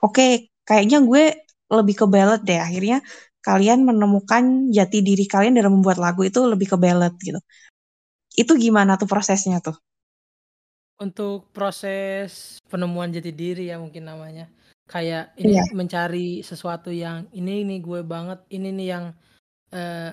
oke 0.00 0.50
kayaknya 0.64 0.98
gue 1.04 1.24
lebih 1.68 1.94
ke 2.04 2.06
ballad 2.08 2.42
deh. 2.44 2.58
Akhirnya 2.58 3.04
kalian 3.44 3.84
menemukan 3.84 4.72
jati 4.72 5.04
diri 5.04 5.24
kalian 5.28 5.56
dalam 5.56 5.80
membuat 5.80 6.00
lagu 6.00 6.24
itu 6.24 6.40
lebih 6.44 6.74
ke 6.74 6.76
ballad 6.80 7.14
gitu. 7.20 7.40
Itu 8.34 8.56
gimana 8.56 8.96
tuh 8.96 9.08
prosesnya 9.08 9.60
tuh? 9.60 9.76
Untuk 10.98 11.48
proses 11.54 12.58
penemuan 12.66 13.14
jati 13.14 13.30
diri 13.30 13.70
ya 13.70 13.78
mungkin 13.78 14.08
namanya. 14.08 14.50
Kayak 14.88 15.36
ini 15.36 15.60
yeah. 15.60 15.68
mencari 15.76 16.40
sesuatu 16.40 16.88
yang 16.88 17.28
ini 17.36 17.60
nih 17.68 17.80
gue 17.84 18.00
banget 18.00 18.40
ini 18.48 18.72
nih 18.72 18.88
yang 18.96 19.04
uh, 19.76 20.10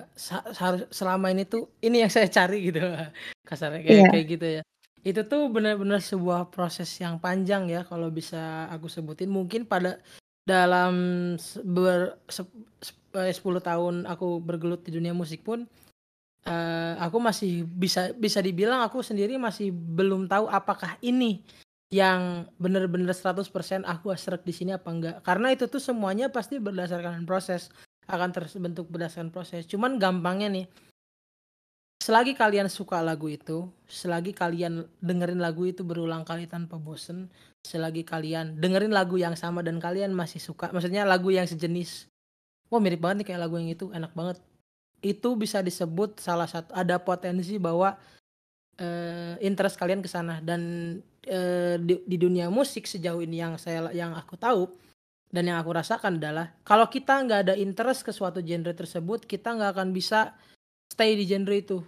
selama 0.92 1.32
ini 1.32 1.48
tuh 1.48 1.72
ini 1.80 2.04
yang 2.04 2.12
saya 2.12 2.28
cari 2.28 2.68
gitu. 2.68 2.84
Kasarnya 3.48 3.80
kayak 3.80 3.96
yeah. 3.96 4.10
kayak 4.12 4.26
gitu 4.28 4.46
ya 4.60 4.62
itu 5.06 5.22
tuh 5.22 5.46
benar-benar 5.46 6.02
sebuah 6.02 6.50
proses 6.50 6.90
yang 6.98 7.22
panjang 7.22 7.70
ya 7.70 7.86
kalau 7.86 8.10
bisa 8.10 8.66
aku 8.74 8.90
sebutin 8.90 9.30
mungkin 9.30 9.62
pada 9.62 10.02
dalam 10.42 10.94
ber, 11.62 12.18
se, 12.26 12.42
se, 12.82 12.92
10 13.14 13.22
eh, 13.22 13.62
tahun 13.62 13.94
aku 14.10 14.42
bergelut 14.42 14.82
di 14.82 14.98
dunia 14.98 15.14
musik 15.14 15.46
pun 15.46 15.62
uh, 16.46 16.94
aku 16.98 17.22
masih 17.22 17.62
bisa 17.62 18.10
bisa 18.18 18.42
dibilang 18.42 18.82
aku 18.82 18.98
sendiri 19.02 19.38
masih 19.38 19.70
belum 19.70 20.26
tahu 20.26 20.50
apakah 20.50 20.98
ini 21.02 21.46
yang 21.94 22.50
benar-benar 22.58 23.14
100% 23.14 23.46
aku 23.86 24.10
serak 24.18 24.42
di 24.42 24.50
sini 24.50 24.74
apa 24.74 24.90
enggak 24.90 25.16
karena 25.22 25.54
itu 25.54 25.70
tuh 25.70 25.78
semuanya 25.78 26.34
pasti 26.34 26.58
berdasarkan 26.58 27.22
proses 27.22 27.70
akan 28.06 28.30
terbentuk 28.30 28.86
berdasarkan 28.86 29.34
proses. 29.34 29.66
Cuman 29.66 29.98
gampangnya 29.98 30.48
nih, 30.50 30.66
selagi 32.06 32.38
kalian 32.38 32.70
suka 32.70 33.02
lagu 33.02 33.26
itu, 33.26 33.66
selagi 33.90 34.30
kalian 34.30 34.86
dengerin 35.02 35.42
lagu 35.42 35.66
itu 35.66 35.82
berulang 35.82 36.22
kali 36.22 36.46
tanpa 36.46 36.78
bosen, 36.78 37.26
selagi 37.66 38.06
kalian 38.06 38.62
dengerin 38.62 38.94
lagu 38.94 39.18
yang 39.18 39.34
sama 39.34 39.58
dan 39.66 39.82
kalian 39.82 40.14
masih 40.14 40.38
suka, 40.38 40.70
maksudnya 40.70 41.02
lagu 41.02 41.34
yang 41.34 41.50
sejenis, 41.50 42.06
wah 42.70 42.78
mirip 42.78 43.02
banget 43.02 43.26
nih 43.26 43.34
kayak 43.34 43.42
lagu 43.42 43.58
yang 43.58 43.74
itu, 43.74 43.90
enak 43.90 44.14
banget. 44.14 44.38
Itu 45.02 45.34
bisa 45.34 45.66
disebut 45.66 46.22
salah 46.22 46.46
satu 46.46 46.70
ada 46.78 46.94
potensi 47.02 47.58
bahwa 47.58 47.98
uh, 48.78 49.34
interest 49.42 49.74
kalian 49.74 49.98
ke 49.98 50.06
sana 50.06 50.38
dan 50.38 50.62
uh, 51.26 51.74
di, 51.74 52.06
di 52.06 52.16
dunia 52.22 52.46
musik 52.54 52.86
sejauh 52.86 53.18
ini 53.18 53.42
yang 53.42 53.58
saya 53.58 53.90
yang 53.90 54.14
aku 54.14 54.38
tahu 54.38 54.70
dan 55.34 55.42
yang 55.42 55.58
aku 55.58 55.74
rasakan 55.74 56.22
adalah 56.22 56.54
kalau 56.62 56.86
kita 56.86 57.18
nggak 57.18 57.40
ada 57.50 57.54
interest 57.58 58.06
ke 58.06 58.14
suatu 58.14 58.38
genre 58.46 58.70
tersebut, 58.70 59.26
kita 59.26 59.58
nggak 59.58 59.74
akan 59.74 59.90
bisa 59.90 60.38
stay 60.96 61.12
di 61.12 61.28
genre 61.28 61.52
itu. 61.52 61.78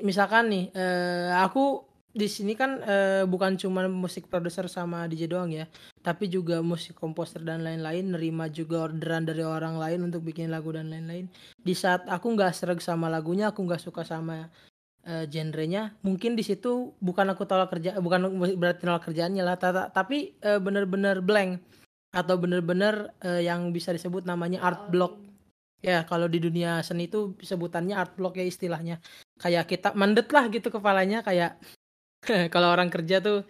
Misalkan 0.00 0.48
nih, 0.48 0.72
eh, 0.72 1.28
aku 1.36 1.84
di 2.16 2.24
sini 2.32 2.56
kan 2.56 2.80
eh, 2.80 3.28
bukan 3.28 3.60
cuma 3.60 3.84
musik 3.84 4.32
produser 4.32 4.72
sama 4.72 5.04
DJ 5.04 5.28
doang 5.28 5.52
ya, 5.52 5.68
tapi 6.00 6.32
juga 6.32 6.64
musik 6.64 6.96
komposer 6.96 7.44
dan 7.44 7.60
lain-lain, 7.60 8.16
nerima 8.16 8.48
juga 8.48 8.88
orderan 8.88 9.28
dari 9.28 9.44
orang 9.44 9.76
lain 9.76 10.08
untuk 10.08 10.24
bikin 10.24 10.48
lagu 10.48 10.72
dan 10.72 10.88
lain-lain. 10.88 11.28
Di 11.60 11.76
saat 11.76 12.08
aku 12.08 12.32
nggak 12.32 12.56
serag 12.56 12.80
sama 12.80 13.12
lagunya, 13.12 13.52
aku 13.52 13.60
nggak 13.68 13.84
suka 13.84 14.00
sama 14.00 14.48
uh, 15.06 15.24
genrenya 15.28 15.94
mungkin 16.02 16.34
di 16.34 16.42
situ 16.42 16.92
bukan 16.98 17.30
aku 17.32 17.46
tolak 17.46 17.70
kerja 17.70 18.00
bukan 18.02 18.32
berarti 18.58 18.82
nolak 18.84 19.06
kerjaannya 19.08 19.42
lah 19.46 19.56
tapi 19.92 20.34
uh, 20.42 20.58
bener-bener 20.58 21.22
blank 21.22 21.62
atau 22.10 22.34
bener-bener 22.40 23.14
uh, 23.22 23.40
yang 23.40 23.70
bisa 23.70 23.94
disebut 23.94 24.26
namanya 24.26 24.64
art 24.64 24.90
block 24.90 25.25
ya 25.84 26.04
kalau 26.08 26.26
di 26.26 26.38
dunia 26.42 26.80
seni 26.86 27.08
itu 27.10 27.36
sebutannya 27.40 27.94
art 27.96 28.12
block 28.18 28.36
ya 28.40 28.44
istilahnya. 28.44 29.00
Kayak 29.36 29.64
kita 29.70 29.88
mandet 29.92 30.28
lah 30.32 30.48
gitu 30.48 30.68
kepalanya 30.72 31.20
kayak 31.26 31.60
kalau 32.54 32.68
orang 32.74 32.88
kerja 32.92 33.20
tuh 33.22 33.46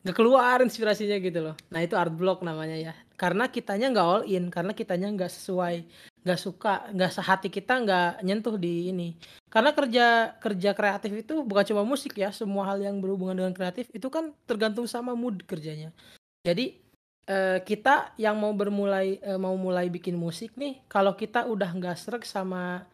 nggak 0.00 0.16
keluar 0.16 0.64
inspirasinya 0.64 1.20
gitu 1.20 1.38
loh. 1.44 1.54
Nah 1.72 1.80
itu 1.84 1.94
art 1.96 2.12
block 2.16 2.40
namanya 2.40 2.76
ya. 2.76 2.92
Karena 3.20 3.52
kitanya 3.52 3.92
nggak 3.92 4.06
all 4.06 4.24
in 4.24 4.48
karena 4.48 4.72
kitanya 4.72 5.12
nggak 5.12 5.28
sesuai 5.28 5.76
nggak 6.20 6.40
suka 6.40 6.88
nggak 6.92 7.12
sehati 7.16 7.48
kita 7.52 7.72
nggak 7.84 8.24
nyentuh 8.24 8.56
di 8.56 8.88
ini. 8.92 9.08
Karena 9.52 9.76
kerja 9.76 10.36
kerja 10.40 10.70
kreatif 10.72 11.12
itu 11.12 11.34
bukan 11.44 11.64
cuma 11.68 11.82
musik 11.84 12.16
ya 12.16 12.32
semua 12.32 12.64
hal 12.72 12.80
yang 12.80 12.96
berhubungan 13.04 13.44
dengan 13.44 13.52
kreatif 13.52 13.92
itu 13.92 14.08
kan 14.08 14.32
tergantung 14.48 14.88
sama 14.88 15.12
mood 15.12 15.44
kerjanya. 15.44 15.92
Jadi 16.40 16.89
eh, 17.26 17.58
kita 17.64 18.14
yang 18.16 18.38
mau 18.38 18.54
bermulai 18.54 19.18
eh, 19.20 19.36
mau 19.40 19.56
mulai 19.58 19.90
bikin 19.92 20.14
musik 20.16 20.54
nih 20.56 20.80
kalau 20.88 21.12
kita 21.18 21.44
udah 21.44 21.70
nggak 21.74 21.96
serak 21.98 22.24
sama 22.24 22.86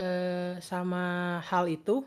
eh, 0.00 0.56
sama 0.58 1.38
hal 1.44 1.68
itu 1.68 2.02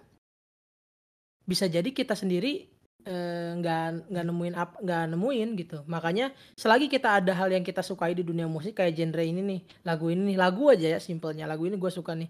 bisa 1.46 1.70
jadi 1.70 1.86
kita 1.94 2.18
sendiri 2.18 2.65
eh, 3.06 3.50
nggak 3.62 4.10
nggak 4.10 4.26
nemuin 4.26 4.56
apa 4.58 4.76
nggak 4.82 5.04
nemuin 5.13 5.50
gitu. 5.62 5.78
Makanya 5.86 6.34
selagi 6.58 6.89
kita 6.89 7.22
ada 7.22 7.32
hal 7.38 7.54
yang 7.54 7.62
kita 7.62 7.86
sukai 7.86 8.18
di 8.18 8.26
dunia 8.26 8.50
musik 8.50 8.82
kayak 8.82 8.98
genre 8.98 9.24
ini 9.24 9.41
nih 9.46 9.60
lagu 9.86 10.10
ini 10.10 10.34
nih 10.34 10.38
lagu 10.41 10.74
aja 10.74 10.98
ya 10.98 11.00
simpelnya. 11.00 11.46
Lagu 11.46 11.70
ini 11.70 11.78
gue 11.78 11.91
suka 11.94 12.18
nih. 12.18 12.30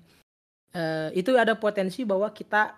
Eh, 0.75 1.09
itu 1.15 1.31
ada 1.39 1.55
potensi 1.55 2.03
bahwa 2.03 2.27
kita 2.35 2.75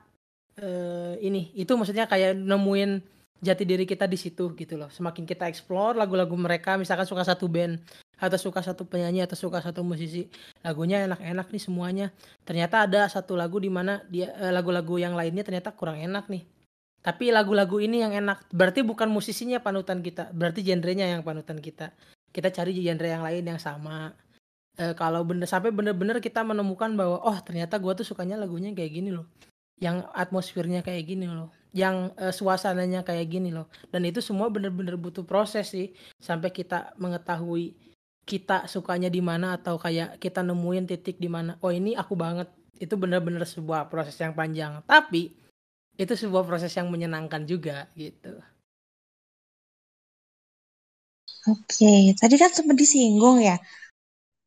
eh, 0.62 1.18
ini 1.26 1.52
itu 1.58 1.74
maksudnya 1.74 2.06
kayak 2.06 2.38
nemuin 2.38 3.17
jati 3.38 3.64
diri 3.64 3.86
kita 3.86 4.10
di 4.10 4.18
situ 4.18 4.54
gitu 4.58 4.76
loh. 4.78 4.90
Semakin 4.90 5.24
kita 5.26 5.46
explore 5.46 5.98
lagu-lagu 5.98 6.34
mereka 6.34 6.76
misalkan 6.76 7.06
suka 7.06 7.22
satu 7.22 7.46
band 7.46 7.78
atau 8.18 8.38
suka 8.42 8.66
satu 8.66 8.90
penyanyi 8.90 9.22
atau 9.30 9.38
suka 9.38 9.62
satu 9.62 9.86
musisi 9.86 10.26
lagunya 10.66 11.06
enak-enak 11.06 11.48
nih 11.54 11.62
semuanya. 11.62 12.08
Ternyata 12.42 12.90
ada 12.90 13.06
satu 13.06 13.38
lagu 13.38 13.62
di 13.62 13.70
mana 13.70 14.02
dia 14.10 14.34
eh, 14.42 14.50
lagu-lagu 14.50 14.98
yang 14.98 15.14
lainnya 15.14 15.46
ternyata 15.46 15.74
kurang 15.74 16.02
enak 16.02 16.26
nih. 16.30 16.44
Tapi 17.06 17.30
lagu-lagu 17.30 17.78
ini 17.78 18.02
yang 18.04 18.12
enak 18.18 18.50
berarti 18.50 18.82
bukan 18.82 19.08
musisinya 19.08 19.62
panutan 19.62 20.02
kita 20.02 20.34
berarti 20.34 20.66
genrenya 20.66 21.06
yang 21.08 21.22
panutan 21.22 21.62
kita. 21.62 21.94
Kita 22.34 22.50
cari 22.50 22.74
genre 22.74 23.08
yang 23.08 23.24
lain 23.24 23.44
yang 23.46 23.62
sama. 23.62 24.12
E, 24.76 24.92
kalau 24.98 25.24
bener 25.24 25.48
sampai 25.48 25.72
bener-bener 25.72 26.20
kita 26.20 26.44
menemukan 26.44 26.92
bahwa 26.98 27.22
oh 27.24 27.38
ternyata 27.40 27.80
gue 27.80 27.94
tuh 28.02 28.06
sukanya 28.06 28.36
lagunya 28.36 28.74
kayak 28.74 28.92
gini 28.92 29.14
loh. 29.14 29.30
Yang 29.78 30.10
atmosfernya 30.12 30.82
kayak 30.82 31.06
gini 31.06 31.30
loh 31.30 31.54
yang 31.74 32.12
e, 32.16 32.32
suasananya 32.32 33.04
kayak 33.08 33.28
gini 33.28 33.50
loh. 33.52 33.68
Dan 33.92 34.08
itu 34.08 34.20
semua 34.24 34.48
bener-bener 34.52 34.96
butuh 34.96 35.24
proses 35.28 35.72
sih 35.72 35.92
sampai 36.22 36.52
kita 36.52 36.96
mengetahui 37.00 37.76
kita 38.28 38.68
sukanya 38.68 39.08
di 39.08 39.24
mana 39.24 39.56
atau 39.56 39.80
kayak 39.80 40.20
kita 40.20 40.44
nemuin 40.44 40.84
titik 40.84 41.16
di 41.20 41.32
mana 41.32 41.56
oh 41.64 41.72
ini 41.72 41.96
aku 41.96 42.14
banget. 42.16 42.48
Itu 42.78 42.94
benar-benar 43.00 43.44
sebuah 43.48 43.90
proses 43.90 44.16
yang 44.22 44.38
panjang. 44.38 44.84
Tapi 44.86 45.34
itu 45.98 46.14
sebuah 46.14 46.46
proses 46.46 46.72
yang 46.78 46.88
menyenangkan 46.94 47.44
juga 47.50 47.90
gitu. 47.98 48.38
Oke 51.48 52.12
tadi 52.20 52.36
kan 52.36 52.52
sempat 52.52 52.76
disinggung 52.76 53.40
ya 53.40 53.56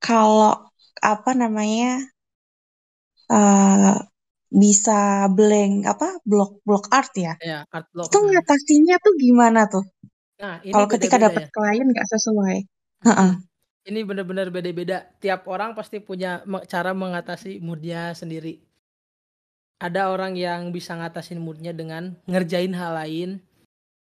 kalau 0.04 0.68
apa 1.00 1.30
namanya 1.36 2.04
uh, 3.32 3.96
bisa 4.50 5.30
blank 5.30 5.86
apa 5.86 6.18
blok 6.26 6.58
blok 6.66 6.90
art 6.90 7.14
ya, 7.14 7.38
ya 7.38 7.62
art 7.70 7.86
block. 7.94 8.10
itu 8.10 8.18
ngatasinya 8.18 8.96
tuh 8.98 9.14
gimana 9.14 9.60
tuh 9.70 9.86
nah, 10.42 10.58
kalau 10.60 10.86
ketika 10.90 11.16
dapat 11.22 11.46
ya? 11.46 11.54
klien 11.54 11.86
nggak 11.86 12.08
sesuai 12.10 12.56
hmm 13.06 13.50
ini 13.88 14.04
benar-benar 14.04 14.52
beda-beda. 14.52 15.08
Tiap 15.18 15.48
orang 15.48 15.72
pasti 15.72 15.98
punya 16.04 16.44
cara 16.68 16.92
mengatasi 16.92 17.58
moodnya 17.64 18.12
sendiri. 18.12 18.60
Ada 19.80 20.12
orang 20.12 20.36
yang 20.36 20.68
bisa 20.68 20.92
ngatasin 20.92 21.40
moodnya 21.40 21.72
dengan 21.72 22.12
ngerjain 22.28 22.76
hal 22.76 22.92
lain. 23.00 23.30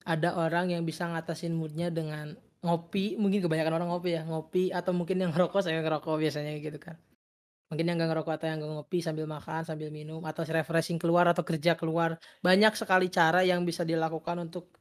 Ada 0.02 0.34
orang 0.34 0.74
yang 0.74 0.82
bisa 0.82 1.06
ngatasin 1.06 1.54
moodnya 1.54 1.94
dengan 1.94 2.34
ngopi. 2.66 3.14
Mungkin 3.14 3.38
kebanyakan 3.46 3.78
orang 3.78 3.88
ngopi 3.94 4.18
ya, 4.18 4.22
ngopi 4.26 4.74
atau 4.74 4.90
mungkin 4.90 5.22
yang 5.22 5.30
ngerokok 5.30 5.62
saya 5.62 5.78
ngerokok 5.78 6.18
biasanya 6.18 6.58
gitu 6.58 6.78
kan. 6.82 6.98
Mungkin 7.68 7.84
yang 7.84 8.00
gak 8.00 8.10
ngerokok 8.16 8.34
atau 8.40 8.46
yang 8.48 8.58
gak 8.64 8.72
ngopi 8.80 8.98
sambil 9.04 9.28
makan, 9.28 9.60
sambil 9.60 9.92
minum 9.92 10.24
atau 10.24 10.40
refreshing 10.40 10.96
keluar 10.96 11.28
atau 11.28 11.44
kerja 11.44 11.76
keluar. 11.76 12.16
Banyak 12.40 12.72
sekali 12.72 13.12
cara 13.12 13.44
yang 13.44 13.68
bisa 13.68 13.84
dilakukan 13.84 14.40
untuk 14.40 14.72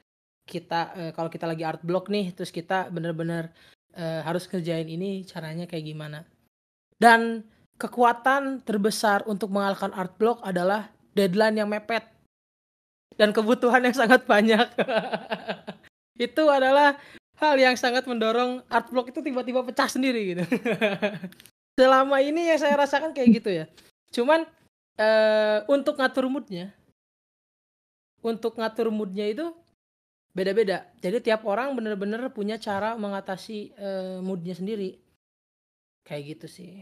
kita 0.48 0.96
eh, 0.96 1.12
kalau 1.12 1.28
kita 1.28 1.44
lagi 1.44 1.68
art 1.68 1.84
block 1.84 2.08
nih, 2.08 2.32
terus 2.32 2.56
kita 2.56 2.88
bener-bener 2.88 3.52
uh, 3.98 4.22
harus 4.24 4.48
kerjain 4.48 4.88
ini 4.88 5.28
caranya 5.28 5.68
kayak 5.68 5.86
gimana. 5.92 6.24
Dan 6.96 7.44
kekuatan 7.76 8.64
terbesar 8.64 9.28
untuk 9.28 9.52
mengalahkan 9.52 9.92
art 9.94 10.16
block 10.16 10.42
adalah 10.46 10.90
deadline 11.14 11.60
yang 11.60 11.70
mepet 11.70 12.06
dan 13.18 13.34
kebutuhan 13.34 13.84
yang 13.84 13.96
sangat 13.98 14.24
banyak. 14.24 14.66
itu 16.28 16.44
adalah 16.50 16.98
hal 17.38 17.56
yang 17.58 17.78
sangat 17.78 18.06
mendorong 18.10 18.66
art 18.70 18.90
block 18.90 19.14
itu 19.14 19.20
tiba-tiba 19.22 19.62
pecah 19.66 19.90
sendiri 19.90 20.22
gitu. 20.34 20.44
Selama 21.78 22.18
ini 22.26 22.50
yang 22.50 22.58
saya 22.58 22.74
rasakan 22.74 23.14
kayak 23.14 23.30
gitu 23.38 23.50
ya. 23.54 23.66
Cuman 24.10 24.50
uh, 24.98 25.60
untuk 25.70 26.02
ngatur 26.02 26.26
moodnya, 26.26 26.74
untuk 28.26 28.58
ngatur 28.58 28.90
moodnya 28.90 29.30
itu 29.30 29.46
beda-beda. 30.34 30.90
Jadi 30.98 31.30
tiap 31.30 31.46
orang 31.46 31.78
bener-bener 31.78 32.34
punya 32.34 32.58
cara 32.58 32.98
mengatasi 32.98 33.78
uh, 33.78 34.18
moodnya 34.26 34.58
sendiri. 34.58 34.98
Kayak 36.02 36.42
gitu 36.42 36.48
sih. 36.50 36.82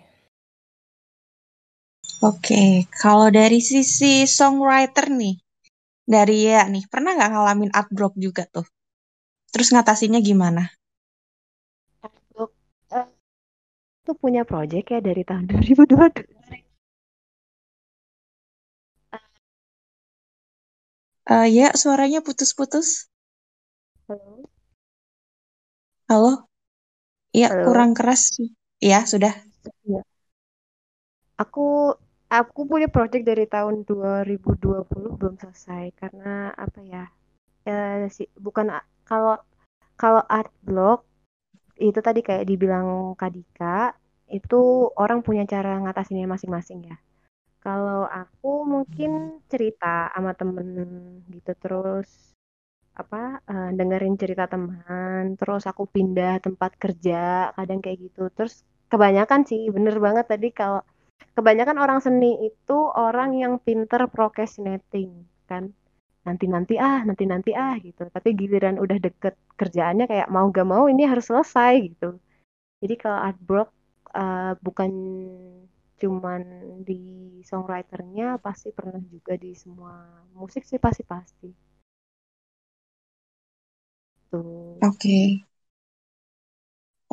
Oke, 2.23 2.87
kalau 2.95 3.27
dari 3.27 3.59
sisi 3.59 4.23
songwriter 4.23 5.11
nih, 5.11 5.35
dari 6.07 6.47
ya 6.47 6.63
nih, 6.71 6.87
pernah 6.87 7.11
nggak 7.11 7.31
ngalamin 7.35 7.71
art 7.75 7.91
block 7.91 8.15
juga 8.15 8.47
tuh? 8.47 8.63
Terus 9.51 9.75
ngatasinnya 9.75 10.23
gimana? 10.23 10.71
Art 11.99 12.15
block 12.31 12.55
uh, 12.95 13.09
itu 14.05 14.13
punya 14.13 14.45
project 14.45 14.93
ya 14.93 15.01
dari 15.01 15.25
tahun 15.25 15.49
2022. 15.49 16.29
Uh, 21.25 21.49
ya, 21.49 21.73
suaranya 21.73 22.21
putus-putus. 22.21 23.09
Halo? 24.05 24.45
Halo? 26.05 26.45
Iya, 27.33 27.65
kurang 27.65 27.97
keras. 27.97 28.29
Iya, 28.77 29.09
sudah. 29.09 29.33
Iya. 29.89 30.05
Aku 31.41 31.97
aku 32.29 32.59
punya 32.69 32.85
project 32.85 33.25
dari 33.25 33.49
tahun 33.49 33.89
2020 33.89 35.17
belum 35.17 35.35
selesai 35.41 35.97
karena 35.97 36.53
apa 36.53 36.77
ya? 36.85 37.09
Eh, 37.65 38.05
si, 38.13 38.29
bukan 38.37 38.69
kalau 39.01 39.41
kalau 39.97 40.21
art 40.29 40.53
block 40.61 41.09
itu 41.75 41.99
tadi 41.99 42.23
kayak 42.23 42.47
dibilang 42.47 43.13
Kadika 43.19 43.95
itu 44.31 44.89
orang 44.97 45.21
punya 45.21 45.43
cara 45.45 45.77
ngatasinnya 45.83 46.25
masing-masing 46.25 46.79
ya. 46.89 46.97
Kalau 47.61 48.05
aku 48.05 48.65
mungkin 48.65 49.41
cerita 49.49 50.09
sama 50.13 50.31
temen 50.37 50.69
gitu 51.33 51.51
terus 51.57 52.09
apa 52.95 53.43
uh, 53.43 53.69
dengerin 53.75 54.15
cerita 54.15 54.47
teman 54.47 55.35
terus 55.35 55.67
aku 55.67 55.83
pindah 55.89 56.39
tempat 56.39 56.71
kerja 56.79 57.51
kadang 57.57 57.81
kayak 57.83 57.99
gitu. 58.09 58.29
Terus 58.33 58.63
kebanyakan 58.87 59.43
sih 59.49 59.67
bener 59.73 59.97
banget 59.99 60.25
tadi 60.29 60.49
kalau 60.53 60.81
kebanyakan 61.35 61.77
orang 61.81 61.99
seni 61.99 62.47
itu 62.47 62.77
orang 62.95 63.35
yang 63.35 63.53
pinter 63.59 64.07
procrastinating 64.07 65.27
kan 65.49 65.73
nanti 66.27 66.45
nanti 66.55 66.73
ah 66.89 66.99
nanti 67.07 67.23
nanti 67.33 67.51
ah 67.65 67.75
gitu 67.85 68.01
tapi 68.15 68.29
giliran 68.39 68.75
udah 68.83 68.97
deket 69.05 69.35
kerjaannya 69.59 70.05
kayak 70.11 70.27
mau 70.35 70.45
gak 70.57 70.67
mau 70.73 70.83
ini 70.93 71.03
harus 71.11 71.25
selesai 71.29 71.73
gitu 71.89 72.09
jadi 72.81 72.95
kalau 73.01 73.19
art 73.27 73.39
block 73.49 73.69
uh, 74.21 74.53
bukan 74.65 74.91
cuman 76.01 76.41
di 76.87 77.01
songwriternya 77.49 78.27
pasti 78.45 78.69
pernah 78.77 79.01
juga 79.13 79.33
di 79.43 79.51
semua 79.61 79.93
musik 80.39 80.63
sih 80.69 80.79
pasti 80.85 81.03
pasti 81.13 81.49
gitu. 84.31 84.39
Oke. 84.81 85.15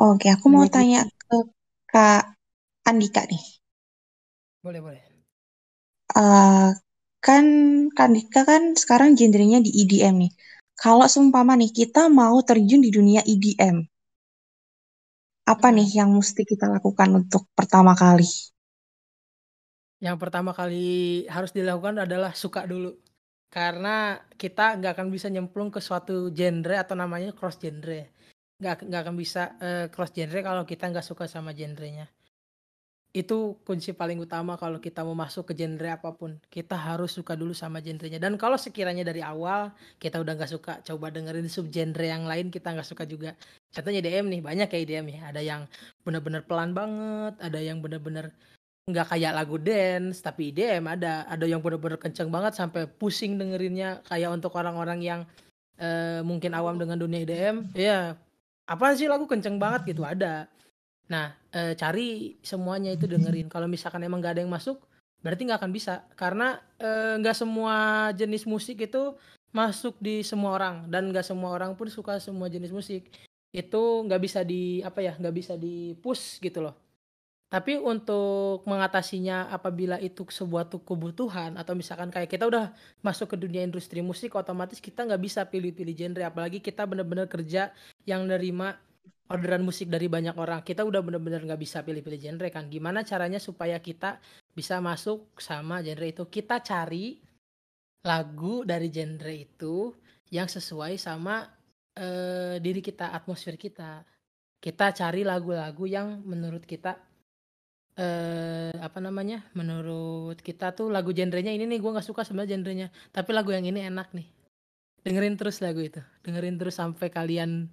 Oke, 0.09 0.27
aku 0.35 0.45
mau 0.53 0.65
gitu. 0.71 0.75
tanya 0.75 0.99
ke 1.29 1.37
Kak 1.91 2.21
Andika 2.89 3.21
nih. 3.31 3.43
Boleh, 4.63 4.81
boleh. 4.81 5.03
Uh, 6.15 6.73
kan 7.23 7.45
Kak 7.95 8.11
Andika 8.11 8.43
kan 8.43 8.75
sekarang 8.75 9.15
genrenya 9.15 9.63
di 9.63 9.71
EDM 9.71 10.27
nih. 10.27 10.33
Kalau 10.75 11.07
seumpama 11.07 11.55
nih 11.55 11.71
kita 11.71 12.11
mau 12.11 12.35
terjun 12.43 12.83
di 12.83 12.91
dunia 12.91 13.23
EDM, 13.23 13.87
apa 15.47 15.67
hmm. 15.71 15.75
nih 15.79 15.89
yang 16.03 16.09
mesti 16.11 16.43
kita 16.43 16.67
lakukan 16.67 17.09
untuk 17.15 17.47
pertama 17.55 17.95
kali? 17.95 18.27
Yang 20.03 20.17
pertama 20.19 20.51
kali 20.51 21.23
harus 21.31 21.55
dilakukan 21.55 22.03
adalah 22.03 22.35
suka 22.35 22.67
dulu 22.67 22.91
karena 23.47 24.19
kita 24.35 24.81
nggak 24.81 24.97
akan 24.97 25.07
bisa 25.13 25.29
nyemplung 25.29 25.69
ke 25.69 25.79
suatu 25.79 26.33
genre 26.33 26.75
atau 26.75 26.97
namanya 26.97 27.31
cross 27.37 27.61
genre 27.61 28.09
nggak 28.57 28.89
nggak 28.89 29.01
akan 29.05 29.15
bisa 29.15 29.53
uh, 29.61 29.85
cross 29.93 30.09
genre 30.09 30.41
kalau 30.41 30.65
kita 30.65 30.89
nggak 30.89 31.05
suka 31.05 31.29
sama 31.29 31.53
genrenya 31.53 32.09
itu 33.13 33.53
kunci 33.61 33.93
paling 33.93 34.17
utama 34.17 34.57
kalau 34.57 34.81
kita 34.81 35.05
mau 35.05 35.13
masuk 35.13 35.53
ke 35.53 35.53
genre 35.53 35.85
apa 35.93 36.09
pun. 36.17 36.33
Kita 36.49 36.73
harus 36.73 37.13
suka 37.13 37.37
dulu 37.37 37.53
sama 37.53 37.77
genrenya. 37.77 38.17
Dan 38.17 38.41
kalau 38.41 38.57
sekiranya 38.57 39.05
dari 39.05 39.21
awal 39.21 39.69
kita 40.01 40.17
udah 40.17 40.33
nggak 40.33 40.51
suka 40.51 40.73
coba 40.81 41.13
dengerin 41.13 41.45
sub 41.45 41.69
genre 41.69 42.01
yang 42.01 42.25
lain 42.25 42.49
kita 42.49 42.73
nggak 42.73 42.89
suka 42.89 43.05
juga. 43.05 43.37
Contohnya 43.69 44.01
DM 44.01 44.33
nih 44.33 44.41
banyak 44.41 44.67
kayak 44.67 44.85
DM 44.89 45.05
nih 45.13 45.19
ada 45.21 45.41
yang 45.45 45.61
benar-benar 46.01 46.41
pelan 46.49 46.73
banget 46.73 47.33
ada 47.37 47.59
yang 47.61 47.77
benar-benar 47.85 48.33
nggak 48.89 49.15
kayak 49.15 49.31
lagu 49.31 49.61
dance 49.61 50.25
tapi 50.25 50.49
IDM 50.49 50.89
ada. 50.89 51.29
Ada 51.29 51.45
yang 51.45 51.61
bener-bener 51.61 52.01
kenceng 52.01 52.33
banget 52.33 52.57
sampai 52.57 52.89
pusing 52.89 53.37
dengerinnya 53.37 54.01
kayak 54.09 54.33
untuk 54.33 54.57
orang-orang 54.57 54.99
yang 55.05 55.21
uh, 55.77 56.21
mungkin 56.25 56.53
awam 56.57 56.81
dengan 56.81 56.97
dunia 56.97 57.23
IDM 57.23 57.73
ya 57.77 58.17
apa 58.63 58.95
sih 58.95 59.11
lagu 59.11 59.27
kenceng 59.27 59.59
banget 59.59 59.95
gitu 59.95 60.07
ada 60.07 60.47
nah 61.11 61.35
uh, 61.55 61.73
cari 61.75 62.39
semuanya 62.41 62.91
itu 62.95 63.05
dengerin. 63.05 63.51
Kalau 63.51 63.67
misalkan 63.67 64.01
emang 64.03 64.23
nggak 64.23 64.39
ada 64.39 64.41
yang 64.45 64.53
masuk 64.53 64.79
berarti 65.23 65.41
nggak 65.47 65.59
akan 65.63 65.73
bisa. 65.73 66.03
Karena 66.19 66.59
eh, 66.77 67.15
nggak 67.17 67.35
semua 67.39 67.75
jenis 68.13 68.43
musik 68.43 68.83
itu 68.83 69.15
masuk 69.55 69.95
di 70.03 70.21
semua 70.21 70.59
orang. 70.59 70.75
Dan 70.91 71.09
nggak 71.09 71.25
semua 71.25 71.55
orang 71.55 71.73
pun 71.79 71.87
suka 71.87 72.19
semua 72.19 72.51
jenis 72.51 72.75
musik. 72.75 73.07
Itu 73.55 74.03
nggak 74.05 74.21
bisa 74.21 74.43
di 74.43 74.83
apa 74.83 74.99
ya 74.99 75.15
nggak 75.15 75.35
bisa 75.35 75.55
di 75.55 75.95
push 76.03 76.43
gitu 76.43 76.59
loh. 76.59 76.75
Tapi 77.47 77.77
untuk 77.77 78.65
mengatasinya 78.65 79.53
apabila 79.53 80.01
itu 80.01 80.25
sebuah 80.25 80.73
kebutuhan 80.73 81.53
atau 81.53 81.77
misalkan 81.77 82.09
kayak 82.09 82.25
kita 82.33 82.49
udah 82.49 82.73
masuk 83.05 83.29
ke 83.29 83.37
dunia 83.37 83.61
industri 83.61 84.01
musik 84.01 84.33
otomatis 84.33 84.81
kita 84.81 85.05
nggak 85.05 85.21
bisa 85.21 85.45
pilih-pilih 85.45 85.93
genre. 85.93 86.23
Apalagi 86.25 86.59
kita 86.59 86.83
bener-bener 86.89 87.29
kerja 87.29 87.69
yang 88.09 88.25
nerima 88.25 88.81
orderan 89.31 89.63
musik 89.65 89.89
dari 89.89 90.05
banyak 90.11 90.35
orang. 90.37 90.61
Kita 90.61 90.85
udah 90.85 91.01
bener-bener 91.01 91.41
nggak 91.43 91.61
bisa 91.61 91.81
pilih-pilih 91.81 92.19
genre 92.19 92.49
kan 92.53 92.69
gimana 92.69 93.01
caranya 93.01 93.41
supaya 93.41 93.81
kita 93.81 94.21
bisa 94.53 94.77
masuk 94.83 95.33
sama 95.41 95.81
genre 95.81 96.05
itu? 96.05 96.23
Kita 96.29 96.61
cari 96.61 97.17
lagu 98.03 98.67
dari 98.67 98.91
genre 98.91 99.33
itu 99.33 99.95
yang 100.29 100.49
sesuai 100.49 100.99
sama 100.99 101.47
uh, 101.97 102.55
diri 102.59 102.81
kita 102.83 103.15
atmosfer 103.15 103.55
kita. 103.55 104.03
Kita 104.59 104.95
cari 104.95 105.27
lagu-lagu 105.27 105.83
yang 105.87 106.23
menurut 106.23 106.63
kita 106.63 106.95
eh 107.93 108.73
apa 108.81 108.97
namanya 108.97 109.45
menurut 109.53 110.41
kita 110.41 110.73
tuh 110.73 110.89
lagu 110.89 111.13
genrenya 111.13 111.53
ini 111.53 111.69
nih 111.69 111.77
gue 111.77 111.93
nggak 111.93 112.01
suka 112.09 112.25
sebenarnya 112.25 112.57
genrenya 112.57 112.87
tapi 113.13 113.37
lagu 113.37 113.53
yang 113.53 113.69
ini 113.69 113.85
enak 113.85 114.09
nih. 114.17 114.25
Dengerin 115.03 115.35
terus 115.35 115.59
lagu 115.59 115.83
itu. 115.83 115.99
Dengerin 116.23 116.55
terus 116.57 116.79
sampai 116.79 117.11
kalian 117.11 117.67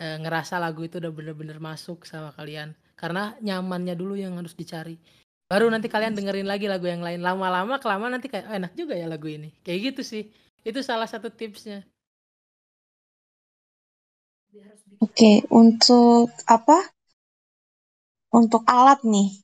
eh, 0.00 0.16
ngerasa 0.22 0.58
lagu 0.62 0.80
itu 0.86 0.98
udah 1.02 1.12
bener-bener 1.12 1.58
masuk 1.62 2.06
sama 2.08 2.30
kalian 2.34 2.74
karena 2.94 3.34
nyamannya 3.42 3.94
dulu 3.98 4.14
yang 4.18 4.34
harus 4.38 4.54
dicari 4.54 4.96
baru 5.50 5.68
nanti 5.70 5.86
kalian 5.92 6.16
dengerin 6.16 6.48
lagi 6.48 6.66
lagu 6.70 6.86
yang 6.88 7.02
lain 7.04 7.20
lama-lama 7.20 7.78
kelamaan 7.82 8.18
nanti 8.18 8.28
kayak 8.32 8.46
oh, 8.50 8.56
enak 8.56 8.72
juga 8.74 8.94
ya 8.96 9.06
lagu 9.06 9.28
ini 9.28 9.50
kayak 9.66 9.94
gitu 9.94 10.02
sih 10.02 10.22
itu 10.64 10.80
salah 10.80 11.06
satu 11.06 11.28
tipsnya 11.28 11.84
Oke, 15.02 15.42
untuk 15.50 16.30
apa? 16.46 16.78
Untuk 18.30 18.62
alat 18.66 19.02
nih, 19.02 19.42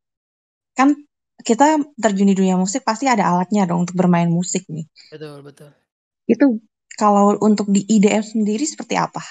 kan 0.79 0.95
kita 1.43 1.83
terjun 1.99 2.31
di 2.31 2.37
dunia 2.39 2.55
musik 2.55 2.87
pasti 2.87 3.11
ada 3.11 3.27
alatnya 3.27 3.67
dong 3.67 3.85
untuk 3.85 3.99
bermain 3.99 4.31
musik 4.31 4.67
nih. 4.71 4.87
Betul, 5.11 5.43
betul. 5.43 5.71
Itu 6.31 6.63
kalau 6.95 7.35
untuk 7.43 7.67
di 7.71 7.83
IDM 7.87 8.23
sendiri 8.23 8.63
seperti 8.63 8.95
apa? 8.95 9.23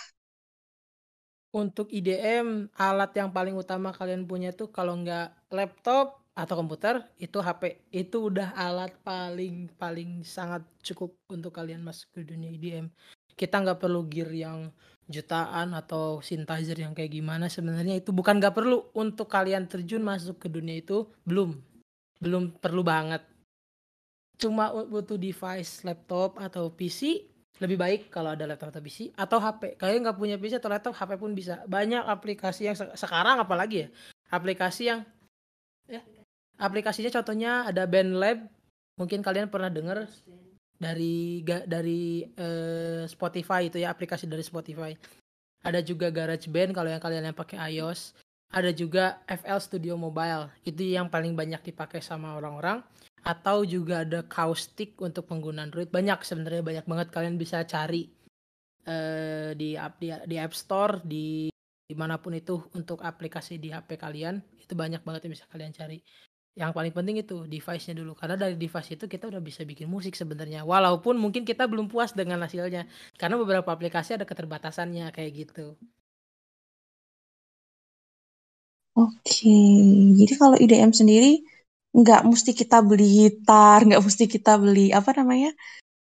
Untuk 1.50 1.90
IDM, 1.90 2.70
alat 2.78 3.12
yang 3.18 3.34
paling 3.34 3.58
utama 3.58 3.90
kalian 3.90 4.30
punya 4.30 4.54
tuh 4.54 4.70
kalau 4.70 4.94
nggak 5.02 5.50
laptop 5.50 6.22
atau 6.38 6.56
komputer, 6.62 7.02
itu 7.18 7.42
HP. 7.42 7.90
Itu 7.90 8.30
udah 8.30 8.54
alat 8.54 8.94
paling 9.02 9.74
paling 9.74 10.22
sangat 10.22 10.62
cukup 10.86 11.18
untuk 11.34 11.50
kalian 11.58 11.82
masuk 11.82 12.14
ke 12.14 12.22
dunia 12.22 12.54
IDM. 12.54 12.94
Kita 13.34 13.66
nggak 13.66 13.82
perlu 13.82 14.06
gear 14.06 14.30
yang 14.30 14.70
jutaan 15.10 15.74
atau 15.74 16.22
synthesizer 16.22 16.86
yang 16.86 16.94
kayak 16.94 17.10
gimana 17.10 17.50
sebenarnya 17.50 17.98
itu 17.98 18.14
bukan 18.14 18.38
nggak 18.38 18.54
perlu 18.54 18.94
untuk 18.94 19.26
kalian 19.26 19.66
terjun 19.66 20.06
masuk 20.06 20.38
ke 20.38 20.48
dunia 20.54 20.78
itu 20.78 21.10
belum 21.26 21.58
belum 22.22 22.62
perlu 22.62 22.86
banget 22.86 23.26
cuma 24.38 24.70
butuh 24.86 25.18
device 25.18 25.82
laptop 25.82 26.38
atau 26.38 26.70
PC 26.70 27.26
lebih 27.60 27.78
baik 27.80 28.02
kalau 28.08 28.32
ada 28.34 28.48
laptop 28.48 28.72
atau 28.72 28.84
PC 28.84 29.12
atau 29.16 29.38
HP 29.40 29.76
kalian 29.76 30.08
nggak 30.08 30.18
punya 30.18 30.36
PC 30.40 30.64
atau 30.64 30.72
laptop 30.72 30.96
HP 30.96 31.20
pun 31.20 31.36
bisa 31.36 31.60
banyak 31.68 32.04
aplikasi 32.08 32.72
yang 32.72 32.76
sekarang 32.76 33.40
apalagi 33.40 33.86
ya 33.86 33.90
aplikasi 34.32 34.84
yang 34.88 35.04
ya 35.88 36.00
aplikasinya 36.56 37.12
contohnya 37.12 37.68
ada 37.68 37.84
BandLab 37.84 38.48
mungkin 39.00 39.24
kalian 39.24 39.48
pernah 39.48 39.72
dengar 39.72 40.08
dari 40.80 41.44
dari 41.44 42.24
uh, 42.24 43.04
Spotify 43.04 43.68
itu 43.68 43.84
ya 43.84 43.92
aplikasi 43.92 44.26
dari 44.26 44.42
Spotify. 44.42 44.96
Ada 45.60 45.84
juga 45.84 46.08
GarageBand 46.08 46.72
kalau 46.72 46.88
yang 46.88 47.04
kalian 47.04 47.28
yang 47.30 47.36
pakai 47.36 47.60
iOS. 47.76 48.16
Ada 48.50 48.72
juga 48.72 49.20
FL 49.28 49.60
Studio 49.60 49.94
Mobile. 50.00 50.50
Itu 50.64 50.82
yang 50.82 51.12
paling 51.12 51.36
banyak 51.36 51.62
dipakai 51.70 52.00
sama 52.00 52.34
orang-orang. 52.40 52.80
Atau 53.24 53.68
juga 53.68 54.08
ada 54.08 54.24
Caustic 54.26 54.96
untuk 55.00 55.28
pengguna 55.28 55.68
Android. 55.68 55.92
Banyak 55.92 56.24
sebenarnya 56.24 56.64
banyak 56.64 56.86
banget. 56.88 57.08
Kalian 57.12 57.36
bisa 57.36 57.64
cari 57.68 58.08
uh, 58.88 59.52
di 59.56 59.76
di, 59.76 60.08
di 60.10 60.36
App 60.40 60.54
Store 60.56 61.02
di 61.04 61.50
di 61.90 61.96
mana 61.98 62.22
pun 62.22 62.38
itu 62.38 62.70
untuk 62.78 63.02
aplikasi 63.02 63.58
di 63.58 63.74
HP 63.74 63.98
kalian. 63.98 64.40
Itu 64.62 64.78
banyak 64.78 65.02
banget 65.02 65.26
yang 65.26 65.34
bisa 65.34 65.50
kalian 65.50 65.74
cari. 65.74 66.00
Yang 66.54 66.72
paling 66.76 66.94
penting 66.94 67.16
itu 67.24 67.48
device-nya 67.48 67.96
dulu. 67.98 68.14
Karena 68.14 68.36
dari 68.36 68.60
device 68.60 68.94
itu 68.94 69.06
kita 69.08 69.32
udah 69.32 69.42
bisa 69.42 69.64
bikin 69.66 69.88
musik 69.90 70.14
sebenarnya. 70.14 70.68
Walaupun 70.68 71.16
mungkin 71.18 71.48
kita 71.48 71.66
belum 71.66 71.88
puas 71.88 72.12
dengan 72.14 72.44
hasilnya. 72.44 72.86
Karena 73.16 73.36
beberapa 73.40 73.70
aplikasi 73.72 74.20
ada 74.20 74.26
keterbatasannya 74.28 75.10
kayak 75.16 75.32
gitu. 75.48 75.80
Oke, 79.00 79.56
jadi 80.20 80.34
kalau 80.36 80.60
IDM 80.60 80.92
sendiri 80.92 81.40
nggak 81.90 82.22
mesti 82.26 82.52
kita 82.54 82.86
beli 82.86 83.08
gitar, 83.26 83.86
nggak 83.88 84.02
mesti 84.02 84.26
kita 84.30 84.62
beli 84.62 84.94
apa 84.94 85.10
namanya 85.18 85.52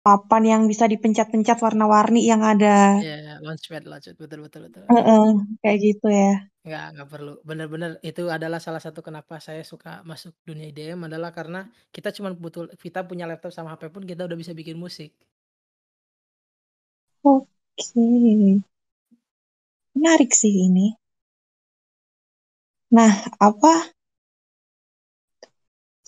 papan 0.08 0.44
yang 0.48 0.64
bisa 0.72 0.88
dipencet-pencet 0.88 1.60
warna-warni 1.60 2.24
yang 2.24 2.40
ada. 2.40 2.96
Iya, 3.04 3.16
yeah, 3.20 3.38
launchpad, 3.44 3.84
launchpad, 3.92 4.16
betul, 4.16 4.40
betul, 4.48 4.62
betul. 4.72 4.84
Uh 4.88 4.96
-uh, 5.04 5.28
kayak 5.60 5.78
gitu 5.84 6.08
ya. 6.08 6.48
Nggak, 6.64 6.86
nggak 6.96 7.08
perlu. 7.12 7.34
Bener-bener 7.44 7.92
itu 8.00 8.24
adalah 8.32 8.64
salah 8.64 8.80
satu 8.80 9.04
kenapa 9.04 9.44
saya 9.44 9.68
suka 9.68 10.08
masuk 10.08 10.32
dunia 10.48 10.72
IDM 10.72 11.12
adalah 11.12 11.36
karena 11.36 11.68
kita 11.92 12.16
cuma 12.16 12.32
butuh 12.32 12.72
kita 12.80 13.04
punya 13.04 13.28
laptop 13.28 13.52
sama 13.52 13.76
HP 13.76 13.92
pun 13.92 14.08
kita 14.08 14.24
udah 14.24 14.38
bisa 14.40 14.56
bikin 14.56 14.80
musik. 14.80 15.12
Oke. 17.28 18.08
Menarik 19.92 20.32
sih 20.32 20.72
ini. 20.72 20.96
Nah, 22.96 23.12
apa 23.44 23.92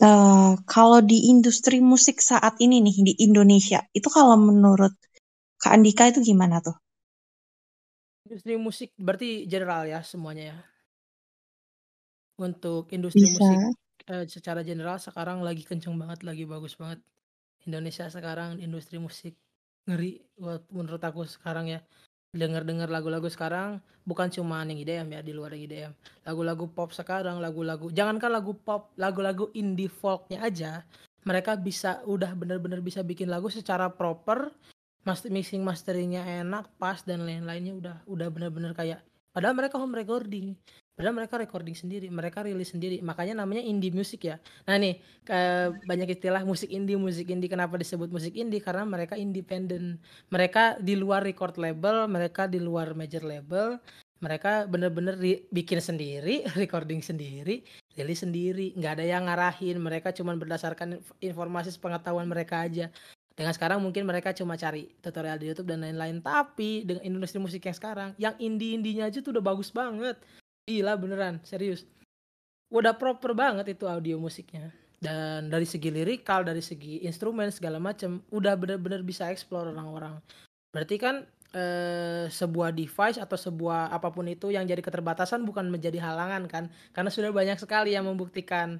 uh, 0.03 0.55
kalau 0.65 0.99
di 1.03 1.31
industri 1.31 1.83
musik 1.83 2.23
saat 2.23 2.55
ini 2.63 2.79
nih 2.83 2.97
di 3.03 3.13
Indonesia, 3.23 3.83
itu 3.91 4.07
kalau 4.07 4.39
menurut 4.39 4.95
Kak 5.59 5.75
Andika 5.75 6.07
itu 6.07 6.23
gimana 6.23 6.63
tuh? 6.63 6.75
Industri 8.27 8.55
musik 8.55 8.89
berarti 8.95 9.43
general 9.49 9.87
ya 9.89 9.99
semuanya 10.03 10.55
ya? 10.55 10.57
Untuk 12.39 12.87
industri 12.95 13.27
Bisa. 13.27 13.35
musik, 13.35 13.59
uh, 14.07 14.25
secara 14.25 14.63
general 14.63 14.95
sekarang 14.95 15.43
lagi 15.43 15.67
kenceng 15.67 15.99
banget, 15.99 16.23
lagi 16.23 16.47
bagus 16.47 16.79
banget. 16.79 17.03
Indonesia 17.67 18.07
sekarang 18.07 18.63
industri 18.63 18.95
musik 18.95 19.35
ngeri 19.83 20.23
menurut 20.71 21.03
aku 21.03 21.27
sekarang 21.27 21.67
ya. 21.67 21.83
Dengar-dengar 22.29 22.93
lagu-lagu 22.93 23.25
sekarang 23.25 23.81
bukan 24.05 24.29
cuma 24.29 24.61
yang 24.61 24.77
IDM 24.77 25.07
ya, 25.17 25.21
di 25.25 25.33
luar 25.33 25.57
IDM. 25.57 25.93
Lagu-lagu 26.25 26.69
pop 26.69 26.93
sekarang, 26.93 27.41
lagu-lagu 27.41 27.89
jangankan 27.89 28.29
lagu 28.29 28.53
pop, 28.53 28.93
lagu-lagu 29.01 29.49
indie 29.57 29.89
folknya 29.89 30.45
aja, 30.45 30.85
mereka 31.27 31.57
bisa 31.59 31.99
udah 32.07 32.31
bener-bener 32.37 32.79
bisa 32.79 33.03
bikin 33.03 33.27
lagu 33.27 33.51
secara 33.51 33.91
proper 33.91 34.53
master 35.03 35.31
mixing 35.31 35.63
masteringnya 35.63 36.23
enak 36.43 36.67
pas 36.77 37.01
dan 37.03 37.23
lain-lainnya 37.23 37.73
udah 37.75 37.95
udah 38.07 38.27
bener-bener 38.29 38.71
kayak 38.75 38.99
padahal 39.31 39.55
mereka 39.55 39.79
home 39.79 39.95
recording 39.95 40.55
padahal 40.99 41.15
mereka 41.15 41.39
recording 41.39 41.79
sendiri 41.79 42.11
mereka 42.11 42.43
rilis 42.43 42.75
sendiri. 42.75 42.99
Makanya 42.99 43.39
namanya 43.39 43.63
indie 43.63 43.87
music 43.87 44.27
ya. 44.27 44.35
Nah 44.67 44.75
nih 44.75 44.99
ke, 45.23 45.39
banyak 45.87 46.11
istilah 46.11 46.43
musik 46.43 46.67
indie 46.67 46.99
musik 46.99 47.31
indie. 47.31 47.47
Kenapa 47.47 47.79
disebut 47.79 48.11
musik 48.11 48.35
indie? 48.35 48.59
Karena 48.59 48.83
mereka 48.83 49.15
independen 49.15 49.95
mereka 50.27 50.75
di 50.75 50.99
luar 50.99 51.23
record 51.23 51.55
label 51.55 52.11
mereka 52.11 52.51
di 52.51 52.59
luar 52.59 52.91
major 52.99 53.23
label. 53.23 53.79
Mereka 54.19 54.67
bener-bener 54.67 55.15
bikin 55.47 55.79
sendiri 55.79 56.43
recording 56.59 56.99
sendiri 56.99 57.63
rilis 57.95 58.19
sendiri. 58.19 58.75
Nggak 58.75 58.99
ada 58.99 59.05
yang 59.07 59.23
ngarahin. 59.31 59.79
Mereka 59.79 60.11
cuma 60.11 60.35
berdasarkan 60.35 60.99
informasi 61.23 61.71
pengetahuan 61.79 62.27
mereka 62.27 62.67
aja. 62.67 62.91
Dengan 63.39 63.55
sekarang 63.55 63.79
mungkin 63.79 64.03
mereka 64.03 64.35
cuma 64.35 64.59
cari 64.59 64.91
tutorial 64.99 65.39
di 65.39 65.47
YouTube 65.47 65.71
dan 65.71 65.79
lain-lain. 65.79 66.19
Tapi 66.19 66.83
dengan 66.83 67.07
industri 67.07 67.39
musik 67.39 67.63
yang 67.63 67.77
sekarang 67.79 68.11
yang 68.19 68.35
indie-indinya 68.35 69.07
aja 69.07 69.23
tuh 69.23 69.31
udah 69.31 69.43
bagus 69.55 69.71
banget 69.71 70.19
gila 70.69 70.93
beneran 70.93 71.41
serius. 71.41 71.89
Udah 72.69 72.93
proper 72.93 73.33
banget 73.33 73.73
itu 73.73 73.89
audio 73.89 74.21
musiknya. 74.21 74.69
Dan 74.99 75.49
dari 75.49 75.65
segi 75.65 75.89
lirikal 75.89 76.45
dari 76.45 76.61
segi 76.61 77.01
instrumen 77.07 77.49
segala 77.49 77.81
macam 77.81 78.21
udah 78.29 78.53
bener-bener 78.53 79.01
bisa 79.01 79.31
explore 79.33 79.73
orang-orang. 79.73 80.21
Berarti 80.69 80.95
kan 81.01 81.25
eh, 81.55 82.29
sebuah 82.29 82.75
device 82.75 83.17
atau 83.17 83.39
sebuah 83.39 83.89
apa 83.89 84.13
pun 84.13 84.29
itu 84.29 84.53
yang 84.53 84.69
jadi 84.69 84.83
keterbatasan 84.85 85.47
bukan 85.47 85.71
menjadi 85.71 85.97
halangan 86.03 86.45
kan? 86.45 86.63
Karena 86.93 87.09
sudah 87.09 87.33
banyak 87.33 87.57
sekali 87.57 87.97
yang 87.97 88.05
membuktikan 88.05 88.77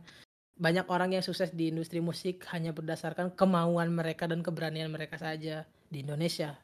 banyak 0.59 0.85
orang 0.91 1.15
yang 1.15 1.23
sukses 1.23 1.55
di 1.55 1.71
industri 1.71 2.03
musik 2.03 2.43
hanya 2.51 2.75
berdasarkan 2.75 3.31
kemauan 3.33 3.95
mereka 3.95 4.27
dan 4.27 4.43
keberanian 4.43 4.91
mereka 4.91 5.15
saja 5.15 5.63
di 5.87 6.03
Indonesia. 6.03 6.59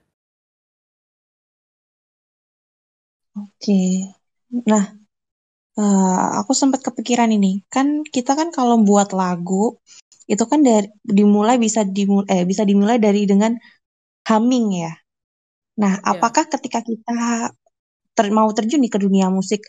Oke, 3.36 4.12
nah 4.68 5.05
uh, 5.80 6.28
aku 6.40 6.52
sempat 6.52 6.82
kepikiran 6.84 7.32
ini 7.32 7.64
kan 7.68 8.02
kita 8.04 8.36
kan 8.36 8.50
kalau 8.52 8.80
buat 8.82 9.12
lagu 9.12 9.80
itu 10.26 10.44
kan 10.50 10.66
dari 10.66 10.90
dimulai 11.06 11.62
bisa 11.62 11.86
dimulai 11.86 12.26
eh, 12.32 12.44
bisa 12.50 12.66
dimulai 12.66 12.98
dari 12.98 13.30
dengan 13.30 13.54
humming 14.26 14.68
ya. 14.82 14.94
Nah, 15.78 16.00
Ya. 16.02 16.18
apakah 16.18 16.50
ketika 16.50 16.82
kita 16.82 17.52
ter, 18.16 18.26
mau 18.32 18.48
terjun 18.56 18.82
nih 18.82 18.90
ke 18.90 18.98
dunia 18.98 19.28
musik, 19.30 19.62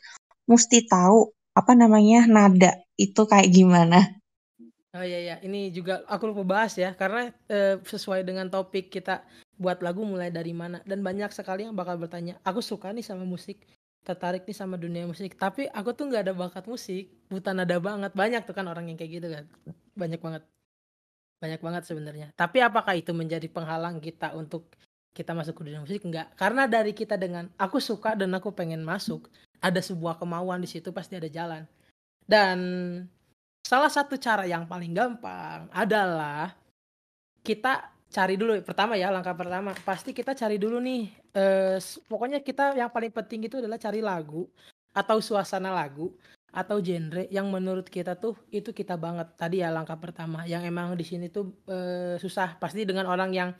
mesti 0.47 0.87
tahu 0.87 1.35
apa 1.53 1.73
namanya 1.75 2.25
nada 2.25 2.79
itu 2.97 3.27
kayak 3.27 3.51
gimana? 3.53 4.17
Oh 4.97 5.05
iya 5.05 5.21
ya, 5.21 5.37
ini 5.45 5.69
juga 5.69 6.01
aku 6.09 6.33
lupa 6.33 6.57
bahas 6.57 6.73
ya, 6.81 6.97
karena 6.97 7.29
eh, 7.53 7.77
sesuai 7.85 8.25
dengan 8.25 8.49
topik 8.49 8.89
kita 8.89 9.21
buat 9.61 9.85
lagu 9.85 10.05
mulai 10.09 10.33
dari 10.33 10.57
mana 10.57 10.81
dan 10.89 11.05
banyak 11.05 11.29
sekali 11.37 11.69
yang 11.69 11.77
bakal 11.77 12.01
bertanya, 12.01 12.41
aku 12.41 12.65
suka 12.65 12.97
nih 12.97 13.05
sama 13.05 13.29
musik, 13.29 13.61
tertarik 14.07 14.47
nih 14.47 14.55
sama 14.55 14.79
dunia 14.79 15.03
musik, 15.03 15.35
tapi 15.35 15.67
aku 15.67 15.91
tuh 15.91 16.07
nggak 16.07 16.31
ada 16.31 16.35
bakat 16.39 16.63
musik, 16.71 17.11
buta 17.27 17.51
nada 17.51 17.75
banget, 17.83 18.15
banyak 18.15 18.47
tuh 18.47 18.55
kan 18.55 18.71
orang 18.71 18.87
yang 18.87 18.95
kayak 18.95 19.19
gitu 19.19 19.27
kan, 19.27 19.45
banyak 19.99 20.23
banget, 20.23 20.43
banyak 21.43 21.59
banget 21.59 21.83
sebenarnya. 21.91 22.27
Tapi 22.39 22.63
apakah 22.63 22.95
itu 22.95 23.11
menjadi 23.11 23.51
penghalang 23.51 23.99
kita 23.99 24.31
untuk 24.39 24.71
kita 25.11 25.35
masuk 25.35 25.59
ke 25.59 25.63
dunia 25.67 25.83
musik? 25.83 26.07
Enggak, 26.07 26.31
karena 26.39 26.71
dari 26.71 26.95
kita 26.95 27.19
dengan 27.19 27.51
aku 27.59 27.83
suka 27.83 28.15
dan 28.15 28.31
aku 28.39 28.55
pengen 28.55 28.87
masuk, 28.87 29.27
ada 29.59 29.83
sebuah 29.83 30.23
kemauan 30.23 30.63
di 30.63 30.71
situ 30.71 30.95
pasti 30.95 31.19
ada 31.19 31.27
jalan. 31.27 31.67
Dan 32.23 32.59
salah 33.67 33.91
satu 33.91 34.15
cara 34.15 34.47
yang 34.47 34.71
paling 34.71 34.95
gampang 34.95 35.67
adalah 35.75 36.55
kita 37.43 37.96
cari 38.17 38.35
dulu. 38.41 38.57
Pertama 38.65 38.97
ya 38.97 39.13
langkah 39.13 39.37
pertama. 39.37 39.77
Pasti 39.85 40.17
kita 40.17 40.33
cari 40.33 40.57
dulu 40.57 40.81
nih 40.81 41.13
eh, 41.37 41.77
pokoknya 42.09 42.41
kita 42.41 42.73
yang 42.81 42.89
paling 42.89 43.13
penting 43.13 43.45
itu 43.45 43.61
adalah 43.61 43.77
cari 43.77 44.01
lagu 44.01 44.49
atau 44.97 45.21
suasana 45.21 45.69
lagu 45.77 46.17
atau 46.57 46.81
genre 46.81 47.29
yang 47.29 47.53
menurut 47.53 47.85
kita 47.93 48.17
tuh 48.17 48.33
itu 48.49 48.73
kita 48.73 48.97
banget. 48.97 49.37
Tadi 49.37 49.61
ya 49.61 49.69
langkah 49.69 50.01
pertama. 50.01 50.49
Yang 50.49 50.73
emang 50.73 50.97
di 50.97 51.05
sini 51.05 51.29
tuh 51.29 51.53
eh, 51.69 52.17
susah. 52.17 52.57
Pasti 52.57 52.89
dengan 52.89 53.05
orang 53.13 53.31
yang 53.37 53.51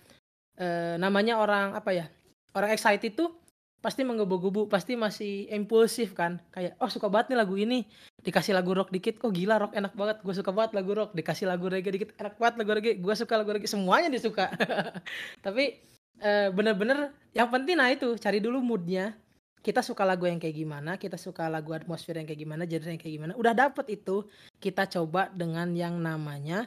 eh, 0.57 0.97
namanya 0.97 1.37
orang 1.37 1.77
apa 1.77 1.93
ya 1.93 2.09
orang 2.57 2.73
excited 2.73 3.13
tuh 3.13 3.46
pasti 3.87 4.03
menggebu-gebu 4.03 4.67
pasti 4.67 4.99
masih 4.99 5.47
impulsif 5.55 6.11
kan. 6.11 6.43
Kayak 6.51 6.75
oh 6.83 6.91
suka 6.91 7.07
banget 7.07 7.31
nih 7.31 7.39
lagu 7.39 7.55
ini. 7.55 7.87
Dikasih 8.19 8.51
lagu 8.51 8.75
rock 8.75 8.91
dikit 8.91 9.23
kok 9.23 9.31
gila 9.31 9.63
rock 9.63 9.79
enak 9.79 9.95
banget 9.95 10.27
gue 10.27 10.35
suka 10.35 10.51
banget 10.51 10.75
lagu 10.75 10.91
rock. 10.91 11.15
Dikasih 11.15 11.47
lagu 11.47 11.71
reggae 11.71 11.95
dikit 11.95 12.11
enak 12.19 12.35
banget 12.35 12.55
lagu 12.59 12.71
reggae 12.75 12.99
gue 12.99 13.15
suka 13.15 13.39
lagu 13.39 13.55
reggae. 13.55 13.71
Semuanya 13.71 14.11
disuka. 14.11 14.51
Tapi 15.47 15.79
eh, 16.19 16.51
bener-bener 16.51 17.15
yang 17.31 17.47
penting 17.47 17.79
nah 17.79 17.87
itu 17.87 18.19
cari 18.19 18.43
dulu 18.43 18.59
moodnya. 18.59 19.15
Kita 19.63 19.87
suka 19.87 20.03
lagu 20.03 20.27
yang 20.27 20.43
kayak 20.43 20.59
gimana 20.59 20.99
kita 20.99 21.15
suka 21.15 21.47
lagu 21.47 21.71
atmosfer 21.71 22.19
yang 22.19 22.27
kayak 22.27 22.43
gimana 22.43 22.67
genre 22.67 22.91
yang 22.91 22.99
kayak 22.99 23.15
gimana 23.23 23.33
udah 23.39 23.55
dapet 23.55 24.03
itu. 24.03 24.27
Kita 24.59 24.91
coba 24.91 25.31
dengan 25.31 25.71
yang 25.79 26.03
namanya 26.03 26.67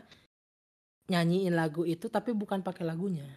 nyanyiin 1.12 1.52
lagu 1.52 1.84
itu 1.84 2.08
tapi 2.08 2.32
bukan 2.32 2.64
pakai 2.64 2.88
lagunya 2.88 3.28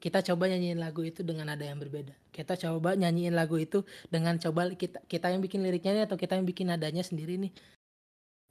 kita 0.00 0.24
coba 0.24 0.48
nyanyiin 0.48 0.80
lagu 0.80 1.04
itu 1.04 1.20
dengan 1.20 1.52
nada 1.52 1.60
yang 1.60 1.76
berbeda. 1.76 2.16
Kita 2.32 2.56
coba 2.56 2.96
nyanyiin 2.96 3.36
lagu 3.36 3.60
itu 3.60 3.84
dengan 4.08 4.40
coba 4.40 4.72
kita 4.72 5.04
kita 5.04 5.28
yang 5.28 5.44
bikin 5.44 5.60
liriknya 5.60 5.92
nih 5.92 6.04
atau 6.08 6.16
kita 6.16 6.40
yang 6.40 6.48
bikin 6.48 6.72
nadanya 6.72 7.04
sendiri 7.04 7.36
nih. 7.36 7.52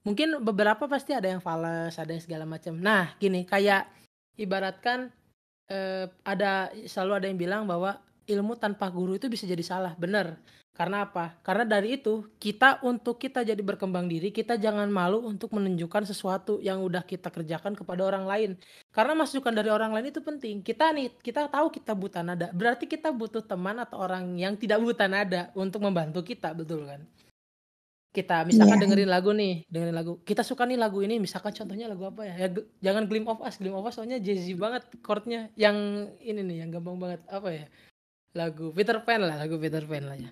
Mungkin 0.05 0.45
beberapa 0.45 0.85
pasti 0.85 1.11
ada 1.11 1.27
yang 1.27 1.41
fals, 1.41 1.97
ada 1.97 2.13
yang 2.13 2.23
segala 2.23 2.45
macam. 2.45 2.77
Nah, 2.77 3.17
gini 3.17 3.43
kayak 3.43 3.89
ibaratkan 4.37 5.09
eh, 5.67 6.05
ada 6.23 6.69
selalu 6.85 7.11
ada 7.17 7.25
yang 7.27 7.39
bilang 7.41 7.63
bahwa 7.65 7.97
ilmu 8.29 8.53
tanpa 8.55 8.87
guru 8.93 9.17
itu 9.17 9.25
bisa 9.25 9.49
jadi 9.49 9.65
salah. 9.65 9.97
Bener. 9.97 10.37
Karena 10.79 11.03
apa? 11.03 11.35
Karena 11.43 11.67
dari 11.67 11.99
itu 11.99 12.23
kita 12.39 12.79
untuk 12.87 13.19
kita 13.19 13.43
jadi 13.43 13.59
berkembang 13.59 14.07
diri, 14.07 14.31
kita 14.31 14.55
jangan 14.55 14.87
malu 14.87 15.19
untuk 15.27 15.51
menunjukkan 15.51 16.07
sesuatu 16.07 16.63
yang 16.63 16.79
udah 16.79 17.03
kita 17.03 17.27
kerjakan 17.27 17.75
kepada 17.75 18.07
orang 18.07 18.23
lain. 18.23 18.51
Karena 18.95 19.11
masukan 19.11 19.51
dari 19.51 19.67
orang 19.67 19.91
lain 19.91 20.07
itu 20.07 20.23
penting. 20.23 20.63
Kita 20.63 20.95
nih, 20.95 21.19
kita 21.19 21.51
tahu 21.51 21.67
kita 21.67 21.91
buta 21.91 22.23
nada. 22.23 22.55
Berarti 22.55 22.87
kita 22.87 23.11
butuh 23.11 23.43
teman 23.43 23.75
atau 23.83 23.99
orang 23.99 24.39
yang 24.39 24.55
tidak 24.55 24.79
buta 24.79 25.11
nada 25.11 25.51
untuk 25.51 25.83
membantu 25.83 26.23
kita, 26.23 26.55
betul 26.55 26.87
kan? 26.87 27.03
Kita 28.15 28.47
misalkan 28.47 28.79
Iya. 28.79 28.83
dengerin 28.87 29.11
lagu 29.11 29.35
nih, 29.35 29.67
dengerin 29.67 29.95
lagu. 29.99 30.23
Kita 30.23 30.47
suka 30.47 30.63
nih 30.63 30.79
lagu 30.79 31.03
ini, 31.03 31.19
misalkan 31.19 31.51
contohnya 31.51 31.91
lagu 31.91 32.07
apa 32.07 32.23
ya? 32.23 32.47
Ya 32.47 32.47
jangan 32.87 33.03
Gleam 33.03 33.27
of 33.27 33.43
Us, 33.43 33.59
Gleam 33.59 33.75
of 33.75 33.83
Us 33.83 33.99
soalnya 33.99 34.15
jazzy 34.15 34.55
banget 34.55 34.87
chordnya. 35.03 35.51
Yang 35.59 36.07
ini 36.23 36.39
nih, 36.39 36.57
yang 36.63 36.71
gampang 36.71 36.95
banget 36.95 37.19
apa 37.27 37.51
ya? 37.51 37.67
Lagu 38.31 38.71
Peter 38.71 38.95
Pan 39.03 39.27
lah, 39.27 39.35
lagu 39.35 39.59
Peter 39.59 39.83
Pan 39.83 40.07
lah 40.07 40.15
ya 40.15 40.31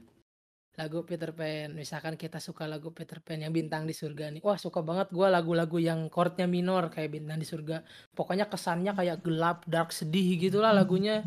lagu 0.78 1.02
Peter 1.02 1.34
Pan. 1.34 1.74
Misalkan 1.74 2.14
kita 2.14 2.38
suka 2.38 2.70
lagu 2.70 2.94
Peter 2.94 3.18
Pan 3.18 3.42
yang 3.42 3.50
bintang 3.50 3.90
di 3.90 3.98
surga 3.98 4.30
nih. 4.30 4.46
Wah 4.46 4.62
suka 4.62 4.86
banget 4.86 5.10
gua 5.10 5.34
lagu-lagu 5.34 5.82
yang 5.82 6.06
chordnya 6.14 6.46
minor 6.46 6.94
kayak 6.94 7.18
bintang 7.18 7.42
di 7.42 7.48
surga. 7.50 7.82
Pokoknya 8.14 8.46
kesannya 8.46 8.94
kayak 8.94 9.26
gelap 9.26 9.66
dark 9.66 9.90
sedih 9.90 10.38
gitulah 10.38 10.70
lagunya. 10.70 11.26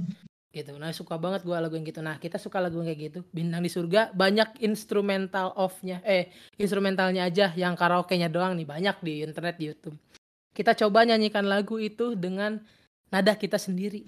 Gitu. 0.55 0.71
Nah 0.79 0.95
suka 0.95 1.19
banget 1.19 1.43
gua 1.43 1.59
lagu 1.59 1.75
yang 1.75 1.83
gitu. 1.83 1.99
Nah 1.99 2.23
kita 2.23 2.39
suka 2.39 2.63
lagu 2.63 2.79
yang 2.79 2.95
kayak 2.95 3.01
gitu. 3.11 3.21
Bintang 3.35 3.67
di 3.67 3.71
surga 3.71 4.15
banyak 4.15 4.63
instrumental 4.63 5.51
off-nya. 5.59 5.99
Eh 6.07 6.31
instrumentalnya 6.55 7.27
aja 7.27 7.51
yang 7.59 7.75
karaoke-nya 7.75 8.31
doang 8.31 8.55
nih. 8.55 8.67
Banyak 8.71 8.97
di 9.03 9.27
internet 9.27 9.59
di 9.59 9.75
YouTube. 9.75 9.99
Kita 10.55 10.79
coba 10.79 11.03
nyanyikan 11.03 11.47
lagu 11.51 11.83
itu 11.83 12.15
dengan 12.15 12.63
nada 13.11 13.35
kita 13.35 13.59
sendiri. 13.59 14.07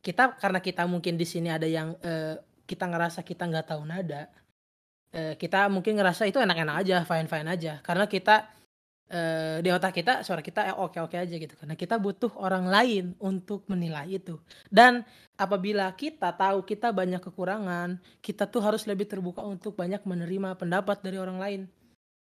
Kita 0.00 0.36
karena 0.36 0.60
kita 0.64 0.84
mungkin 0.88 1.16
di 1.20 1.28
sini 1.28 1.52
ada 1.52 1.68
yang 1.68 1.92
eh, 2.00 2.40
kita 2.70 2.86
ngerasa 2.86 3.26
kita 3.26 3.50
nggak 3.50 3.74
tahu 3.74 3.82
nada 3.82 4.30
eh, 5.14 5.34
kita 5.36 5.66
mungkin 5.70 5.98
ngerasa 5.98 6.26
itu 6.26 6.38
enak-enak 6.38 6.76
aja 6.86 6.96
fine 7.06 7.28
fine 7.28 7.48
aja. 7.50 7.72
Karena 7.82 8.06
kita 8.06 8.46
eh, 9.10 9.58
di 9.62 9.70
otak 9.70 9.92
kita 9.94 10.22
suara 10.22 10.42
kita 10.42 10.78
oke 10.78 10.98
oke 11.02 11.16
aja 11.18 11.34
gitu. 11.34 11.54
Karena 11.58 11.74
kita 11.74 11.98
butuh 11.98 12.32
orang 12.38 12.70
lain 12.70 13.04
untuk 13.18 13.66
menilai 13.66 14.06
itu. 14.10 14.38
Dan 14.70 15.02
apabila 15.36 15.90
kita 15.94 16.30
tahu 16.34 16.62
kita 16.62 16.94
banyak 16.94 17.20
kekurangan 17.22 17.98
kita 18.22 18.46
tuh 18.46 18.62
harus 18.62 18.86
lebih 18.86 19.06
terbuka 19.10 19.42
untuk 19.42 19.74
banyak 19.74 20.02
menerima 20.06 20.56
pendapat 20.56 21.02
dari 21.02 21.18
orang 21.18 21.38
lain. 21.38 21.62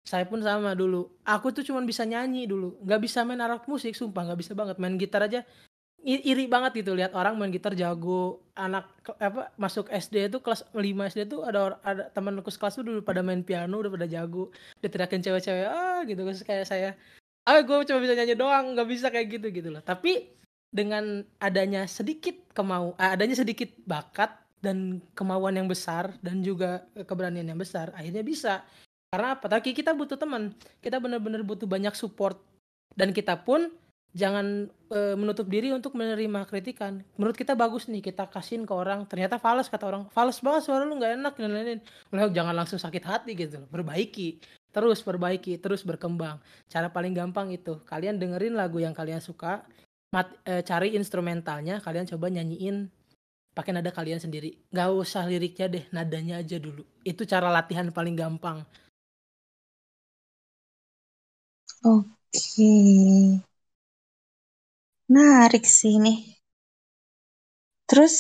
Saya 0.05 0.28
pun 0.28 0.45
sama 0.45 0.76
dulu. 0.76 1.09
Aku 1.24 1.49
tuh 1.49 1.64
cuma 1.64 1.80
bisa 1.80 2.05
nyanyi 2.05 2.45
dulu. 2.45 2.76
Nggak 2.85 3.01
bisa 3.09 3.24
main 3.24 3.41
alat 3.41 3.64
musik 3.64 3.97
sumpah 3.97 4.28
nggak 4.28 4.41
bisa 4.45 4.53
banget. 4.53 4.76
Main 4.76 5.01
gitar 5.01 5.24
aja 5.24 5.41
iri 6.05 6.45
banget 6.45 6.85
gitu 6.85 6.93
lihat 6.93 7.17
orang 7.17 7.35
main 7.41 7.49
gitar 7.49 7.73
jago. 7.73 8.45
Anak 8.53 8.93
apa 9.17 9.51
masuk 9.57 9.89
SD 9.89 10.29
itu 10.29 10.39
kelas 10.45 10.69
5 10.71 11.11
SD 11.11 11.21
tuh 11.33 11.43
ada 11.43 11.81
ada 11.81 12.13
temanku 12.13 12.53
sekelas 12.53 12.77
tuh 12.77 12.85
dulu 12.85 13.01
pada 13.01 13.25
main 13.25 13.41
piano 13.41 13.81
udah 13.81 13.89
pada 13.89 14.07
jago. 14.07 14.53
Diteriakin 14.85 15.25
cewek-cewek 15.25 15.67
ah 15.67 16.05
gitu. 16.05 16.21
Terus 16.21 16.45
kayak 16.45 16.67
saya 16.69 16.91
ah 17.49 17.61
gue 17.65 17.77
cuma 17.89 18.01
bisa 18.05 18.13
nyanyi 18.13 18.37
doang 18.37 18.77
nggak 18.77 18.89
bisa 18.89 19.09
kayak 19.09 19.41
gitu 19.41 19.49
gitu 19.49 19.69
loh. 19.73 19.81
Tapi 19.81 20.29
dengan 20.69 21.25
adanya 21.41 21.89
sedikit 21.89 22.37
kemau 22.53 22.93
eh, 23.01 23.11
adanya 23.17 23.41
sedikit 23.41 23.73
bakat 23.89 24.29
dan 24.61 25.01
kemauan 25.17 25.57
yang 25.57 25.69
besar 25.69 26.17
dan 26.21 26.41
juga 26.45 26.85
keberanian 26.95 27.49
yang 27.49 27.59
besar 27.59 27.97
akhirnya 27.97 28.21
bisa. 28.21 28.61
Karena 29.09 29.39
apa? 29.39 29.47
Tapi 29.47 29.71
kita 29.71 29.95
butuh 29.95 30.19
teman. 30.19 30.51
Kita 30.83 30.99
benar-benar 30.99 31.47
butuh 31.47 31.71
banyak 31.71 31.95
support. 31.95 32.35
Dan 32.99 33.15
kita 33.15 33.39
pun 33.47 33.71
jangan 34.15 34.71
eh, 34.95 35.15
menutup 35.19 35.51
diri 35.51 35.75
untuk 35.75 35.99
menerima 35.99 36.47
kritikan. 36.47 37.03
Menurut 37.19 37.35
kita 37.35 37.59
bagus 37.59 37.91
nih 37.91 38.01
kita 38.01 38.31
kasihin 38.31 38.62
ke 38.62 38.71
orang, 38.71 39.05
ternyata 39.11 39.43
fals 39.43 39.67
kata 39.67 39.85
orang, 39.91 40.03
fals 40.15 40.39
banget 40.39 40.62
suara 40.71 40.87
lu 40.87 40.95
nggak 40.97 41.19
enak 41.19 41.35
dan 41.35 41.51
lain-lain. 41.51 41.81
Lah 42.15 42.31
jangan 42.31 42.55
langsung 42.55 42.79
sakit 42.79 43.03
hati 43.03 43.35
gitu 43.35 43.67
loh. 43.67 43.69
Perbaiki, 43.69 44.39
terus 44.71 45.03
perbaiki, 45.03 45.59
terus 45.59 45.83
berkembang. 45.83 46.39
Cara 46.71 46.87
paling 46.89 47.11
gampang 47.11 47.51
itu, 47.51 47.83
kalian 47.85 48.17
dengerin 48.17 48.55
lagu 48.55 48.79
yang 48.79 48.95
kalian 48.95 49.19
suka, 49.19 49.67
mat, 50.15 50.31
eh, 50.47 50.62
cari 50.62 50.95
instrumentalnya, 50.95 51.83
kalian 51.83 52.07
coba 52.07 52.31
nyanyiin 52.31 52.87
pakai 53.51 53.75
nada 53.75 53.91
kalian 53.91 54.23
sendiri. 54.23 54.55
Nggak 54.71 54.89
usah 54.95 55.27
liriknya 55.27 55.67
deh, 55.67 55.85
nadanya 55.91 56.39
aja 56.39 56.59
dulu. 56.62 56.87
Itu 57.03 57.27
cara 57.27 57.51
latihan 57.51 57.91
paling 57.91 58.15
gampang. 58.15 58.62
Oke. 61.85 63.53
Menarik 65.13 65.65
sih 65.77 65.95
nih. 66.05 66.19
Terus 67.89 68.15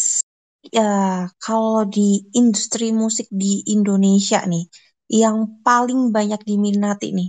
ya 0.76 1.24
kalau 1.40 1.88
di 1.96 2.28
industri 2.40 2.92
musik 2.92 3.26
di 3.32 3.64
Indonesia 3.76 4.40
nih, 4.52 4.64
yang 5.08 5.36
paling 5.66 6.12
banyak 6.16 6.40
diminati 6.44 7.08
nih, 7.18 7.28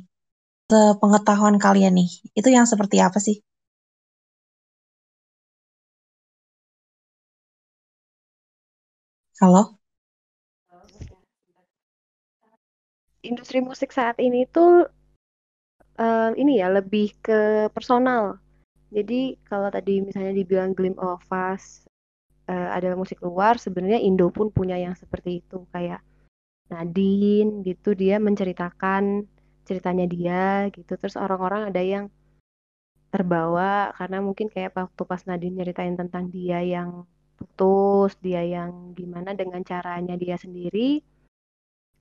sepengetahuan 0.72 1.58
kalian 1.66 1.94
nih, 2.00 2.10
itu 2.40 2.50
yang 2.52 2.68
seperti 2.72 2.98
apa 3.08 3.20
sih? 3.28 3.38
Halo? 9.42 9.80
Industri 13.30 13.60
musik 13.60 13.90
saat 13.92 14.16
ini 14.24 14.48
tuh 14.56 14.88
eh, 16.00 16.30
ini 16.42 16.54
ya 16.62 16.68
lebih 16.78 17.08
ke 17.26 17.68
personal. 17.76 18.24
Jadi 18.96 19.36
kalau 19.44 19.68
tadi 19.68 20.00
misalnya 20.00 20.32
dibilang 20.32 20.72
Glim 20.72 20.96
of 20.96 21.20
Us 21.28 21.84
eh, 22.48 22.70
adalah 22.72 22.96
musik 22.96 23.20
luar, 23.20 23.60
sebenarnya 23.60 24.00
Indo 24.00 24.32
pun 24.32 24.48
punya 24.48 24.80
yang 24.80 24.96
seperti 24.96 25.44
itu. 25.44 25.68
Kayak 25.76 26.00
Nadine 26.72 27.62
gitu 27.68 27.92
dia 27.92 28.16
menceritakan 28.24 29.28
ceritanya 29.68 30.06
dia 30.08 30.72
gitu. 30.72 30.96
Terus 30.96 31.20
orang-orang 31.20 31.76
ada 31.76 31.84
yang 31.84 32.06
terbawa 33.12 33.92
karena 34.00 34.18
mungkin 34.24 34.48
kayak 34.48 34.76
waktu 34.76 35.02
pas 35.04 35.24
Nadine 35.28 35.60
nyeritain 35.60 35.96
tentang 36.00 36.32
dia 36.32 36.60
yang 36.64 37.04
putus 37.36 38.16
dia 38.24 38.44
yang 38.44 38.96
gimana 38.96 39.36
dengan 39.36 39.60
caranya 39.68 40.16
dia 40.16 40.40
sendiri. 40.40 41.04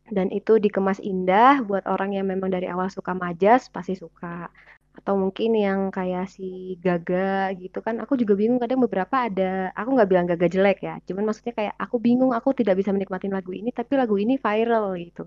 Dan 0.04 0.28
itu 0.30 0.60
dikemas 0.60 1.00
indah 1.00 1.64
buat 1.64 1.88
orang 1.88 2.14
yang 2.14 2.28
memang 2.28 2.52
dari 2.52 2.68
awal 2.68 2.92
suka 2.92 3.16
majas 3.16 3.72
pasti 3.72 3.96
suka 3.96 4.52
atau 4.94 5.14
mungkin 5.18 5.50
yang 5.58 5.80
kayak 5.90 6.30
si 6.30 6.78
Gaga 6.78 7.50
gitu 7.58 7.82
kan 7.82 7.98
aku 7.98 8.14
juga 8.14 8.38
bingung 8.38 8.62
kadang 8.62 8.78
beberapa 8.78 9.26
ada 9.26 9.74
aku 9.74 9.88
nggak 9.98 10.08
bilang 10.10 10.26
Gaga 10.30 10.46
jelek 10.46 10.78
ya 10.86 10.94
cuman 11.02 11.26
maksudnya 11.26 11.54
kayak 11.58 11.74
aku 11.82 11.96
bingung 11.98 12.30
aku 12.30 12.54
tidak 12.54 12.78
bisa 12.78 12.94
menikmati 12.94 13.26
lagu 13.26 13.50
ini 13.50 13.74
tapi 13.74 13.98
lagu 13.98 14.14
ini 14.14 14.38
viral 14.38 14.94
gitu. 15.02 15.26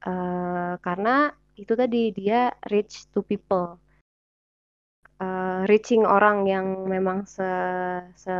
Uh, 0.00 0.80
karena 0.80 1.34
itu 1.60 1.72
tadi 1.76 2.14
dia 2.16 2.54
reach 2.72 3.10
to 3.12 3.20
people. 3.20 3.76
Uh, 5.20 5.68
reaching 5.68 6.08
orang 6.08 6.48
yang 6.48 6.88
memang 6.88 7.28
se, 7.28 7.44
se 8.16 8.32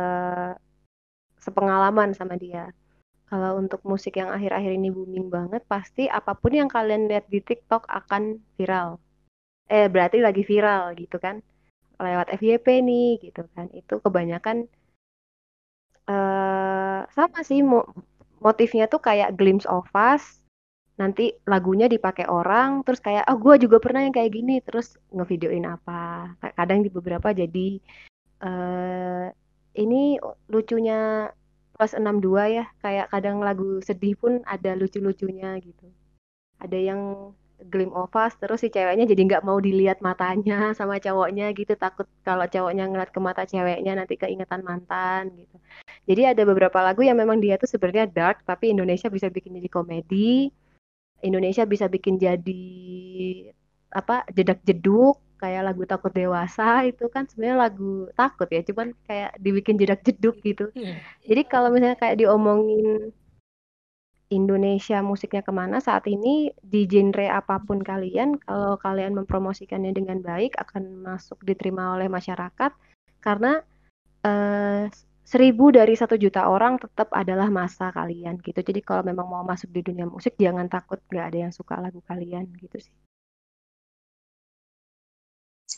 sepengalaman 1.37 2.17
sama 2.17 2.33
dia. 2.41 2.73
Kalau 3.29 3.61
untuk 3.61 3.85
musik 3.85 4.17
yang 4.17 4.33
akhir-akhir 4.33 4.71
ini 4.73 4.89
booming 4.89 5.29
banget 5.29 5.61
pasti 5.69 6.09
apa 6.09 6.33
pun 6.33 6.57
yang 6.57 6.69
kalian 6.71 7.05
lihat 7.05 7.29
di 7.29 7.39
TikTok 7.45 7.85
akan 7.85 8.41
viral 8.57 8.97
eh 9.71 9.87
berarti 9.87 10.19
lagi 10.19 10.43
viral 10.43 10.93
gitu 10.99 11.17
kan. 11.17 11.39
Lewat 11.95 12.27
FYP 12.35 12.83
nih 12.83 13.09
gitu 13.23 13.47
kan. 13.55 13.71
Itu 13.71 14.03
kebanyakan 14.03 14.67
uh, 16.11 17.07
sama 17.07 17.39
sih 17.47 17.63
mo 17.63 17.87
motifnya 18.43 18.91
tuh 18.91 18.99
kayak 18.99 19.39
glimpse 19.39 19.69
of 19.69 19.87
us. 19.95 20.43
Nanti 20.99 21.33
lagunya 21.47 21.87
dipakai 21.87 22.27
orang 22.27 22.83
terus 22.85 22.99
kayak 22.99 23.25
oh 23.31 23.39
gue 23.39 23.55
juga 23.63 23.79
pernah 23.79 24.03
yang 24.03 24.13
kayak 24.13 24.31
gini. 24.35 24.59
Terus 24.59 24.99
ngevideoin 25.15 25.65
apa. 25.65 26.35
Kadang 26.59 26.83
di 26.83 26.89
beberapa 26.91 27.31
jadi 27.31 27.79
uh, 28.43 29.31
ini 29.79 30.19
lucunya 30.51 31.31
plus 31.77 31.95
62 31.95 32.57
ya. 32.59 32.65
Kayak 32.83 33.07
kadang 33.13 33.39
lagu 33.39 33.79
sedih 33.79 34.19
pun 34.19 34.43
ada 34.43 34.75
lucu-lucunya 34.75 35.55
gitu. 35.63 35.87
Ada 36.59 36.77
yang 36.77 37.33
glim 37.69 37.91
of 37.93 38.09
us 38.17 38.33
terus 38.41 38.63
si 38.63 38.73
ceweknya 38.73 39.05
jadi 39.05 39.21
nggak 39.27 39.43
mau 39.45 39.61
dilihat 39.61 40.01
matanya 40.01 40.73
sama 40.73 40.97
cowoknya 40.97 41.53
gitu. 41.53 41.73
Takut 41.77 42.07
kalau 42.25 42.45
cowoknya 42.49 42.89
ngeliat 42.89 43.11
ke 43.13 43.19
mata 43.21 43.43
ceweknya 43.45 43.93
nanti 43.93 44.17
keingetan 44.17 44.65
mantan 44.65 45.29
gitu. 45.37 45.55
Jadi 46.09 46.21
ada 46.33 46.41
beberapa 46.47 46.79
lagu 46.81 47.05
yang 47.05 47.17
memang 47.19 47.37
dia 47.37 47.55
tuh 47.61 47.69
sebenarnya 47.69 48.09
dark 48.09 48.41
tapi 48.47 48.73
Indonesia 48.73 49.07
bisa 49.11 49.29
bikin 49.29 49.57
jadi 49.61 49.69
komedi. 49.69 50.49
Indonesia 51.21 51.63
bisa 51.69 51.85
bikin 51.85 52.17
jadi 52.17 52.63
apa 53.93 54.25
jedak 54.33 54.65
jeduk 54.65 55.21
kayak 55.37 55.73
lagu 55.73 55.83
takut 55.85 56.09
dewasa. 56.09 56.85
Itu 56.89 57.09
kan 57.13 57.29
sebenarnya 57.29 57.57
lagu 57.69 58.09
takut 58.17 58.49
ya 58.49 58.65
cuman 58.65 58.97
kayak 59.05 59.37
dibikin 59.37 59.77
jedak 59.77 60.01
jeduk 60.01 60.41
gitu. 60.41 60.73
Iya. 60.73 60.97
jadi 61.29 61.41
kalau 61.45 61.69
misalnya 61.69 61.97
kayak 61.99 62.17
diomongin 62.17 63.13
Indonesia 64.39 64.97
musiknya 65.11 65.41
ke 65.47 65.53
mana 65.59 65.77
saat 65.87 66.05
ini 66.15 66.35
di 66.73 66.81
genre 66.91 67.27
apa 67.39 67.55
pun 67.67 67.79
kalian 67.89 68.29
kalau 68.45 68.73
kalian 68.85 69.13
mempromosikannya 69.19 69.91
dengan 69.99 70.19
baik 70.29 70.51
akan 70.63 70.83
masuk 71.07 71.37
diterima 71.49 71.83
oleh 71.95 72.07
masyarakat. 72.17 72.71
Karena 73.25 73.51
eh, 74.29 74.83
seribu 75.31 75.65
dari 75.77 75.93
satu 76.01 76.15
juta 76.23 76.41
orang 76.55 76.73
tetap 76.83 77.09
adalah 77.21 77.47
masa 77.59 77.87
kalian 77.99 78.35
gitu. 78.47 78.59
Jadi 78.69 78.81
kalau 78.87 79.03
memang 79.09 79.27
mau 79.33 79.43
masuk 79.51 79.69
di 79.75 79.81
dunia 79.87 80.07
musik 80.15 80.33
jangan 80.45 80.67
takut 80.75 80.99
nggak 81.11 81.25
ada 81.29 81.37
yang 81.49 81.53
suka 81.59 81.75
lagu 81.83 81.99
kalian 82.09 82.45
gitu 82.63 82.77
sih. 82.85 82.95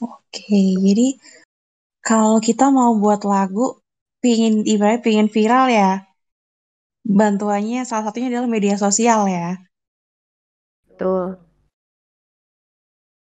Oke, 0.01 0.59
jadi 0.85 1.07
kalau 2.07 2.37
kita 2.47 2.65
mau 2.77 2.91
buat 3.03 3.21
lagu, 3.33 3.65
pingin 4.23 4.55
ibaratnya 4.73 5.03
pingin 5.05 5.27
viral 5.35 5.65
ya, 5.79 5.89
bantuannya 7.03 7.83
salah 7.83 8.09
satunya 8.09 8.31
adalah 8.31 8.49
media 8.49 8.79
sosial 8.79 9.27
ya. 9.27 9.59
Betul. 10.87 11.35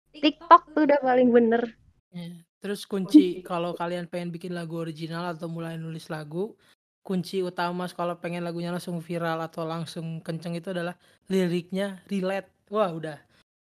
TikTok 0.10 0.74
tuh 0.74 0.84
udah 0.90 1.00
paling 1.00 1.30
bener. 1.30 1.64
Ya, 2.10 2.42
terus 2.60 2.84
kunci 2.84 3.46
kalau 3.46 3.78
kalian 3.78 4.10
pengen 4.10 4.34
bikin 4.34 4.58
lagu 4.58 4.82
original 4.82 5.32
atau 5.32 5.48
mulai 5.48 5.78
nulis 5.78 6.10
lagu, 6.10 6.58
kunci 7.06 7.46
utama 7.46 7.86
kalau 7.94 8.18
pengen 8.18 8.44
lagunya 8.44 8.74
langsung 8.74 9.00
viral 9.00 9.40
atau 9.46 9.64
langsung 9.64 10.20
kenceng 10.20 10.58
itu 10.58 10.74
adalah 10.74 10.98
liriknya 11.30 12.02
relate. 12.10 12.50
Wah, 12.74 12.90
udah. 12.90 13.22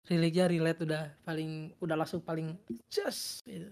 Liriknya 0.08 0.48
relate 0.48 0.80
udah 0.88 1.04
paling 1.26 1.76
udah 1.84 1.96
langsung 2.00 2.24
paling 2.24 2.56
just 2.88 3.44
gitu 3.44 3.68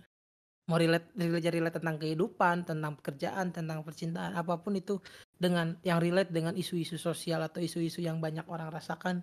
mau 0.65 0.81
relate 0.81 1.13
relate 1.13 1.53
relate 1.53 1.77
tentang 1.77 1.97
kehidupan 2.01 2.65
tentang 2.65 2.97
pekerjaan 2.97 3.53
tentang 3.53 3.85
percintaan 3.85 4.33
apa 4.33 4.57
pun 4.57 4.73
itu 4.73 4.97
dengan 5.35 5.75
yang 5.83 5.99
relate 5.99 6.31
dengan 6.31 6.55
isu-isu 6.55 6.95
sosial 6.95 7.43
atau 7.43 7.59
isu-isu 7.59 7.99
yang 7.99 8.23
banyak 8.23 8.47
orang 8.47 8.71
rasakan 8.71 9.19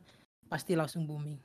pasti 0.48 0.76
langsung 0.76 1.08
booming. 1.08 1.40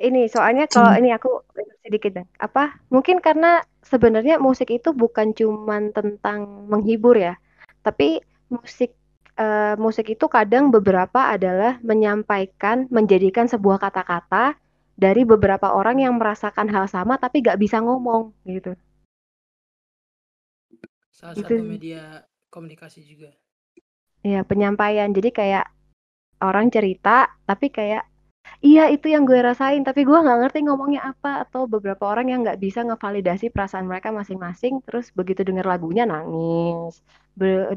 Ini 0.00 0.32
soalnya 0.32 0.64
kalau 0.64 0.96
ini 0.96 1.12
aku 1.12 1.44
sedikit 1.84 2.16
deh. 2.16 2.26
Apa? 2.40 2.80
Mungkin 2.88 3.20
karena 3.20 3.60
sebenarnya 3.84 4.40
musik 4.40 4.72
itu 4.72 4.96
bukan 4.96 5.36
cuman 5.36 5.92
tentang 5.92 6.66
menghibur 6.72 7.20
ya. 7.20 7.36
Tapi 7.84 8.24
musik 8.48 8.96
uh, 9.36 9.76
musik 9.76 10.08
itu 10.08 10.24
kadang 10.26 10.72
beberapa 10.72 11.28
adalah 11.28 11.76
menyampaikan 11.84 12.88
menjadikan 12.88 13.44
sebuah 13.44 13.76
kata-kata 13.76 14.56
dari 14.96 15.24
beberapa 15.28 15.72
orang 15.72 16.00
yang 16.00 16.16
merasakan 16.16 16.68
hal 16.68 16.84
sama 16.88 17.16
tapi 17.16 17.44
gak 17.44 17.60
bisa 17.60 17.80
ngomong 17.84 18.32
gitu. 18.48 18.72
Salah 21.20 21.36
gitu. 21.36 21.52
satu 21.52 21.68
media 21.68 22.24
komunikasi 22.48 23.04
juga. 23.04 23.36
Iya, 24.24 24.40
penyampaian. 24.48 25.12
Jadi 25.12 25.28
kayak 25.36 25.68
orang 26.40 26.72
cerita 26.72 27.28
tapi 27.44 27.68
kayak 27.68 28.08
iya 28.64 28.88
itu 28.88 29.06
yang 29.12 29.28
gue 29.28 29.36
rasain 29.40 29.84
tapi 29.84 30.00
gue 30.08 30.16
nggak 30.24 30.38
ngerti 30.40 30.58
ngomongnya 30.64 31.00
apa 31.12 31.44
atau 31.44 31.68
beberapa 31.68 32.08
orang 32.08 32.26
yang 32.32 32.40
nggak 32.44 32.60
bisa 32.60 32.80
ngevalidasi 32.84 33.52
perasaan 33.52 33.84
mereka 33.84 34.08
masing-masing 34.12 34.80
terus 34.84 35.12
begitu 35.12 35.44
denger 35.44 35.68
lagunya 35.68 36.04
nangis 36.08 37.04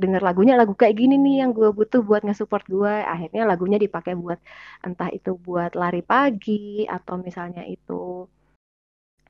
denger 0.01 0.21
lagunya 0.23 0.55
lagu 0.59 0.73
kayak 0.75 0.95
gini 0.99 1.15
nih 1.19 1.35
yang 1.43 1.51
gue 1.55 1.69
butuh 1.71 2.01
buat 2.03 2.23
nge-support 2.23 2.65
gue 2.67 2.95
akhirnya 3.03 3.43
lagunya 3.47 3.77
dipakai 3.79 4.15
buat 4.15 4.39
entah 4.83 5.11
itu 5.11 5.35
buat 5.35 5.71
lari 5.75 6.01
pagi 6.03 6.87
atau 6.87 7.15
misalnya 7.19 7.63
itu 7.67 8.27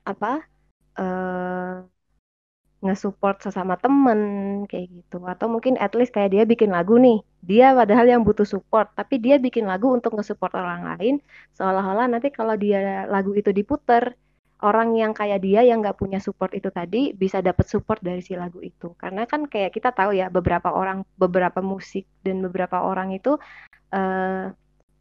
apa 0.06 0.42
uh, 0.98 1.86
nge-support 2.84 3.40
sesama 3.40 3.74
temen 3.80 4.20
kayak 4.68 4.86
gitu. 4.92 5.24
Atau 5.24 5.48
mungkin 5.48 5.80
at 5.80 5.96
least 5.96 6.12
kayak 6.12 6.30
dia 6.36 6.44
bikin 6.44 6.70
lagu 6.70 7.00
nih. 7.00 7.24
Dia 7.40 7.72
padahal 7.72 8.06
yang 8.12 8.22
butuh 8.22 8.44
support 8.44 8.92
tapi 8.92 9.16
dia 9.24 9.40
bikin 9.40 9.64
lagu 9.64 9.88
untuk 9.90 10.12
nge-support 10.14 10.52
orang 10.52 10.84
lain. 10.94 11.14
Seolah-olah 11.56 12.06
nanti 12.12 12.28
kalau 12.28 12.54
dia 12.60 13.08
lagu 13.08 13.32
itu 13.32 13.50
diputer 13.50 14.12
orang 14.64 14.96
yang 14.96 15.12
kayak 15.16 15.40
dia 15.44 15.60
yang 15.64 15.84
nggak 15.84 15.96
punya 16.00 16.20
support 16.20 16.52
itu 16.56 16.68
tadi 16.72 17.12
bisa 17.12 17.40
dapat 17.44 17.66
support 17.68 18.00
dari 18.04 18.20
si 18.20 18.36
lagu 18.36 18.60
itu. 18.60 18.92
Karena 19.00 19.24
kan 19.24 19.48
kayak 19.48 19.72
kita 19.72 19.90
tahu 19.96 20.12
ya 20.16 20.28
beberapa 20.28 20.68
orang 20.72 21.08
beberapa 21.16 21.64
musik 21.64 22.04
dan 22.20 22.44
beberapa 22.44 22.84
orang 22.84 23.16
itu 23.16 23.40
uh, 23.92 24.52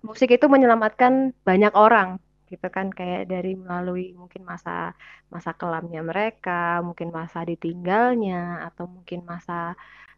musik 0.03 0.35
itu 0.35 0.45
menyelamatkan 0.51 1.31
banyak 1.47 1.71
orang 1.75 2.19
gitu 2.53 2.67
kan 2.75 2.87
kayak 2.97 3.21
dari 3.31 3.49
melalui 3.63 4.13
mungkin 4.21 4.41
masa 4.51 4.71
masa 5.33 5.51
kelamnya 5.59 6.01
mereka 6.11 6.51
mungkin 6.87 7.09
masa 7.19 7.39
ditinggalnya 7.49 8.35
atau 8.67 8.85
mungkin 8.95 9.19
masa 9.31 9.53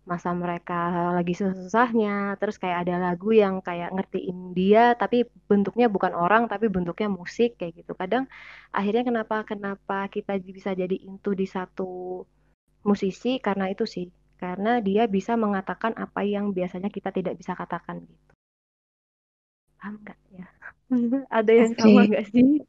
masa 0.05 0.29
mereka 0.37 0.73
lagi 1.17 1.33
susah-susahnya. 1.33 2.37
Terus 2.39 2.55
kayak 2.61 2.77
ada 2.85 2.95
lagu 3.05 3.29
yang 3.33 3.55
kayak 3.67 3.89
ngertiin 3.95 4.53
dia 4.57 4.93
tapi 5.01 5.25
bentuknya 5.49 5.87
bukan 5.95 6.13
orang 6.13 6.45
tapi 6.51 6.65
bentuknya 6.69 7.09
musik 7.09 7.57
kayak 7.59 7.73
gitu. 7.81 7.91
Kadang 7.97 8.23
akhirnya 8.77 9.03
kenapa 9.09 9.35
kenapa 9.51 9.97
kita 10.15 10.37
bisa 10.57 10.71
jadi 10.77 10.95
intu 11.09 11.33
di 11.33 11.49
satu 11.49 12.21
musisi? 12.85 13.41
Karena 13.41 13.65
itu 13.73 13.83
sih 13.89 14.05
karena 14.37 14.77
dia 14.87 15.03
bisa 15.09 15.33
mengatakan 15.43 15.97
apa 15.97 16.21
yang 16.21 16.53
biasanya 16.53 16.89
kita 16.93 17.09
tidak 17.09 17.33
bisa 17.39 17.57
katakan 17.57 18.05
gitu. 18.05 18.31
Paham 19.79 19.93
nggak? 20.01 20.19
Ya 20.37 20.45
ada 21.37 21.51
yang 21.51 21.71
okay. 21.73 21.81
sama 21.81 22.01
nggak 22.07 22.25
sih 22.31 22.63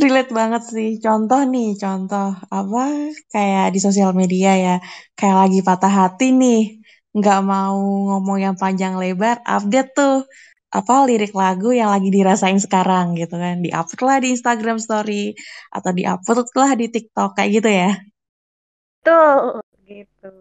relate 0.00 0.32
banget 0.32 0.62
sih. 0.68 0.90
Contoh 1.00 1.40
nih, 1.48 1.76
contoh 1.80 2.36
apa 2.52 2.82
kayak 3.32 3.66
di 3.74 3.78
sosial 3.80 4.12
media 4.12 4.52
ya, 4.56 4.76
kayak 5.18 5.36
lagi 5.48 5.60
patah 5.64 5.92
hati 5.92 6.32
nih, 6.36 6.60
nggak 7.16 7.40
mau 7.44 7.76
ngomong 8.12 8.38
yang 8.40 8.56
panjang 8.60 8.94
lebar, 9.00 9.40
update 9.44 9.90
tuh 9.96 10.16
apa 10.68 10.94
lirik 11.08 11.32
lagu 11.32 11.72
yang 11.72 11.88
lagi 11.94 12.08
dirasain 12.12 12.60
sekarang 12.60 13.16
gitu 13.16 13.34
kan, 13.40 13.64
di-upload 13.64 14.00
lah 14.04 14.18
di 14.20 14.28
Instagram 14.36 14.76
Story 14.76 15.32
atau 15.72 15.90
di-upload 15.96 16.46
lah 16.52 16.70
di 16.76 16.86
TikTok 16.92 17.30
kayak 17.36 17.50
gitu 17.56 17.70
ya. 17.70 17.90
Tuh, 19.06 19.62
gitu. 19.86 20.32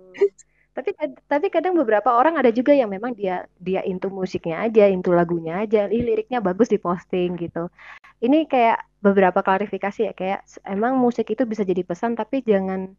Tapi 0.75 0.91
tapi 1.31 1.47
kadang 1.47 1.73
beberapa 1.79 2.09
orang 2.19 2.35
ada 2.35 2.51
juga 2.51 2.75
yang 2.75 2.91
memang 2.91 3.15
dia 3.15 3.47
dia 3.63 3.79
into 3.87 4.11
musiknya 4.11 4.59
aja, 4.67 4.91
into 4.91 5.15
lagunya 5.15 5.63
aja, 5.63 5.87
ih 5.87 6.03
liriknya 6.03 6.43
bagus 6.43 6.67
di 6.67 6.75
posting 6.75 7.39
gitu. 7.39 7.71
Ini 8.19 8.43
kayak 8.51 8.77
beberapa 8.99 9.39
klarifikasi 9.39 9.99
ya 10.11 10.13
kayak 10.19 10.39
emang 10.67 10.99
musik 10.99 11.31
itu 11.31 11.47
bisa 11.47 11.63
jadi 11.63 11.83
pesan 11.87 12.19
tapi 12.19 12.43
jangan 12.43 12.91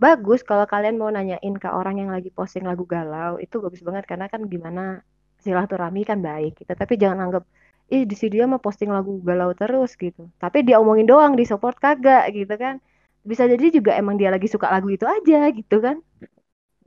bagus 0.00 0.40
kalau 0.40 0.64
kalian 0.64 0.96
mau 0.96 1.10
nanyain 1.12 1.54
ke 1.60 1.68
orang 1.68 2.00
yang 2.00 2.10
lagi 2.16 2.32
posting 2.32 2.64
lagu 2.64 2.88
galau 2.88 3.36
itu 3.44 3.60
bagus 3.60 3.84
banget. 3.84 4.04
Karena 4.08 4.26
kan 4.32 4.48
gimana 4.48 5.04
silaturahmi 5.44 6.08
kan 6.08 6.24
baik 6.24 6.64
gitu. 6.64 6.72
Tapi 6.72 6.96
jangan 6.96 7.28
anggap 7.28 7.44
ih 7.92 8.08
di 8.08 8.16
sini 8.16 8.40
dia 8.40 8.44
mah 8.48 8.60
posting 8.64 8.88
lagu 8.88 9.20
galau 9.20 9.52
terus 9.52 10.00
gitu. 10.00 10.32
Tapi 10.40 10.64
dia 10.64 10.80
omongin 10.80 11.04
doang 11.04 11.36
di 11.36 11.44
support 11.44 11.76
kagak 11.76 12.32
gitu 12.32 12.56
kan. 12.56 12.80
Bisa 13.20 13.44
jadi 13.44 13.68
juga 13.68 13.92
emang 14.00 14.16
dia 14.16 14.32
lagi 14.32 14.48
suka 14.48 14.72
lagu 14.72 14.88
itu 14.88 15.04
aja 15.04 15.52
gitu 15.52 15.76
kan 15.84 16.00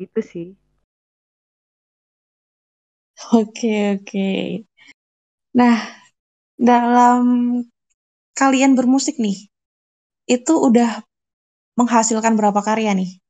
gitu 0.01 0.19
sih 0.31 0.47
Oke, 3.29 4.01
oke. 4.01 4.27
Nah, 5.53 5.77
dalam 6.57 7.21
kalian 8.33 8.73
bermusik 8.73 9.21
nih, 9.21 9.45
itu 10.25 10.53
udah 10.57 11.05
menghasilkan 11.77 12.33
berapa 12.33 12.59
karya 12.65 12.97
nih? 12.97 13.21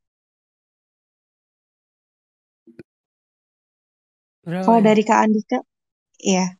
Berapa 4.47 4.65
Kalau 4.65 4.79
ya? 4.81 4.87
dari 4.87 5.03
Kak 5.05 5.19
Andika, 5.27 5.59
iya. 6.23 6.55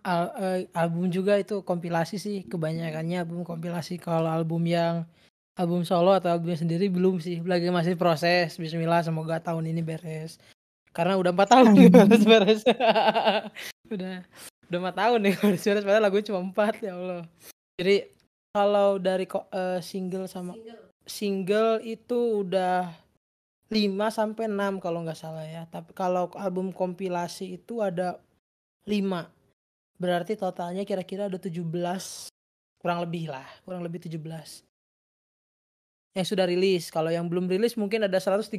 Al 0.00 0.22
uh, 0.32 0.58
album 0.72 1.12
juga 1.12 1.36
itu 1.36 1.60
kompilasi 1.60 2.16
sih, 2.16 2.36
kebanyakannya 2.48 3.22
album 3.22 3.44
kompilasi. 3.44 4.00
Kalau 4.00 4.28
album 4.28 4.64
yang 4.64 5.04
album 5.58 5.82
solo 5.82 6.14
atau 6.14 6.30
albumnya 6.30 6.60
sendiri 6.60 6.86
belum 6.86 7.18
sih, 7.18 7.42
lagi 7.42 7.70
masih 7.72 7.98
proses. 7.98 8.54
Bismillah 8.54 9.02
semoga 9.02 9.42
tahun 9.42 9.70
ini 9.70 9.82
beres. 9.82 10.38
Karena 10.90 11.18
udah 11.18 11.30
empat 11.34 11.48
tahun 11.50 11.68
nih 11.74 11.88
beres-beres. 11.94 12.60
udah 13.94 14.22
udah 14.70 14.78
empat 14.78 14.96
tahun 14.96 15.18
nih 15.26 15.34
beres-beres 15.40 15.84
padahal 15.86 16.04
lagunya 16.06 16.28
cuma 16.30 16.40
empat 16.42 16.74
ya 16.82 16.94
Allah. 16.94 17.22
Jadi 17.80 17.96
kalau 18.50 18.98
dari 18.98 19.26
uh, 19.30 19.78
single 19.78 20.26
sama 20.26 20.58
single. 20.58 20.82
single 21.06 21.72
itu 21.86 22.18
udah 22.42 22.90
5 23.70 23.86
sampai 24.10 24.50
6 24.50 24.82
kalau 24.82 25.06
nggak 25.06 25.18
salah 25.18 25.46
ya. 25.46 25.62
Tapi 25.70 25.94
kalau 25.94 26.26
album 26.34 26.74
kompilasi 26.74 27.54
itu 27.54 27.78
ada 27.78 28.18
5. 28.86 29.30
Berarti 30.00 30.34
totalnya 30.34 30.82
kira-kira 30.82 31.30
ada 31.30 31.38
17 31.38 31.62
kurang 32.82 32.98
lebih 33.04 33.30
lah, 33.30 33.46
kurang 33.62 33.86
lebih 33.86 34.02
17. 34.02 34.18
Yang 36.14 36.26
sudah 36.34 36.46
rilis. 36.46 36.90
Kalau 36.90 37.08
yang 37.08 37.30
belum 37.30 37.46
rilis 37.46 37.78
mungkin 37.78 38.06
ada 38.06 38.18
132 38.18 38.50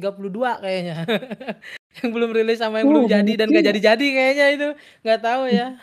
kayaknya. 0.60 1.04
yang 2.00 2.10
belum 2.10 2.30
rilis 2.32 2.58
sama 2.64 2.80
yang 2.80 2.88
oh, 2.88 2.92
belum 2.96 3.06
jadi 3.08 3.32
dan 3.36 3.46
gak 3.52 3.66
jadi-jadi 3.68 4.06
kayaknya 4.16 4.46
itu. 4.56 4.68
nggak 5.04 5.20
tahu 5.20 5.42
ya. 5.52 5.76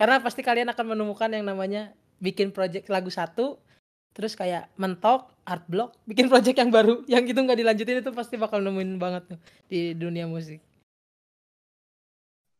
Karena 0.00 0.16
pasti 0.24 0.40
kalian 0.40 0.72
akan 0.72 0.96
menemukan 0.96 1.28
yang 1.28 1.44
namanya 1.44 1.92
bikin 2.24 2.54
project 2.56 2.88
lagu 2.88 3.12
satu, 3.12 3.60
terus 4.16 4.32
kayak 4.32 4.72
mentok, 4.80 5.28
art 5.44 5.64
block, 5.68 5.92
bikin 6.10 6.32
project 6.32 6.56
yang 6.56 6.72
baru, 6.72 7.04
yang 7.04 7.28
itu 7.28 7.36
nggak 7.36 7.58
dilanjutin 7.58 8.00
itu 8.00 8.12
pasti 8.16 8.40
bakal 8.40 8.64
nemuin 8.64 8.96
banget 8.96 9.36
tuh 9.36 9.38
di 9.68 9.92
dunia 9.92 10.24
musik. 10.24 10.64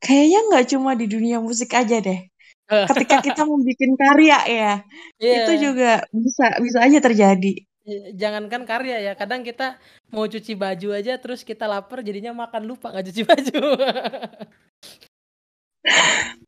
Kayaknya 0.00 0.40
nggak 0.48 0.66
cuma 0.72 0.96
di 0.96 1.06
dunia 1.08 1.40
musik 1.40 1.72
aja 1.76 2.00
deh. 2.00 2.28
Ketika 2.70 3.18
kita 3.18 3.42
membuat 3.42 3.98
karya 3.98 4.38
ya, 4.46 4.74
yeah. 5.18 5.42
itu 5.42 5.52
juga 5.58 6.06
bisa 6.14 6.54
bisa 6.62 6.78
aja 6.86 6.98
terjadi. 7.02 7.66
Jangankan 8.14 8.62
karya 8.62 9.02
ya, 9.02 9.12
kadang 9.18 9.42
kita 9.42 9.74
mau 10.14 10.30
cuci 10.30 10.54
baju 10.54 10.94
aja 10.94 11.18
terus 11.18 11.42
kita 11.42 11.66
lapar 11.66 12.06
jadinya 12.06 12.30
makan 12.30 12.70
lupa 12.70 12.94
nggak 12.94 13.10
cuci 13.10 13.22
baju. 13.26 13.60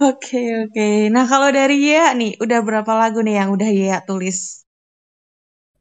Oke 0.03 0.69
oke. 0.69 1.09
Nah 1.09 1.25
kalau 1.25 1.49
dari 1.49 1.89
ya 1.89 2.13
nih, 2.13 2.37
udah 2.37 2.59
berapa 2.61 2.93
lagu 2.93 3.25
nih 3.25 3.41
yang 3.41 3.49
udah 3.55 3.71
ya 3.71 3.99
tulis? 4.05 4.67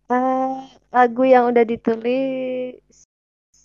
Uh, 0.07 0.63
lagu 0.87 1.27
yang 1.27 1.51
udah 1.51 1.65
ditulis 1.67 2.79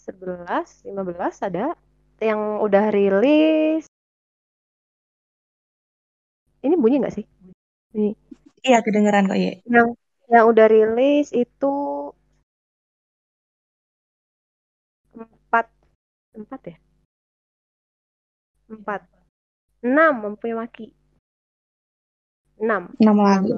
11, 0.09 0.91
15 0.91 1.47
ada. 1.47 1.77
Yang 2.19 2.41
udah 2.67 2.85
rilis 2.91 3.85
ini 6.67 6.77
bunyi 6.77 7.01
nggak 7.01 7.15
sih? 7.15 7.25
Bunyi. 7.95 8.13
Iya, 8.67 8.83
kedengeran 8.83 9.31
kok, 9.31 9.39
ya. 9.39 9.63
Yang 9.65 9.89
yang 10.27 10.45
udah 10.51 10.67
rilis 10.67 11.31
itu 11.31 11.75
empat 15.15 15.71
empat 16.35 16.61
ya? 16.75 16.77
Empat. 18.67 19.07
Enam 19.87 20.13
mempunyai 20.27 20.59
maki. 20.67 20.91
Enam. 22.59 22.91
Enam 22.99 23.17
lagu. 23.23 23.55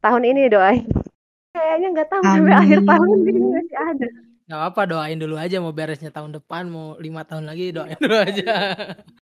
Tahun 0.00 0.22
ini 0.24 0.48
doain. 0.48 0.88
Kayaknya 1.52 1.88
nggak 1.92 2.08
tahu 2.08 2.22
sampai 2.24 2.54
akhir 2.56 2.78
tahun 2.84 3.08
ini 3.28 3.40
masih 3.52 3.76
ada. 3.76 4.08
Gak 4.46 4.62
apa 4.62 4.80
doain 4.86 5.18
dulu 5.18 5.34
aja 5.34 5.58
mau 5.58 5.74
beresnya 5.74 6.14
tahun 6.14 6.38
depan 6.38 6.70
mau 6.70 6.94
lima 7.02 7.26
tahun 7.26 7.50
lagi 7.50 7.74
doain 7.74 7.98
dulu 7.98 8.16
aja. 8.16 8.46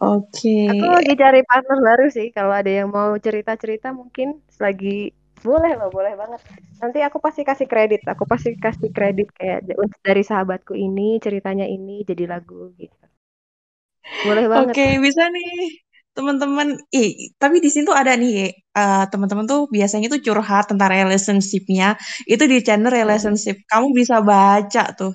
Oke. 0.00 0.64
Aku 0.64 0.86
lagi 0.96 1.12
cari 1.12 1.40
partner 1.44 1.78
baru 1.84 2.06
sih. 2.08 2.32
Kalau 2.32 2.56
ada 2.56 2.72
yang 2.72 2.88
mau 2.88 3.12
cerita-cerita 3.20 3.92
mungkin 3.92 4.40
lagi 4.56 5.12
boleh 5.44 5.72
loh, 5.76 5.92
boleh 5.92 6.16
banget. 6.16 6.40
Nanti 6.80 7.04
aku 7.04 7.20
pasti 7.20 7.44
kasih 7.44 7.68
kredit. 7.68 8.08
Aku 8.08 8.24
pasti 8.24 8.56
kasih 8.56 8.88
kredit 8.92 9.28
kayak 9.36 9.68
dari 10.00 10.24
sahabatku 10.24 10.72
ini 10.72 11.20
ceritanya 11.20 11.68
ini 11.68 12.00
jadi 12.08 12.24
lagu 12.28 12.72
gitu. 12.80 12.96
Boleh 14.24 14.48
banget. 14.48 14.72
Oke, 14.72 14.86
bisa 15.04 15.28
nih 15.28 15.84
teman-teman. 16.16 16.80
Eh, 16.92 17.36
tapi 17.36 17.60
di 17.60 17.68
sini 17.68 17.84
tuh 17.84 17.96
ada 17.96 18.16
nih 18.16 18.52
uh, 18.72 19.04
teman-teman 19.12 19.44
tuh 19.44 19.68
biasanya 19.68 20.08
tuh 20.08 20.24
curhat 20.24 20.72
tentang 20.72 20.88
relationship-nya. 20.88 22.00
Itu 22.24 22.48
di 22.48 22.64
channel 22.64 22.88
hmm. 22.88 23.00
relationship. 23.04 23.60
Kamu 23.68 23.92
bisa 23.92 24.24
baca 24.24 24.96
tuh. 24.96 25.12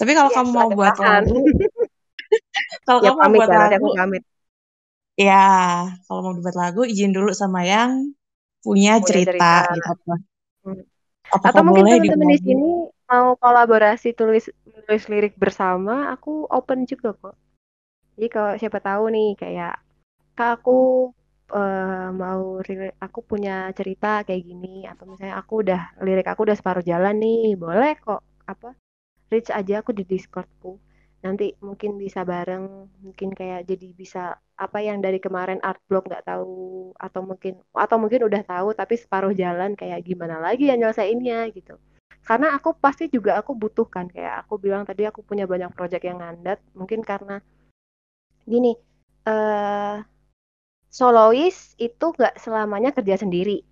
Tapi 0.00 0.16
kalau 0.16 0.32
yes, 0.32 0.36
kamu 0.40 0.50
mau 0.56 0.68
buat 0.72 0.96
lagu 0.96 1.36
kalau 2.90 3.00
ya, 3.06 3.10
kamu 3.14 3.22
pamit 3.22 3.38
buat 3.38 3.50
ya, 3.50 3.58
lagu, 3.62 3.74
aku 3.78 3.88
pamit. 3.94 4.22
Ya, 5.14 5.46
kalau 6.10 6.20
mau 6.26 6.34
buat 6.42 6.56
lagu 6.58 6.82
izin 6.82 7.14
dulu 7.14 7.30
sama 7.30 7.62
yang 7.62 8.10
punya, 8.66 8.98
punya 8.98 9.06
cerita, 9.06 9.30
cerita. 9.30 9.50
gitu. 9.78 9.92
Hmm. 10.66 10.82
Atau 11.30 11.62
mungkin 11.62 11.86
teman-teman 11.86 12.34
di 12.34 12.38
sini 12.42 12.70
mau 13.06 13.38
kolaborasi 13.38 14.10
tulis 14.18 14.50
tulis 14.66 15.04
lirik 15.06 15.38
bersama, 15.38 16.10
aku 16.10 16.50
open 16.50 16.82
juga 16.90 17.14
kok. 17.14 17.38
Jadi 18.18 18.26
kalau 18.26 18.52
siapa 18.58 18.82
tahu 18.82 19.04
nih 19.14 19.30
kayak 19.38 19.78
kak 20.34 20.58
aku 20.58 21.10
uh, 21.54 22.10
mau 22.10 22.58
aku 22.98 23.18
punya 23.22 23.70
cerita 23.78 24.26
kayak 24.26 24.42
gini 24.42 24.82
atau 24.90 25.06
misalnya 25.06 25.38
aku 25.38 25.62
udah 25.62 25.94
lirik 26.02 26.26
aku 26.26 26.42
udah 26.42 26.58
separuh 26.58 26.82
jalan 26.82 27.14
nih, 27.22 27.54
boleh 27.54 27.94
kok 28.02 28.26
apa 28.50 28.74
reach 29.30 29.54
aja 29.54 29.78
aku 29.78 29.94
di 29.94 30.02
Discordku 30.02 30.89
nanti 31.20 31.52
mungkin 31.60 32.00
bisa 32.00 32.24
bareng 32.24 32.88
mungkin 33.04 33.36
kayak 33.36 33.68
jadi 33.68 33.88
bisa 33.92 34.40
apa 34.56 34.78
yang 34.80 35.04
dari 35.04 35.20
kemarin 35.20 35.60
art 35.60 35.80
blog 35.84 36.08
nggak 36.08 36.24
tahu 36.24 36.92
atau 36.96 37.20
mungkin 37.20 37.60
atau 37.76 37.96
mungkin 38.00 38.24
udah 38.24 38.42
tahu 38.44 38.72
tapi 38.72 38.96
separuh 38.96 39.36
jalan 39.36 39.76
kayak 39.76 40.00
gimana 40.04 40.40
lagi 40.40 40.72
yang 40.72 40.80
nyelesainnya 40.80 41.48
gitu. 41.52 41.76
Karena 42.24 42.56
aku 42.56 42.76
pasti 42.76 43.08
juga 43.12 43.36
aku 43.40 43.52
butuhkan 43.56 44.08
kayak 44.08 44.44
aku 44.44 44.60
bilang 44.60 44.84
tadi 44.88 45.04
aku 45.04 45.20
punya 45.24 45.44
banyak 45.44 45.72
project 45.76 46.04
yang 46.04 46.20
ngandat 46.20 46.60
mungkin 46.76 47.00
karena 47.04 47.40
gini 48.48 48.76
uh, 49.28 50.00
solois 50.90 51.76
itu 51.76 52.06
nggak 52.16 52.40
selamanya 52.40 52.90
kerja 52.96 53.20
sendiri 53.20 53.62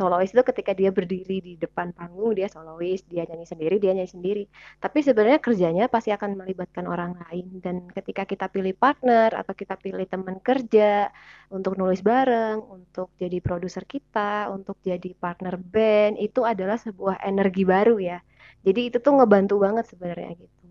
solois 0.00 0.32
itu 0.32 0.40
ketika 0.40 0.72
dia 0.72 0.88
berdiri 0.88 1.36
di 1.44 1.52
depan 1.60 1.92
panggung 1.92 2.32
dia 2.32 2.48
solois 2.48 3.04
dia 3.04 3.28
nyanyi 3.28 3.44
sendiri 3.44 3.76
dia 3.76 3.92
nyanyi 3.92 4.08
sendiri. 4.16 4.42
Tapi 4.80 4.98
sebenarnya 5.04 5.40
kerjanya 5.44 5.84
pasti 5.92 6.08
akan 6.16 6.40
melibatkan 6.40 6.88
orang 6.88 7.12
lain. 7.20 7.60
Dan 7.60 7.76
ketika 7.92 8.24
kita 8.24 8.48
pilih 8.48 8.72
partner 8.72 9.28
atau 9.36 9.52
kita 9.52 9.76
pilih 9.76 10.08
teman 10.08 10.40
kerja 10.40 11.12
untuk 11.52 11.76
nulis 11.76 12.00
bareng 12.00 12.64
untuk 12.64 13.12
jadi 13.20 13.38
produser 13.44 13.84
kita 13.84 14.48
untuk 14.48 14.80
jadi 14.80 15.12
partner 15.12 15.60
band 15.60 16.16
itu 16.16 16.40
adalah 16.48 16.80
sebuah 16.80 17.20
energi 17.20 17.62
baru 17.68 18.00
ya. 18.00 18.18
Jadi 18.64 18.80
itu 18.88 18.96
tuh 19.04 19.12
ngebantu 19.20 19.60
banget 19.60 19.84
sebenarnya 19.92 20.32
gitu. 20.40 20.64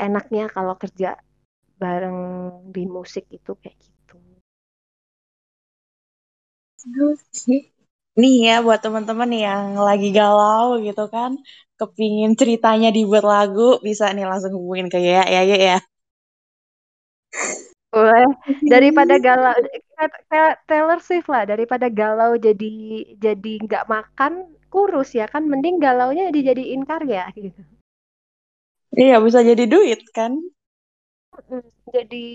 Enaknya 0.00 0.48
kalau 0.48 0.74
kerja 0.80 1.20
bareng 1.76 2.18
di 2.72 2.88
musik 2.88 3.28
itu 3.28 3.52
kayak 3.60 3.76
gitu 3.76 3.95
Oke. 6.86 7.56
Nih 8.20 8.34
ya 8.48 8.54
buat 8.66 8.80
teman-teman 8.84 9.30
yang 9.44 9.64
lagi 9.88 10.08
galau 10.18 10.66
gitu 10.86 11.04
kan, 11.14 11.30
kepingin 11.78 12.32
ceritanya 12.40 12.88
dibuat 12.96 13.24
lagu, 13.34 13.60
bisa 13.86 14.04
nih 14.16 14.24
langsung 14.30 14.52
hubungin 14.56 14.88
ke 14.92 14.98
ya 15.10 15.22
ya 15.34 15.40
ya. 15.50 15.56
ya. 15.68 15.76
Boleh. 17.92 18.26
Daripada 18.72 19.14
galau 19.26 19.52
Taylor 20.68 20.98
Swift 21.06 21.28
lah, 21.32 21.44
daripada 21.52 21.86
galau 22.00 22.32
jadi 22.46 22.72
jadi 23.20 23.52
nggak 23.66 23.84
makan, 23.94 24.32
kurus 24.72 25.14
ya 25.16 25.26
kan 25.32 25.42
mending 25.48 25.76
galaunya 25.80 26.28
dijadiin 26.36 26.82
karya 26.84 27.24
gitu 27.36 27.60
Iya, 29.02 29.16
bisa 29.24 29.40
jadi 29.48 29.64
duit 29.72 30.00
kan? 30.16 30.32
jadi 31.94 32.26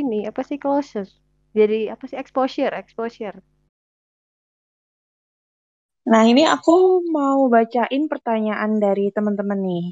ini 0.00 0.18
apa 0.30 0.42
sih 0.48 0.58
closure 0.62 1.10
jadi 1.58 1.78
apa 1.94 2.04
sih 2.10 2.16
exposure 2.22 2.72
exposure 2.82 3.36
Nah, 6.08 6.22
ini 6.24 6.42
aku 6.54 7.04
mau 7.16 7.40
bacain 7.52 8.02
pertanyaan 8.12 8.80
dari 8.84 9.12
teman-teman 9.16 9.60
nih. 9.60 9.84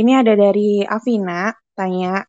Ini 0.00 0.12
ada 0.22 0.34
dari 0.38 0.86
Avina, 0.86 1.50
tanya, 1.78 2.22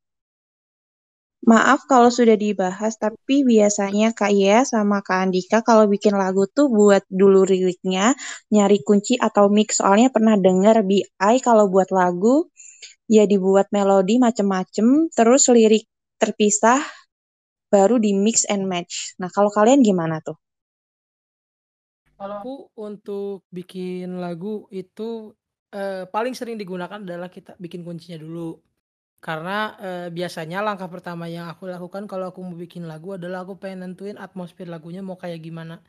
Maaf 1.45 1.85
kalau 1.85 2.09
sudah 2.09 2.33
dibahas, 2.33 2.97
tapi 2.97 3.45
biasanya 3.45 4.17
Kak 4.17 4.33
Ia 4.33 4.65
sama 4.65 5.05
Kak 5.05 5.29
Andika 5.29 5.61
kalau 5.61 5.85
bikin 5.85 6.17
lagu 6.17 6.49
tuh 6.49 6.73
buat 6.73 7.05
dulu 7.05 7.45
liriknya, 7.45 8.17
nyari 8.49 8.81
kunci 8.81 9.13
atau 9.21 9.45
mix. 9.53 9.77
Soalnya 9.77 10.09
pernah 10.09 10.33
dengar 10.41 10.81
BI 10.81 11.35
kalau 11.45 11.69
buat 11.69 11.93
lagu, 11.93 12.49
ya 13.05 13.29
dibuat 13.29 13.69
melodi 13.69 14.17
macem-macem, 14.17 15.13
terus 15.13 15.45
lirik 15.53 15.85
terpisah, 16.17 16.81
baru 17.69 18.01
di 18.01 18.17
mix 18.17 18.49
and 18.49 18.65
match. 18.65 19.13
Nah, 19.21 19.29
kalau 19.29 19.53
kalian 19.53 19.85
gimana 19.85 20.25
tuh? 20.25 20.44
Kalau 22.16 22.36
aku 22.39 22.55
untuk 22.80 23.43
bikin 23.51 24.24
lagu 24.24 24.72
itu 24.72 25.36
eh, 25.76 26.07
paling 26.07 26.32
sering 26.32 26.55
digunakan 26.55 26.99
adalah 27.03 27.28
kita 27.28 27.59
bikin 27.59 27.84
kuncinya 27.84 28.16
dulu. 28.20 28.55
Karena 29.20 29.76
eh, 29.82 30.07
biasanya 30.13 30.63
langkah 30.63 30.88
pertama 30.88 31.28
yang 31.28 31.51
aku 31.51 31.68
lakukan 31.68 32.07
kalau 32.07 32.32
aku 32.32 32.39
mau 32.45 32.55
bikin 32.55 32.88
lagu 32.88 33.20
adalah 33.20 33.43
aku 33.43 33.59
pengen 33.59 33.91
nentuin 33.91 34.16
atmosfer 34.16 34.70
lagunya 34.70 35.03
mau 35.03 35.20
kayak 35.20 35.43
gimana. 35.43 35.84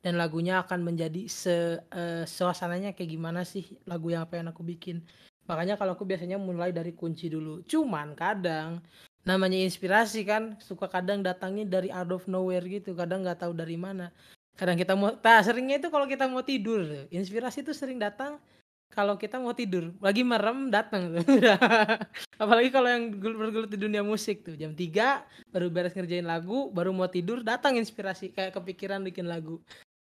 Dan 0.00 0.16
lagunya 0.16 0.62
akan 0.64 0.80
menjadi 0.86 1.28
se 1.28 1.82
eh, 1.92 2.24
suasananya 2.24 2.96
kayak 2.96 3.10
gimana 3.12 3.44
sih 3.44 3.66
lagu 3.84 4.08
yang 4.08 4.24
pengen 4.30 4.54
aku 4.54 4.64
bikin. 4.64 5.04
Makanya 5.46 5.76
kalau 5.78 5.94
aku 5.94 6.08
biasanya 6.08 6.40
mulai 6.40 6.72
dari 6.72 6.96
kunci 6.96 7.28
dulu. 7.28 7.60
Cuman 7.68 8.16
kadang 8.16 8.80
namanya 9.26 9.58
inspirasi 9.58 10.22
kan 10.22 10.54
suka 10.62 10.86
kadang 10.86 11.20
datangnya 11.20 11.66
dari 11.66 11.90
out 11.90 12.10
of 12.14 12.24
nowhere 12.30 12.64
gitu. 12.64 12.94
Kadang 12.94 13.26
nggak 13.26 13.44
tahu 13.44 13.52
dari 13.52 13.76
mana. 13.76 14.14
Kadang 14.56 14.80
kita 14.80 14.96
mau, 14.96 15.12
nah 15.20 15.40
seringnya 15.44 15.76
itu 15.76 15.92
kalau 15.92 16.08
kita 16.08 16.24
mau 16.24 16.40
tidur, 16.40 16.80
inspirasi 17.12 17.60
itu 17.60 17.76
sering 17.76 18.00
datang 18.00 18.40
kalau 18.88 19.20
kita 19.20 19.36
mau 19.36 19.52
tidur. 19.52 19.92
Lagi 20.00 20.24
merem 20.24 20.72
datang 20.72 21.20
apalagi 22.42 22.72
kalau 22.72 22.88
yang 22.88 23.12
bergelut 23.20 23.68
di 23.68 23.76
dunia 23.76 24.00
musik 24.00 24.48
tuh. 24.48 24.56
Jam 24.56 24.72
3 24.72 25.52
baru 25.52 25.68
beres 25.68 25.92
ngerjain 25.92 26.24
lagu 26.24 26.72
baru 26.72 26.96
mau 26.96 27.04
tidur 27.12 27.44
datang 27.44 27.76
inspirasi. 27.76 28.32
Kayak 28.32 28.56
kepikiran 28.56 29.04
bikin 29.04 29.28
lagu. 29.28 29.60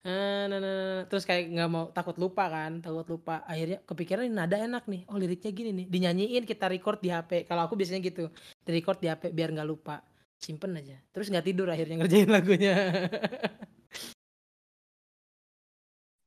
Nah, 0.06 0.46
nah, 0.46 0.62
nah, 0.62 0.74
nah. 0.78 1.02
terus 1.10 1.26
kayak 1.26 1.50
nggak 1.50 1.66
mau 1.66 1.90
takut 1.90 2.14
lupa 2.14 2.46
kan 2.46 2.78
takut 2.78 3.06
lupa. 3.10 3.42
Akhirnya 3.50 3.82
kepikiran 3.82 4.22
ini 4.30 4.34
nada 4.38 4.54
enak 4.54 4.86
nih. 4.86 5.02
Oh 5.10 5.18
liriknya 5.18 5.50
gini 5.50 5.70
nih. 5.82 5.86
Dinyanyiin 5.90 6.44
kita 6.46 6.70
record 6.70 7.02
di 7.02 7.10
HP 7.10 7.50
kalau 7.50 7.66
aku 7.66 7.74
biasanya 7.74 7.98
gitu 8.06 8.30
di 8.62 8.70
record 8.70 9.02
di 9.02 9.10
HP 9.10 9.34
biar 9.34 9.50
nggak 9.50 9.66
lupa. 9.66 9.98
Simpen 10.38 10.78
aja. 10.78 10.94
Terus 11.10 11.26
nggak 11.26 11.46
tidur 11.50 11.66
akhirnya 11.66 12.06
ngerjain 12.06 12.30
lagunya 12.30 12.74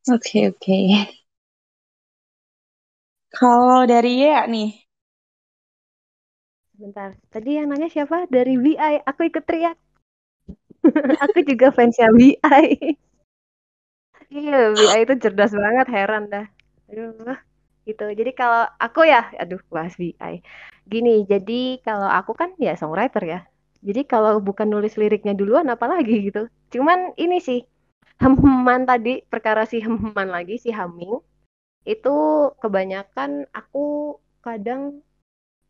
oke 0.10 0.22
okay, 0.22 0.42
oke 0.50 0.58
okay. 0.58 1.20
Kalau 3.30 3.86
dari 3.86 4.26
ya 4.26 4.50
nih. 4.50 4.74
Bentar, 6.80 7.14
tadi 7.30 7.60
yang 7.60 7.70
nanya 7.70 7.92
siapa? 7.92 8.26
Dari 8.32 8.56
VI, 8.58 9.04
aku 9.06 9.28
ikut 9.30 9.44
teriak. 9.46 9.78
aku 11.24 11.38
juga 11.46 11.70
fansnya 11.76 12.10
VI. 12.10 12.66
iya, 14.34 14.74
VI 14.74 15.00
itu 15.06 15.14
cerdas 15.20 15.52
banget, 15.54 15.88
heran 15.94 16.24
dah. 16.32 16.46
Aduh, 16.90 17.38
gitu. 17.86 18.06
Jadi 18.16 18.32
kalau 18.34 18.66
aku 18.82 19.06
ya, 19.06 19.30
aduh, 19.38 19.62
bahas 19.70 19.94
VI. 20.00 20.42
Gini, 20.90 21.28
jadi 21.30 21.78
kalau 21.86 22.10
aku 22.10 22.34
kan 22.34 22.56
ya 22.58 22.74
songwriter 22.80 23.24
ya. 23.28 23.40
Jadi 23.86 24.10
kalau 24.10 24.42
bukan 24.42 24.68
nulis 24.74 24.98
liriknya 24.98 25.38
duluan, 25.38 25.70
apalagi 25.70 26.32
gitu. 26.32 26.50
Cuman 26.74 27.14
ini 27.20 27.38
sih, 27.44 27.62
heman 28.20 28.84
tadi, 28.84 29.24
perkara 29.24 29.64
si 29.64 29.80
heman 29.80 30.28
lagi, 30.28 30.60
si 30.60 30.70
humming 30.76 31.20
itu 31.88 32.16
kebanyakan 32.60 33.48
aku 33.56 34.20
kadang 34.44 35.02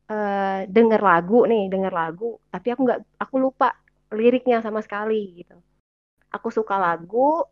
uh, 0.10 0.66
denger 0.66 1.00
lagu 1.00 1.46
nih 1.46 1.70
denger 1.70 1.94
lagu 1.94 2.42
tapi 2.50 2.74
aku 2.74 2.82
nggak 2.84 3.02
aku 3.22 3.36
lupa 3.38 3.78
liriknya 4.10 4.60
sama 4.66 4.82
sekali 4.82 5.46
gitu. 5.46 5.58
Aku 6.34 6.50
suka 6.50 6.78
lagu 6.82 7.46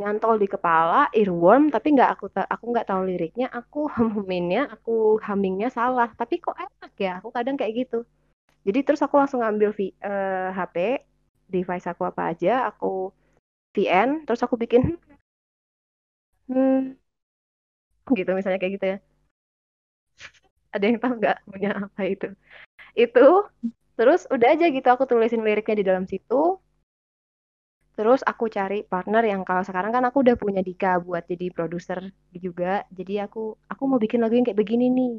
nyantol 0.00 0.40
di 0.40 0.48
kepala 0.48 1.12
earworm 1.12 1.68
tapi 1.68 1.92
nggak 1.92 2.10
aku 2.16 2.32
aku 2.32 2.64
nggak 2.72 2.88
tahu 2.88 3.02
liriknya 3.04 3.48
aku 3.52 3.88
hummingnya 3.96 4.68
aku 4.72 5.20
hummingnya 5.20 5.68
salah 5.72 6.08
tapi 6.16 6.40
kok 6.40 6.56
enak 6.56 6.92
ya 7.00 7.12
aku 7.20 7.28
kadang 7.32 7.56
kayak 7.56 7.88
gitu. 7.88 8.04
Jadi 8.60 8.84
terus 8.84 9.00
aku 9.00 9.16
langsung 9.16 9.40
ambil 9.40 9.72
uh, 9.72 10.52
HP 10.52 11.00
device 11.48 11.88
aku 11.88 12.04
apa 12.04 12.36
aja 12.36 12.68
aku 12.68 13.08
VN 13.74 14.26
terus 14.26 14.42
aku 14.42 14.54
bikin 14.58 14.98
hmm, 16.50 17.00
gitu 18.18 18.30
misalnya 18.34 18.58
kayak 18.60 18.74
gitu 18.78 18.86
ya. 18.96 18.98
Ada 20.74 20.84
yang 20.86 20.98
tahu 21.02 21.12
nggak 21.18 21.38
punya 21.50 21.70
apa 21.86 22.02
itu? 22.06 22.28
Itu 22.94 23.50
terus 23.98 24.24
udah 24.34 24.48
aja 24.54 24.66
gitu 24.72 24.88
aku 24.90 25.04
tulisin 25.10 25.42
liriknya 25.46 25.76
di 25.80 25.86
dalam 25.86 26.04
situ. 26.10 26.58
Terus 27.98 28.24
aku 28.24 28.48
cari 28.48 28.80
partner 28.86 29.22
yang 29.28 29.42
kalau 29.44 29.60
sekarang 29.60 29.92
kan 29.92 30.02
aku 30.08 30.24
udah 30.24 30.36
punya 30.38 30.64
Dika 30.64 30.96
buat 31.02 31.26
jadi 31.28 31.52
produser 31.52 32.00
juga. 32.32 32.86
Jadi 32.94 33.20
aku 33.20 33.58
aku 33.68 33.82
mau 33.90 34.00
bikin 34.00 34.22
lagu 34.22 34.34
yang 34.38 34.46
kayak 34.46 34.60
begini 34.62 34.86
nih. 34.88 35.14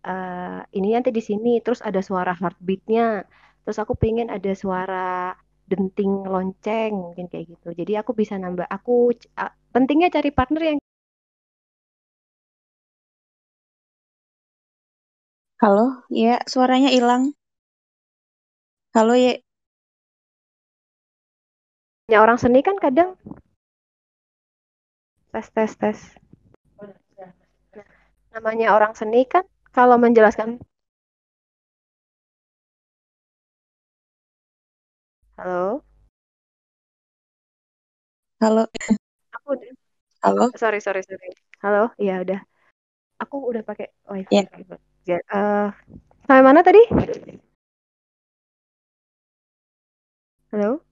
Uh, 0.00 0.64
ini 0.72 0.96
nanti 0.96 1.12
di 1.12 1.20
sini 1.20 1.60
terus 1.60 1.84
ada 1.84 2.00
suara 2.00 2.32
heartbeatnya. 2.32 3.26
Terus 3.66 3.78
aku 3.82 3.92
pengen 3.98 4.32
ada 4.32 4.52
suara 4.56 5.36
denting 5.70 6.12
lonceng 6.32 6.92
mungkin 7.04 7.26
kayak 7.30 7.46
gitu 7.52 7.68
jadi 7.80 7.92
aku 8.02 8.10
bisa 8.20 8.34
nambah 8.42 8.66
aku 8.76 9.14
uh, 9.42 9.52
pentingnya 9.74 10.08
cari 10.14 10.30
partner 10.38 10.62
yang 10.74 10.78
Halo, 15.60 16.08
ya 16.08 16.40
suaranya 16.48 16.88
hilang. 16.88 17.22
Halo 18.96 19.12
ya. 19.12 19.32
Ya 22.12 22.18
orang 22.24 22.38
seni 22.42 22.60
kan 22.66 22.76
kadang 22.84 23.10
tes 25.32 25.46
tes 25.54 25.72
tes. 25.80 25.98
Namanya 28.34 28.66
orang 28.76 28.92
seni 28.98 29.28
kan 29.32 29.44
kalau 29.76 29.96
menjelaskan 30.00 30.58
Halo. 35.40 35.80
Halo. 38.44 38.68
Aku 39.40 39.56
Halo. 40.20 40.52
Sorry 40.52 40.84
sorry 40.84 41.00
sorry. 41.00 41.32
Halo, 41.64 41.96
iya 41.96 42.20
udah. 42.20 42.44
Aku 43.24 43.48
udah 43.48 43.64
pakai 43.64 43.88
wifi. 44.04 44.36
Yeah 44.36 44.48
ya 45.08 45.18
uh, 45.32 45.72
sampai 46.28 46.44
mana 46.44 46.60
tadi 46.60 46.82
halo 50.52 50.84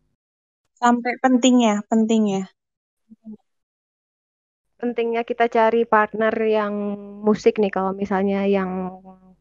sampai 0.74 1.12
pentingnya 1.20 1.84
pentingnya 1.90 2.49
pentingnya 4.78 5.22
kita 5.26 5.51
cari 5.51 5.84
partner 5.84 6.34
yang 6.40 6.74
musik 7.20 7.59
nih 7.62 7.70
kalau 7.74 7.92
misalnya 7.92 8.46
yang 8.46 8.96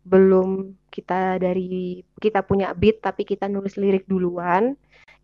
belum 0.08 0.78
kita 0.92 1.38
dari 1.38 2.02
kita 2.18 2.42
punya 2.44 2.74
beat 2.74 3.00
tapi 3.04 3.24
kita 3.28 3.46
nulis 3.50 3.78
lirik 3.78 4.08
duluan 4.10 4.76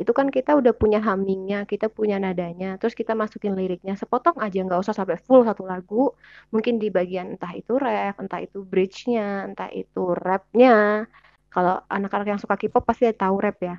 itu 0.01 0.11
kan 0.11 0.27
kita 0.33 0.57
udah 0.57 0.73
punya 0.73 0.99
hummingnya, 0.99 1.69
kita 1.69 1.87
punya 1.87 2.17
nadanya, 2.17 2.81
terus 2.81 2.97
kita 2.97 3.13
masukin 3.13 3.53
liriknya, 3.53 3.93
sepotong 3.93 4.41
aja 4.41 4.65
nggak 4.65 4.81
usah 4.81 4.95
sampai 4.97 5.21
full 5.21 5.45
satu 5.45 5.63
lagu, 5.69 6.11
mungkin 6.49 6.81
di 6.81 6.89
bagian 6.89 7.37
entah 7.37 7.53
itu 7.53 7.77
rap, 7.77 8.17
entah 8.17 8.41
itu 8.41 8.65
bridge-nya, 8.65 9.45
entah 9.47 9.69
itu 9.69 10.17
rap-nya. 10.17 11.05
Kalau 11.53 11.85
anak-anak 11.85 12.27
yang 12.33 12.41
suka 12.41 12.57
K-pop 12.57 12.81
pasti 12.81 13.05
tahu 13.13 13.37
rap 13.37 13.57
ya. 13.61 13.77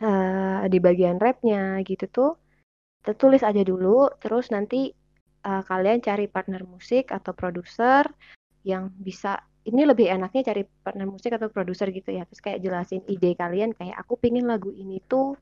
Uh, 0.00 0.64
di 0.72 0.80
bagian 0.80 1.20
rapnya 1.20 1.76
gitu 1.84 2.08
tuh, 2.08 2.30
tertulis 3.04 3.44
aja 3.44 3.60
dulu, 3.60 4.08
terus 4.16 4.48
nanti 4.48 4.88
uh, 5.44 5.62
kalian 5.68 6.00
cari 6.00 6.26
partner 6.32 6.64
musik 6.64 7.12
atau 7.12 7.36
produser 7.36 8.08
yang 8.64 8.88
bisa 8.96 9.44
ini 9.62 9.82
lebih 9.86 10.10
enaknya 10.10 10.42
cari 10.52 10.62
partner 10.66 11.06
musik 11.06 11.30
atau 11.38 11.46
produser 11.46 11.88
gitu 11.94 12.10
ya. 12.10 12.26
Terus 12.26 12.40
kayak 12.42 12.58
jelasin 12.62 13.02
ide 13.06 13.38
kalian 13.38 13.70
kayak 13.78 13.96
aku 14.02 14.18
pingin 14.18 14.46
lagu 14.50 14.74
ini 14.74 14.98
tuh 15.06 15.38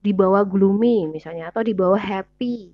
dibawa 0.00 0.46
gloomy 0.46 1.10
misalnya 1.10 1.50
atau 1.50 1.62
dibawa 1.66 1.98
happy. 1.98 2.70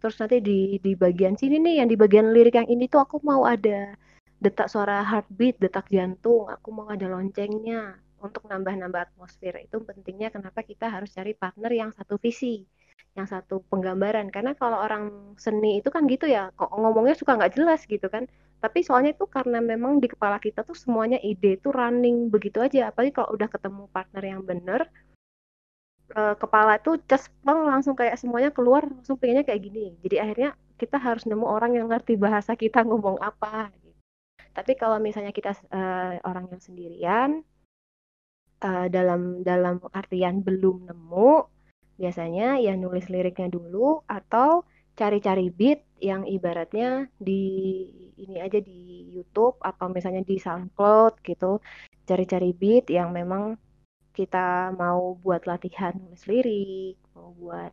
Terus 0.00 0.16
nanti 0.16 0.40
di 0.40 0.80
di 0.80 0.92
bagian 0.96 1.36
sini 1.36 1.60
nih 1.60 1.84
yang 1.84 1.88
di 1.88 1.96
bagian 1.96 2.32
lirik 2.32 2.56
yang 2.56 2.68
ini 2.68 2.88
tuh 2.88 3.04
aku 3.04 3.20
mau 3.20 3.44
ada 3.44 3.96
detak 4.40 4.72
suara 4.72 5.04
heartbeat 5.04 5.60
detak 5.60 5.92
jantung 5.92 6.48
aku 6.48 6.68
mau 6.72 6.88
ada 6.92 7.08
loncengnya. 7.08 7.96
Untuk 8.20 8.44
nambah-nambah 8.52 9.16
atmosfer 9.16 9.64
itu 9.64 9.80
pentingnya 9.80 10.28
kenapa 10.28 10.60
kita 10.60 10.92
harus 10.92 11.08
cari 11.16 11.32
partner 11.32 11.72
yang 11.72 11.90
satu 11.96 12.20
visi 12.20 12.68
yang 13.16 13.24
satu 13.24 13.64
penggambaran. 13.72 14.28
Karena 14.28 14.52
kalau 14.52 14.76
orang 14.76 15.34
seni 15.40 15.80
itu 15.80 15.88
kan 15.88 16.04
gitu 16.04 16.28
ya 16.28 16.52
kok 16.52 16.68
ngomongnya 16.68 17.16
suka 17.16 17.40
nggak 17.40 17.56
jelas 17.56 17.80
gitu 17.88 18.12
kan 18.12 18.28
tapi 18.60 18.84
soalnya 18.84 19.16
itu 19.16 19.24
karena 19.24 19.58
memang 19.58 19.98
di 19.98 20.08
kepala 20.12 20.36
kita 20.36 20.60
tuh 20.62 20.76
semuanya 20.76 21.16
ide 21.24 21.56
itu 21.56 21.72
running 21.72 22.28
begitu 22.28 22.60
aja 22.60 22.92
apalagi 22.92 23.16
kalau 23.16 23.32
udah 23.32 23.48
ketemu 23.48 23.82
partner 23.88 24.22
yang 24.22 24.44
bener 24.44 24.84
uh, 26.12 26.36
kepala 26.36 26.76
tuh 26.76 27.00
cespeng 27.08 27.64
langsung 27.64 27.96
kayak 27.96 28.20
semuanya 28.20 28.52
keluar 28.52 28.84
langsung 28.84 29.16
pengennya 29.16 29.48
kayak 29.48 29.64
gini 29.64 29.96
jadi 30.04 30.28
akhirnya 30.28 30.50
kita 30.76 30.96
harus 31.00 31.24
nemu 31.24 31.44
orang 31.44 31.72
yang 31.76 31.88
ngerti 31.88 32.20
bahasa 32.20 32.52
kita 32.52 32.84
ngomong 32.88 33.16
apa 33.24 33.72
gitu. 33.80 33.90
tapi 34.52 34.76
kalau 34.76 35.00
misalnya 35.00 35.32
kita 35.32 35.56
uh, 35.72 36.20
orang 36.28 36.52
yang 36.52 36.60
sendirian 36.60 37.30
uh, 38.60 38.86
dalam 38.92 39.40
dalam 39.40 39.80
artian 39.96 40.44
belum 40.44 40.84
nemu 40.84 41.48
biasanya 42.00 42.60
ya 42.60 42.76
nulis 42.76 43.12
liriknya 43.12 43.52
dulu 43.52 44.00
atau 44.08 44.64
cari-cari 45.00 45.48
beat 45.48 45.80
yang 45.96 46.28
ibaratnya 46.28 47.08
di 47.16 47.44
ini 48.20 48.36
aja 48.36 48.60
di 48.60 49.08
YouTube 49.08 49.56
atau 49.64 49.88
misalnya 49.88 50.20
di 50.20 50.36
SoundCloud 50.36 51.24
gitu 51.24 51.64
cari-cari 52.04 52.52
beat 52.52 52.92
yang 52.92 53.16
memang 53.16 53.56
kita 54.12 54.76
mau 54.76 55.16
buat 55.16 55.48
latihan 55.48 55.96
nulis 55.96 56.28
lirik 56.28 57.00
mau 57.16 57.32
buat 57.32 57.72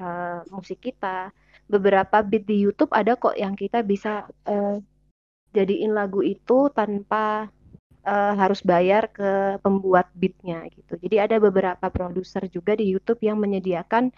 uh, 0.00 0.40
musik 0.48 0.80
kita 0.80 1.28
beberapa 1.68 2.24
beat 2.24 2.48
di 2.48 2.64
YouTube 2.64 2.96
ada 2.96 3.12
kok 3.20 3.36
yang 3.36 3.52
kita 3.52 3.84
bisa 3.84 4.24
uh, 4.48 4.80
jadiin 5.52 5.92
lagu 5.92 6.24
itu 6.24 6.72
tanpa 6.72 7.52
uh, 8.08 8.34
harus 8.36 8.60
bayar 8.64 9.08
ke 9.12 9.60
pembuat 9.60 10.10
beatnya 10.16 10.66
gitu. 10.72 10.98
Jadi 11.00 11.16
ada 11.20 11.36
beberapa 11.40 11.86
produser 11.88 12.48
juga 12.50 12.76
di 12.76 12.90
YouTube 12.90 13.22
yang 13.24 13.40
menyediakan 13.40 14.12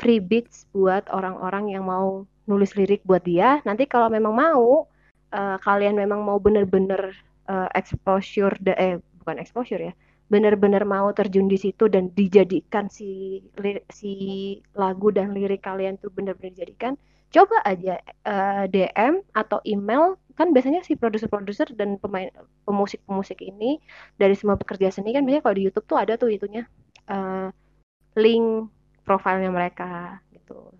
free 0.00 0.18
beats 0.18 0.64
buat 0.72 1.04
orang-orang 1.12 1.76
yang 1.76 1.84
mau 1.84 2.24
nulis 2.48 2.72
lirik 2.74 3.04
buat 3.04 3.22
dia. 3.22 3.60
Nanti 3.68 3.84
kalau 3.84 4.08
memang 4.08 4.32
mau, 4.32 4.88
uh, 5.36 5.56
kalian 5.60 5.94
memang 5.94 6.24
mau 6.24 6.40
bener-bener 6.40 7.12
uh, 7.46 7.68
exposure, 7.76 8.56
eh 8.80 8.96
bukan 9.20 9.36
exposure 9.36 9.92
ya, 9.92 9.92
bener-bener 10.32 10.82
mau 10.88 11.12
terjun 11.12 11.46
di 11.46 11.60
situ 11.60 11.86
dan 11.92 12.08
dijadikan 12.16 12.88
si 12.88 13.44
si 13.92 14.12
lagu 14.72 15.12
dan 15.12 15.36
lirik 15.36 15.62
kalian 15.62 16.00
tuh 16.00 16.08
bener-bener 16.10 16.56
dijadikan, 16.56 16.96
coba 17.30 17.60
aja 17.68 18.00
uh, 18.26 18.64
DM 18.66 19.22
atau 19.36 19.60
email 19.68 20.16
kan 20.34 20.56
biasanya 20.56 20.80
si 20.80 20.96
produser-produser 20.96 21.68
dan 21.76 22.00
pemain 22.00 22.32
pemusik-pemusik 22.64 23.44
ini 23.44 23.76
dari 24.16 24.32
semua 24.32 24.56
pekerja 24.56 24.88
seni 24.88 25.12
kan 25.12 25.20
biasanya 25.28 25.44
kalau 25.44 25.56
di 25.60 25.64
YouTube 25.68 25.84
tuh 25.84 26.00
ada 26.00 26.16
tuh 26.16 26.32
itunya 26.32 26.64
uh, 27.12 27.52
link 28.16 28.72
profilnya 29.04 29.50
mereka 29.50 30.20
gitu. 30.34 30.74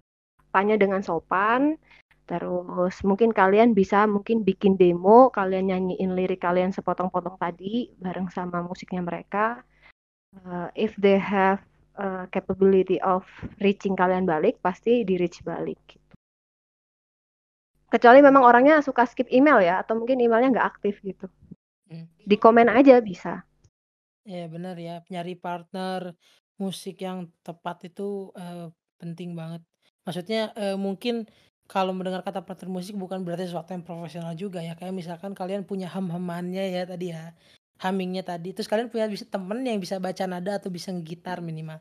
Tanya 0.50 0.74
dengan 0.74 0.98
sopan, 1.00 1.78
terus 2.26 2.98
mungkin 3.06 3.30
kalian 3.30 3.74
bisa 3.74 4.06
mungkin 4.06 4.42
bikin 4.42 4.74
demo, 4.74 5.30
kalian 5.30 5.70
nyanyiin 5.70 6.14
lirik 6.18 6.42
kalian 6.42 6.74
sepotong-potong 6.74 7.38
tadi 7.38 7.94
bareng 8.02 8.30
sama 8.34 8.62
musiknya 8.62 9.02
mereka. 9.02 9.62
Uh, 10.30 10.70
if 10.78 10.94
they 10.98 11.18
have 11.18 11.58
uh, 11.98 12.26
capability 12.30 13.02
of 13.02 13.26
reaching 13.58 13.98
kalian 13.98 14.26
balik, 14.26 14.58
pasti 14.62 15.02
di 15.02 15.18
reach 15.18 15.42
balik. 15.42 15.78
Gitu. 15.90 16.14
Kecuali 17.90 18.22
memang 18.22 18.46
orangnya 18.46 18.78
suka 18.78 19.02
skip 19.06 19.26
email 19.34 19.58
ya, 19.58 19.82
atau 19.82 19.98
mungkin 19.98 20.22
emailnya 20.22 20.54
nggak 20.54 20.68
aktif 20.78 21.02
gitu. 21.02 21.26
Hmm. 21.90 22.06
Di 22.22 22.38
komen 22.38 22.70
aja 22.70 23.02
bisa. 23.02 23.42
Ya 24.22 24.46
benar 24.46 24.78
ya, 24.78 25.02
nyari 25.10 25.34
partner 25.34 26.14
musik 26.60 27.00
yang 27.00 27.26
tepat 27.42 27.88
itu 27.90 28.30
uh, 28.36 28.68
penting 29.00 29.32
banget. 29.34 29.64
Maksudnya 30.04 30.52
uh, 30.54 30.76
mungkin 30.76 31.24
kalau 31.64 31.96
mendengar 31.96 32.20
kata 32.20 32.44
partner 32.44 32.68
musik 32.68 32.94
bukan 32.98 33.24
berarti 33.24 33.48
sesuatu 33.48 33.72
yang 33.72 33.82
profesional 33.82 34.36
juga 34.36 34.60
ya. 34.60 34.76
Kayak 34.76 34.94
misalkan 34.94 35.32
kalian 35.32 35.64
punya 35.64 35.88
ham-hamannya 35.88 36.70
ya 36.70 36.82
tadi 36.84 37.16
ya, 37.16 37.32
hummingnya 37.80 38.22
tadi. 38.22 38.52
Terus 38.52 38.68
kalian 38.68 38.92
punya 38.92 39.08
bisa 39.08 39.24
temen 39.24 39.64
yang 39.64 39.80
bisa 39.80 39.96
baca 39.96 40.24
nada 40.28 40.60
atau 40.60 40.68
bisa 40.68 40.92
ngitar 40.92 41.40
minimal. 41.40 41.80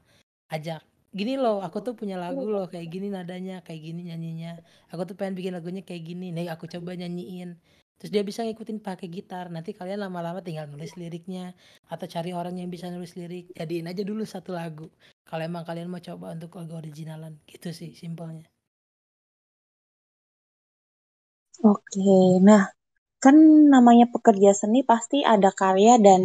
Ajak 0.50 0.82
gini 1.10 1.42
loh 1.42 1.66
aku 1.66 1.82
tuh 1.82 1.98
punya 1.98 2.22
lagu 2.22 2.46
loh 2.46 2.70
kayak 2.70 2.86
gini 2.86 3.10
nadanya 3.10 3.66
kayak 3.66 3.82
gini 3.82 4.14
nyanyinya 4.14 4.62
aku 4.94 5.10
tuh 5.10 5.16
pengen 5.18 5.34
bikin 5.34 5.58
lagunya 5.58 5.82
kayak 5.82 6.06
gini 6.06 6.30
nih 6.30 6.54
aku 6.54 6.70
coba 6.70 6.94
nyanyiin 6.94 7.58
terus 8.00 8.12
dia 8.16 8.24
bisa 8.30 8.41
ngikutin 8.47 8.80
pakai 8.88 9.08
gitar. 9.16 9.45
Nanti 9.56 9.70
kalian 9.80 10.00
lama-lama 10.06 10.39
tinggal 10.47 10.66
nulis 10.72 10.95
liriknya 11.02 11.54
atau 11.93 12.08
cari 12.14 12.32
orang 12.39 12.56
yang 12.62 12.70
bisa 12.74 12.88
nulis 12.95 13.14
lirik. 13.20 13.52
Jadiin 13.60 13.86
aja 13.91 14.02
dulu 14.10 14.24
satu 14.24 14.52
lagu. 14.56 14.88
Kalau 15.28 15.43
emang 15.50 15.64
kalian 15.68 15.88
mau 15.91 16.02
coba 16.02 16.26
untuk 16.36 16.52
lagu 16.60 16.74
originalan. 16.82 17.34
Gitu 17.52 17.70
sih 17.80 17.91
simpelnya. 18.02 18.47
Oke 21.60 22.00
nah 22.47 22.64
kan 23.24 23.36
namanya 23.74 24.06
pekerja 24.14 24.52
seni 24.62 24.80
pasti 24.91 25.18
ada 25.34 25.50
karya 25.62 25.93
dan 26.08 26.22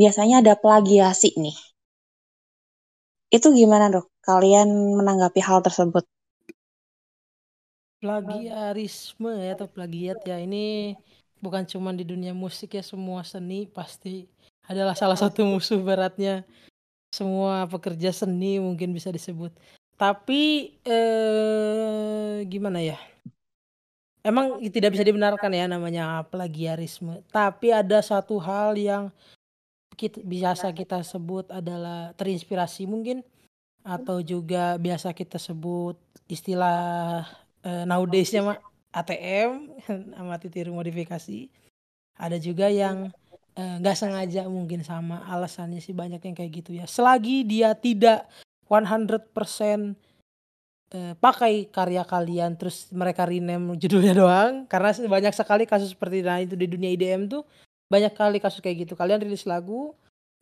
biasanya 0.00 0.36
ada 0.42 0.54
plagiasi 0.62 1.30
nih. 1.44 1.56
Itu 3.36 3.48
gimana 3.60 3.86
dok? 3.94 4.06
Kalian 4.28 4.68
menanggapi 4.98 5.40
hal 5.48 5.58
tersebut? 5.66 6.04
Plagiarisme 8.04 9.32
ya 9.40 9.56
atau 9.56 9.64
plagiat 9.64 10.20
ya 10.28 10.36
ini 10.36 10.92
bukan 11.40 11.64
cuma 11.64 11.96
di 11.96 12.04
dunia 12.04 12.36
musik 12.36 12.76
ya 12.76 12.84
semua 12.84 13.24
seni 13.24 13.64
pasti 13.64 14.28
adalah 14.68 14.92
salah 14.92 15.16
satu 15.16 15.44
musuh 15.48 15.80
beratnya 15.80 16.44
semua 17.08 17.64
pekerja 17.64 18.12
seni 18.12 18.60
mungkin 18.60 18.92
bisa 18.92 19.08
disebut. 19.08 19.56
Tapi 19.96 20.74
eh, 20.84 22.44
gimana 22.44 22.84
ya? 22.84 23.00
Emang 24.24 24.60
tidak 24.68 24.96
bisa 24.96 25.04
dibenarkan 25.04 25.52
ya 25.52 25.64
namanya 25.64 26.24
plagiarisme. 26.28 27.24
Tapi 27.32 27.70
ada 27.70 28.04
satu 28.04 28.36
hal 28.36 28.74
yang 28.74 29.08
kita, 29.94 30.20
biasa 30.20 30.74
kita 30.74 31.00
sebut 31.06 31.46
adalah 31.48 32.12
terinspirasi 32.18 32.84
mungkin 32.90 33.22
atau 33.84 34.24
juga 34.24 34.80
biasa 34.80 35.12
kita 35.12 35.36
sebut 35.36 35.94
istilah 36.26 37.28
uh, 37.64 37.84
nowadaysnya 37.88 38.44
mah 38.44 38.58
ATM 38.94 39.74
amati 40.20 40.46
tiru 40.52 40.70
modifikasi. 40.76 41.50
Ada 42.14 42.38
juga 42.38 42.70
yang 42.70 43.10
eh, 43.58 43.74
nggak 43.82 43.96
uh, 43.96 43.98
sengaja 43.98 44.46
mungkin 44.46 44.86
sama 44.86 45.26
alasannya 45.26 45.82
sih 45.82 45.90
banyak 45.90 46.22
yang 46.22 46.36
kayak 46.38 46.52
gitu 46.62 46.70
ya. 46.78 46.86
Selagi 46.86 47.42
dia 47.42 47.74
tidak 47.74 48.30
100% 48.70 49.26
uh, 50.94 51.14
pakai 51.18 51.66
karya 51.74 52.06
kalian 52.06 52.54
terus 52.54 52.86
mereka 52.94 53.26
rename 53.26 53.74
judulnya 53.74 54.14
doang 54.22 54.70
karena 54.70 54.94
banyak 55.10 55.34
sekali 55.34 55.66
kasus 55.66 55.90
seperti 55.90 56.22
nah 56.22 56.38
itu 56.38 56.54
di 56.54 56.70
dunia 56.70 56.94
IDM 56.94 57.26
tuh 57.26 57.42
banyak 57.90 58.14
kali 58.14 58.38
kasus 58.38 58.62
kayak 58.62 58.86
gitu. 58.86 58.94
Kalian 58.94 59.18
rilis 59.18 59.42
lagu 59.42 59.90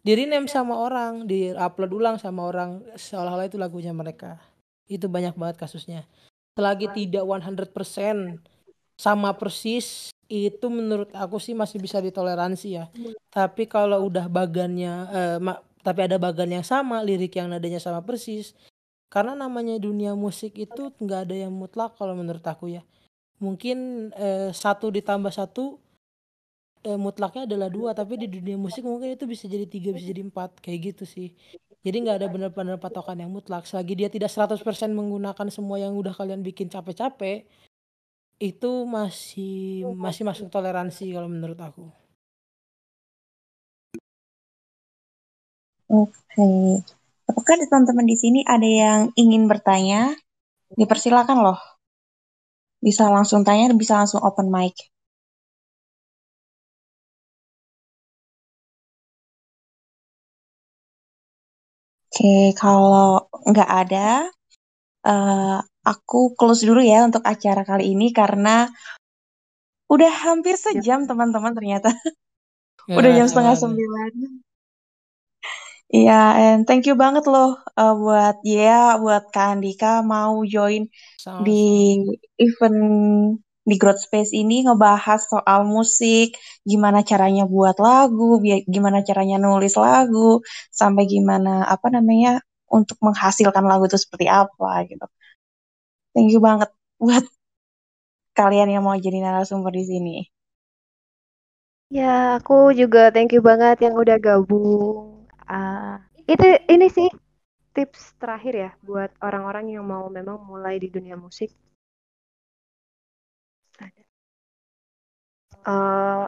di 0.05 0.13
rename 0.13 0.45
sama 0.45 0.77
orang 0.77 1.25
di 1.25 1.57
upload 1.57 1.91
ulang 1.97 2.17
sama 2.21 2.45
orang 2.45 2.85
seolah-olah 3.01 3.49
itu 3.49 3.57
lagunya 3.57 3.97
mereka. 3.97 4.37
Itu 4.85 5.09
banyak 5.09 5.41
banget 5.41 5.57
kasusnya 5.57 6.05
selagi 6.53 6.87
tidak 6.93 7.25
100% 7.25 8.39
sama 8.97 9.35
persis 9.35 10.13
itu 10.33 10.67
menurut 10.73 11.13
aku 11.13 11.37
sih 11.37 11.53
masih 11.53 11.81
bisa 11.81 12.01
ditoleransi 12.01 12.69
ya. 12.73 12.85
Tapi 13.29 13.69
kalau 13.69 14.09
udah 14.09 14.29
bagannya 14.29 14.93
eh, 15.13 15.39
tapi 15.83 16.01
ada 16.07 16.17
bagan 16.17 16.63
yang 16.63 16.65
sama 16.65 17.03
lirik 17.03 17.35
yang 17.37 17.51
nadanya 17.51 17.83
sama 17.83 18.01
persis 18.01 18.55
karena 19.13 19.37
namanya 19.37 19.77
dunia 19.77 20.17
musik 20.17 20.57
itu 20.57 20.89
nggak 20.97 21.29
ada 21.29 21.37
yang 21.49 21.53
mutlak 21.53 21.97
kalau 22.01 22.17
menurut 22.17 22.45
aku 22.45 22.73
ya. 22.73 22.83
Mungkin 23.43 24.09
eh, 24.15 24.51
satu 24.55 24.89
ditambah 24.89 25.33
satu 25.35 25.77
eh, 26.87 26.99
mutlaknya 26.99 27.45
adalah 27.45 27.69
dua 27.69 27.91
tapi 27.93 28.17
di 28.17 28.27
dunia 28.31 28.57
musik 28.57 28.87
mungkin 28.87 29.15
itu 29.15 29.25
bisa 29.27 29.45
jadi 29.51 29.67
tiga 29.67 29.91
bisa 29.95 30.07
jadi 30.11 30.23
empat 30.27 30.63
kayak 30.63 30.95
gitu 30.95 31.05
sih 31.05 31.35
jadi 31.83 31.97
nggak 31.99 32.17
ada 32.23 32.29
benar-benar 32.31 32.79
patokan 32.79 33.19
yang 33.19 33.31
mutlak 33.31 33.67
selagi 33.67 33.95
dia 33.99 34.09
tidak 34.09 34.31
100% 34.31 34.63
menggunakan 34.95 35.47
semua 35.51 35.83
yang 35.83 35.95
udah 35.99 36.15
kalian 36.15 36.43
bikin 36.43 36.71
capek-capek 36.71 37.47
itu 38.43 38.73
masih 38.87 39.87
masih 39.95 40.23
masuk 40.27 40.47
toleransi 40.51 41.15
kalau 41.15 41.31
menurut 41.31 41.59
aku 41.59 41.87
Oke, 45.93 46.49
apakah 47.29 47.55
di 47.61 47.69
teman-teman 47.69 48.09
di 48.09 48.17
sini 48.17 48.41
ada 48.49 48.65
yang 48.65 49.01
ingin 49.13 49.45
bertanya? 49.45 50.17
Dipersilakan 50.73 51.45
loh. 51.45 51.61
Bisa 52.81 53.13
langsung 53.13 53.45
tanya, 53.45 53.69
bisa 53.77 54.01
langsung 54.01 54.25
open 54.25 54.49
mic. 54.49 54.73
Oke, 62.23 62.55
kalau 62.55 63.27
nggak 63.51 63.67
ada, 63.67 64.31
uh, 65.11 65.59
aku 65.83 66.39
close 66.39 66.63
dulu 66.63 66.79
ya 66.79 67.03
untuk 67.03 67.19
acara 67.27 67.67
kali 67.67 67.99
ini 67.99 68.15
karena 68.15 68.71
udah 69.91 70.13
hampir 70.31 70.55
sejam 70.55 71.03
teman-teman 71.03 71.51
ternyata. 71.51 71.91
Ya, 72.87 72.95
udah 72.95 73.11
jam 73.11 73.27
setengah 73.27 73.59
sembilan. 73.59 74.13
Iya, 75.91 76.23
and 76.39 76.63
thank 76.63 76.87
you 76.87 76.95
banget 76.95 77.27
loh 77.27 77.59
uh, 77.75 77.95
buat 77.99 78.39
ya, 78.47 79.03
buat 79.03 79.27
Kak 79.35 79.59
Andika 79.59 80.07
mau 80.07 80.47
join 80.47 80.87
Sama-sama. 81.19 81.43
di 81.43 81.63
event 82.39 82.79
di 83.63 83.75
Growth 83.79 84.03
Space 84.07 84.35
ini 84.35 84.67
ngebahas 84.67 85.21
soal 85.31 85.63
musik, 85.67 86.35
gimana 86.67 87.07
caranya 87.07 87.47
buat 87.47 87.79
lagu, 87.79 88.43
gimana 88.67 89.07
caranya 89.07 89.37
nulis 89.39 89.75
lagu, 89.79 90.43
sampai 90.75 91.07
gimana 91.07 91.67
apa 91.71 91.87
namanya 91.95 92.43
untuk 92.67 92.99
menghasilkan 93.05 93.63
lagu 93.63 93.87
itu 93.87 93.99
seperti 94.01 94.27
apa 94.27 94.83
gitu. 94.91 95.07
Thank 96.13 96.35
you 96.35 96.41
banget 96.43 96.71
buat 96.99 97.25
kalian 98.33 98.69
yang 98.73 98.83
mau 98.85 98.97
jadi 98.97 99.19
narasumber 99.21 99.73
di 99.73 99.85
sini. 99.85 100.17
Ya, 101.93 102.41
aku 102.41 102.73
juga 102.73 103.13
thank 103.13 103.37
you 103.37 103.45
banget 103.45 103.85
yang 103.85 103.95
udah 104.01 104.17
gabung. 104.17 105.29
Uh, 105.45 106.01
itu 106.25 106.47
ini 106.73 106.89
sih 106.89 107.09
tips 107.77 108.17
terakhir 108.17 108.55
ya 108.57 108.71
buat 108.81 109.13
orang-orang 109.21 109.77
yang 109.77 109.85
mau 109.85 110.09
memang 110.09 110.41
mulai 110.41 110.81
di 110.81 110.89
dunia 110.89 111.21
musik. 111.21 111.53
Uh, 115.63 116.27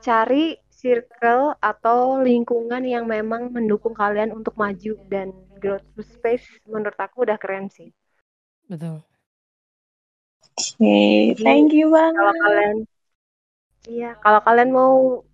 cari 0.00 0.56
circle 0.72 1.52
atau 1.60 2.24
lingkungan 2.24 2.80
yang 2.88 3.04
memang 3.04 3.52
mendukung 3.52 3.92
kalian 3.92 4.32
untuk 4.32 4.56
maju 4.56 4.96
dan 5.12 5.36
growth 5.60 5.84
space 6.00 6.48
menurut 6.64 6.96
aku 6.96 7.28
udah 7.28 7.36
keren 7.36 7.68
sih. 7.68 7.92
Betul. 8.64 9.04
Oke, 10.56 10.80
okay, 10.80 11.36
thank 11.36 11.70
you 11.76 11.92
banget. 11.92 12.16
Kalau 12.16 12.34
kalian 12.40 12.78
Iya, 13.88 14.12
kalau 14.20 14.40
kalian 14.44 14.70
mau 14.76 15.24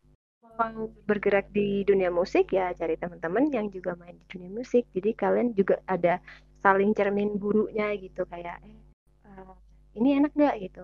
mau 0.56 0.88
bergerak 1.04 1.50
di 1.52 1.82
dunia 1.84 2.08
musik 2.08 2.48
ya 2.54 2.72
cari 2.72 2.96
teman-teman 2.96 3.50
yang 3.52 3.66
juga 3.68 3.98
main 3.98 4.14
di 4.14 4.26
dunia 4.30 4.50
musik. 4.50 4.86
Jadi 4.94 5.10
kalian 5.18 5.50
juga 5.52 5.82
ada 5.86 6.22
saling 6.62 6.94
cermin 6.94 7.38
gurunya 7.38 7.90
gitu 7.98 8.22
kayak 8.26 8.62
eh 8.62 8.78
uh, 9.26 9.54
ini 9.98 10.22
enak 10.22 10.32
nggak 10.34 10.54
gitu. 10.62 10.82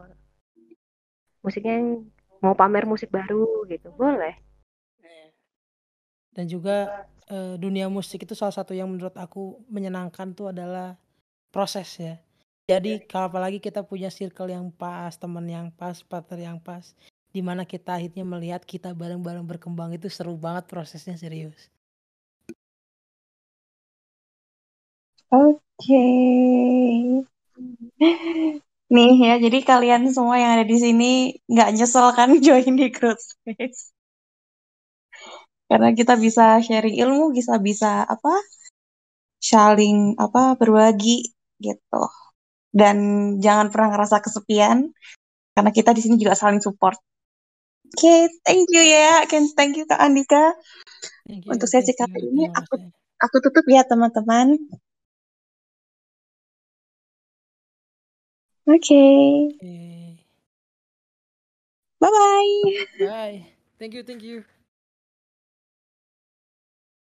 Musiknya 1.42 1.78
yang 1.78 1.88
mau 2.42 2.54
pamer 2.54 2.86
musik 2.86 3.10
baru 3.10 3.66
gitu, 3.70 3.90
boleh. 3.94 4.34
Dan 6.32 6.48
juga 6.48 7.06
uh, 7.28 7.54
dunia 7.60 7.92
musik 7.92 8.24
itu 8.24 8.32
salah 8.32 8.56
satu 8.56 8.72
yang 8.72 8.88
menurut 8.88 9.12
aku 9.20 9.60
menyenangkan 9.68 10.32
tuh 10.32 10.48
adalah 10.48 10.96
proses 11.52 11.88
ya. 12.00 12.16
Jadi 12.70 13.04
kalau 13.04 13.28
apalagi 13.28 13.60
kita 13.60 13.84
punya 13.84 14.08
circle 14.08 14.48
yang 14.48 14.72
pas, 14.72 15.12
teman 15.20 15.44
yang 15.44 15.68
pas, 15.74 16.00
partner 16.00 16.40
yang 16.40 16.58
pas, 16.62 16.96
di 17.34 17.44
mana 17.44 17.68
kita 17.68 18.00
akhirnya 18.00 18.24
melihat 18.24 18.64
kita 18.64 18.96
bareng-bareng 18.96 19.44
berkembang 19.44 19.92
itu 19.92 20.08
seru 20.08 20.40
banget 20.40 20.64
prosesnya 20.72 21.18
serius. 21.20 21.68
Oke. 25.28 25.60
Okay. 28.00 28.60
Nih 28.92 29.16
ya, 29.16 29.34
jadi 29.40 29.58
kalian 29.64 30.02
semua 30.12 30.36
yang 30.36 30.60
ada 30.60 30.66
di 30.68 30.76
sini 30.76 31.32
nggak 31.48 31.68
nyesel 31.80 32.12
kan 32.12 32.28
join 32.44 32.76
di 32.76 32.92
Growth 32.92 33.24
Space. 33.24 33.88
Karena 35.64 35.96
kita 35.96 36.20
bisa 36.20 36.60
sharing 36.60 37.00
ilmu, 37.00 37.32
bisa 37.32 37.56
bisa 37.56 38.04
apa? 38.04 38.36
Sharing 39.40 40.20
apa 40.20 40.60
berbagi 40.60 41.32
gitu. 41.56 42.02
Dan 42.68 42.96
jangan 43.40 43.72
pernah 43.72 43.96
ngerasa 43.96 44.20
kesepian 44.20 44.92
karena 45.56 45.70
kita 45.72 45.96
di 45.96 46.00
sini 46.04 46.20
juga 46.20 46.36
saling 46.36 46.60
support. 46.60 47.00
Oke, 47.92 47.96
okay, 47.96 48.20
thank 48.44 48.68
you 48.68 48.84
ya. 48.84 49.24
Ken, 49.24 49.48
thank 49.56 49.80
you 49.80 49.88
Kak 49.88 50.00
Andika. 50.00 50.52
You, 51.24 51.48
Untuk 51.48 51.68
sesi 51.68 51.96
kali 51.96 52.28
ini 52.28 52.44
aku 52.52 52.76
aku 53.20 53.36
tutup 53.40 53.64
ya 53.68 53.88
teman-teman. 53.88 54.52
Okay. 58.66 59.52
Okay. 59.62 60.24
Bye 62.00 62.10
bye. 62.10 62.84
Bye. 62.98 63.46
Thank 63.78 63.94
you, 63.94 64.02
thank 64.02 64.22
you. 64.22 64.44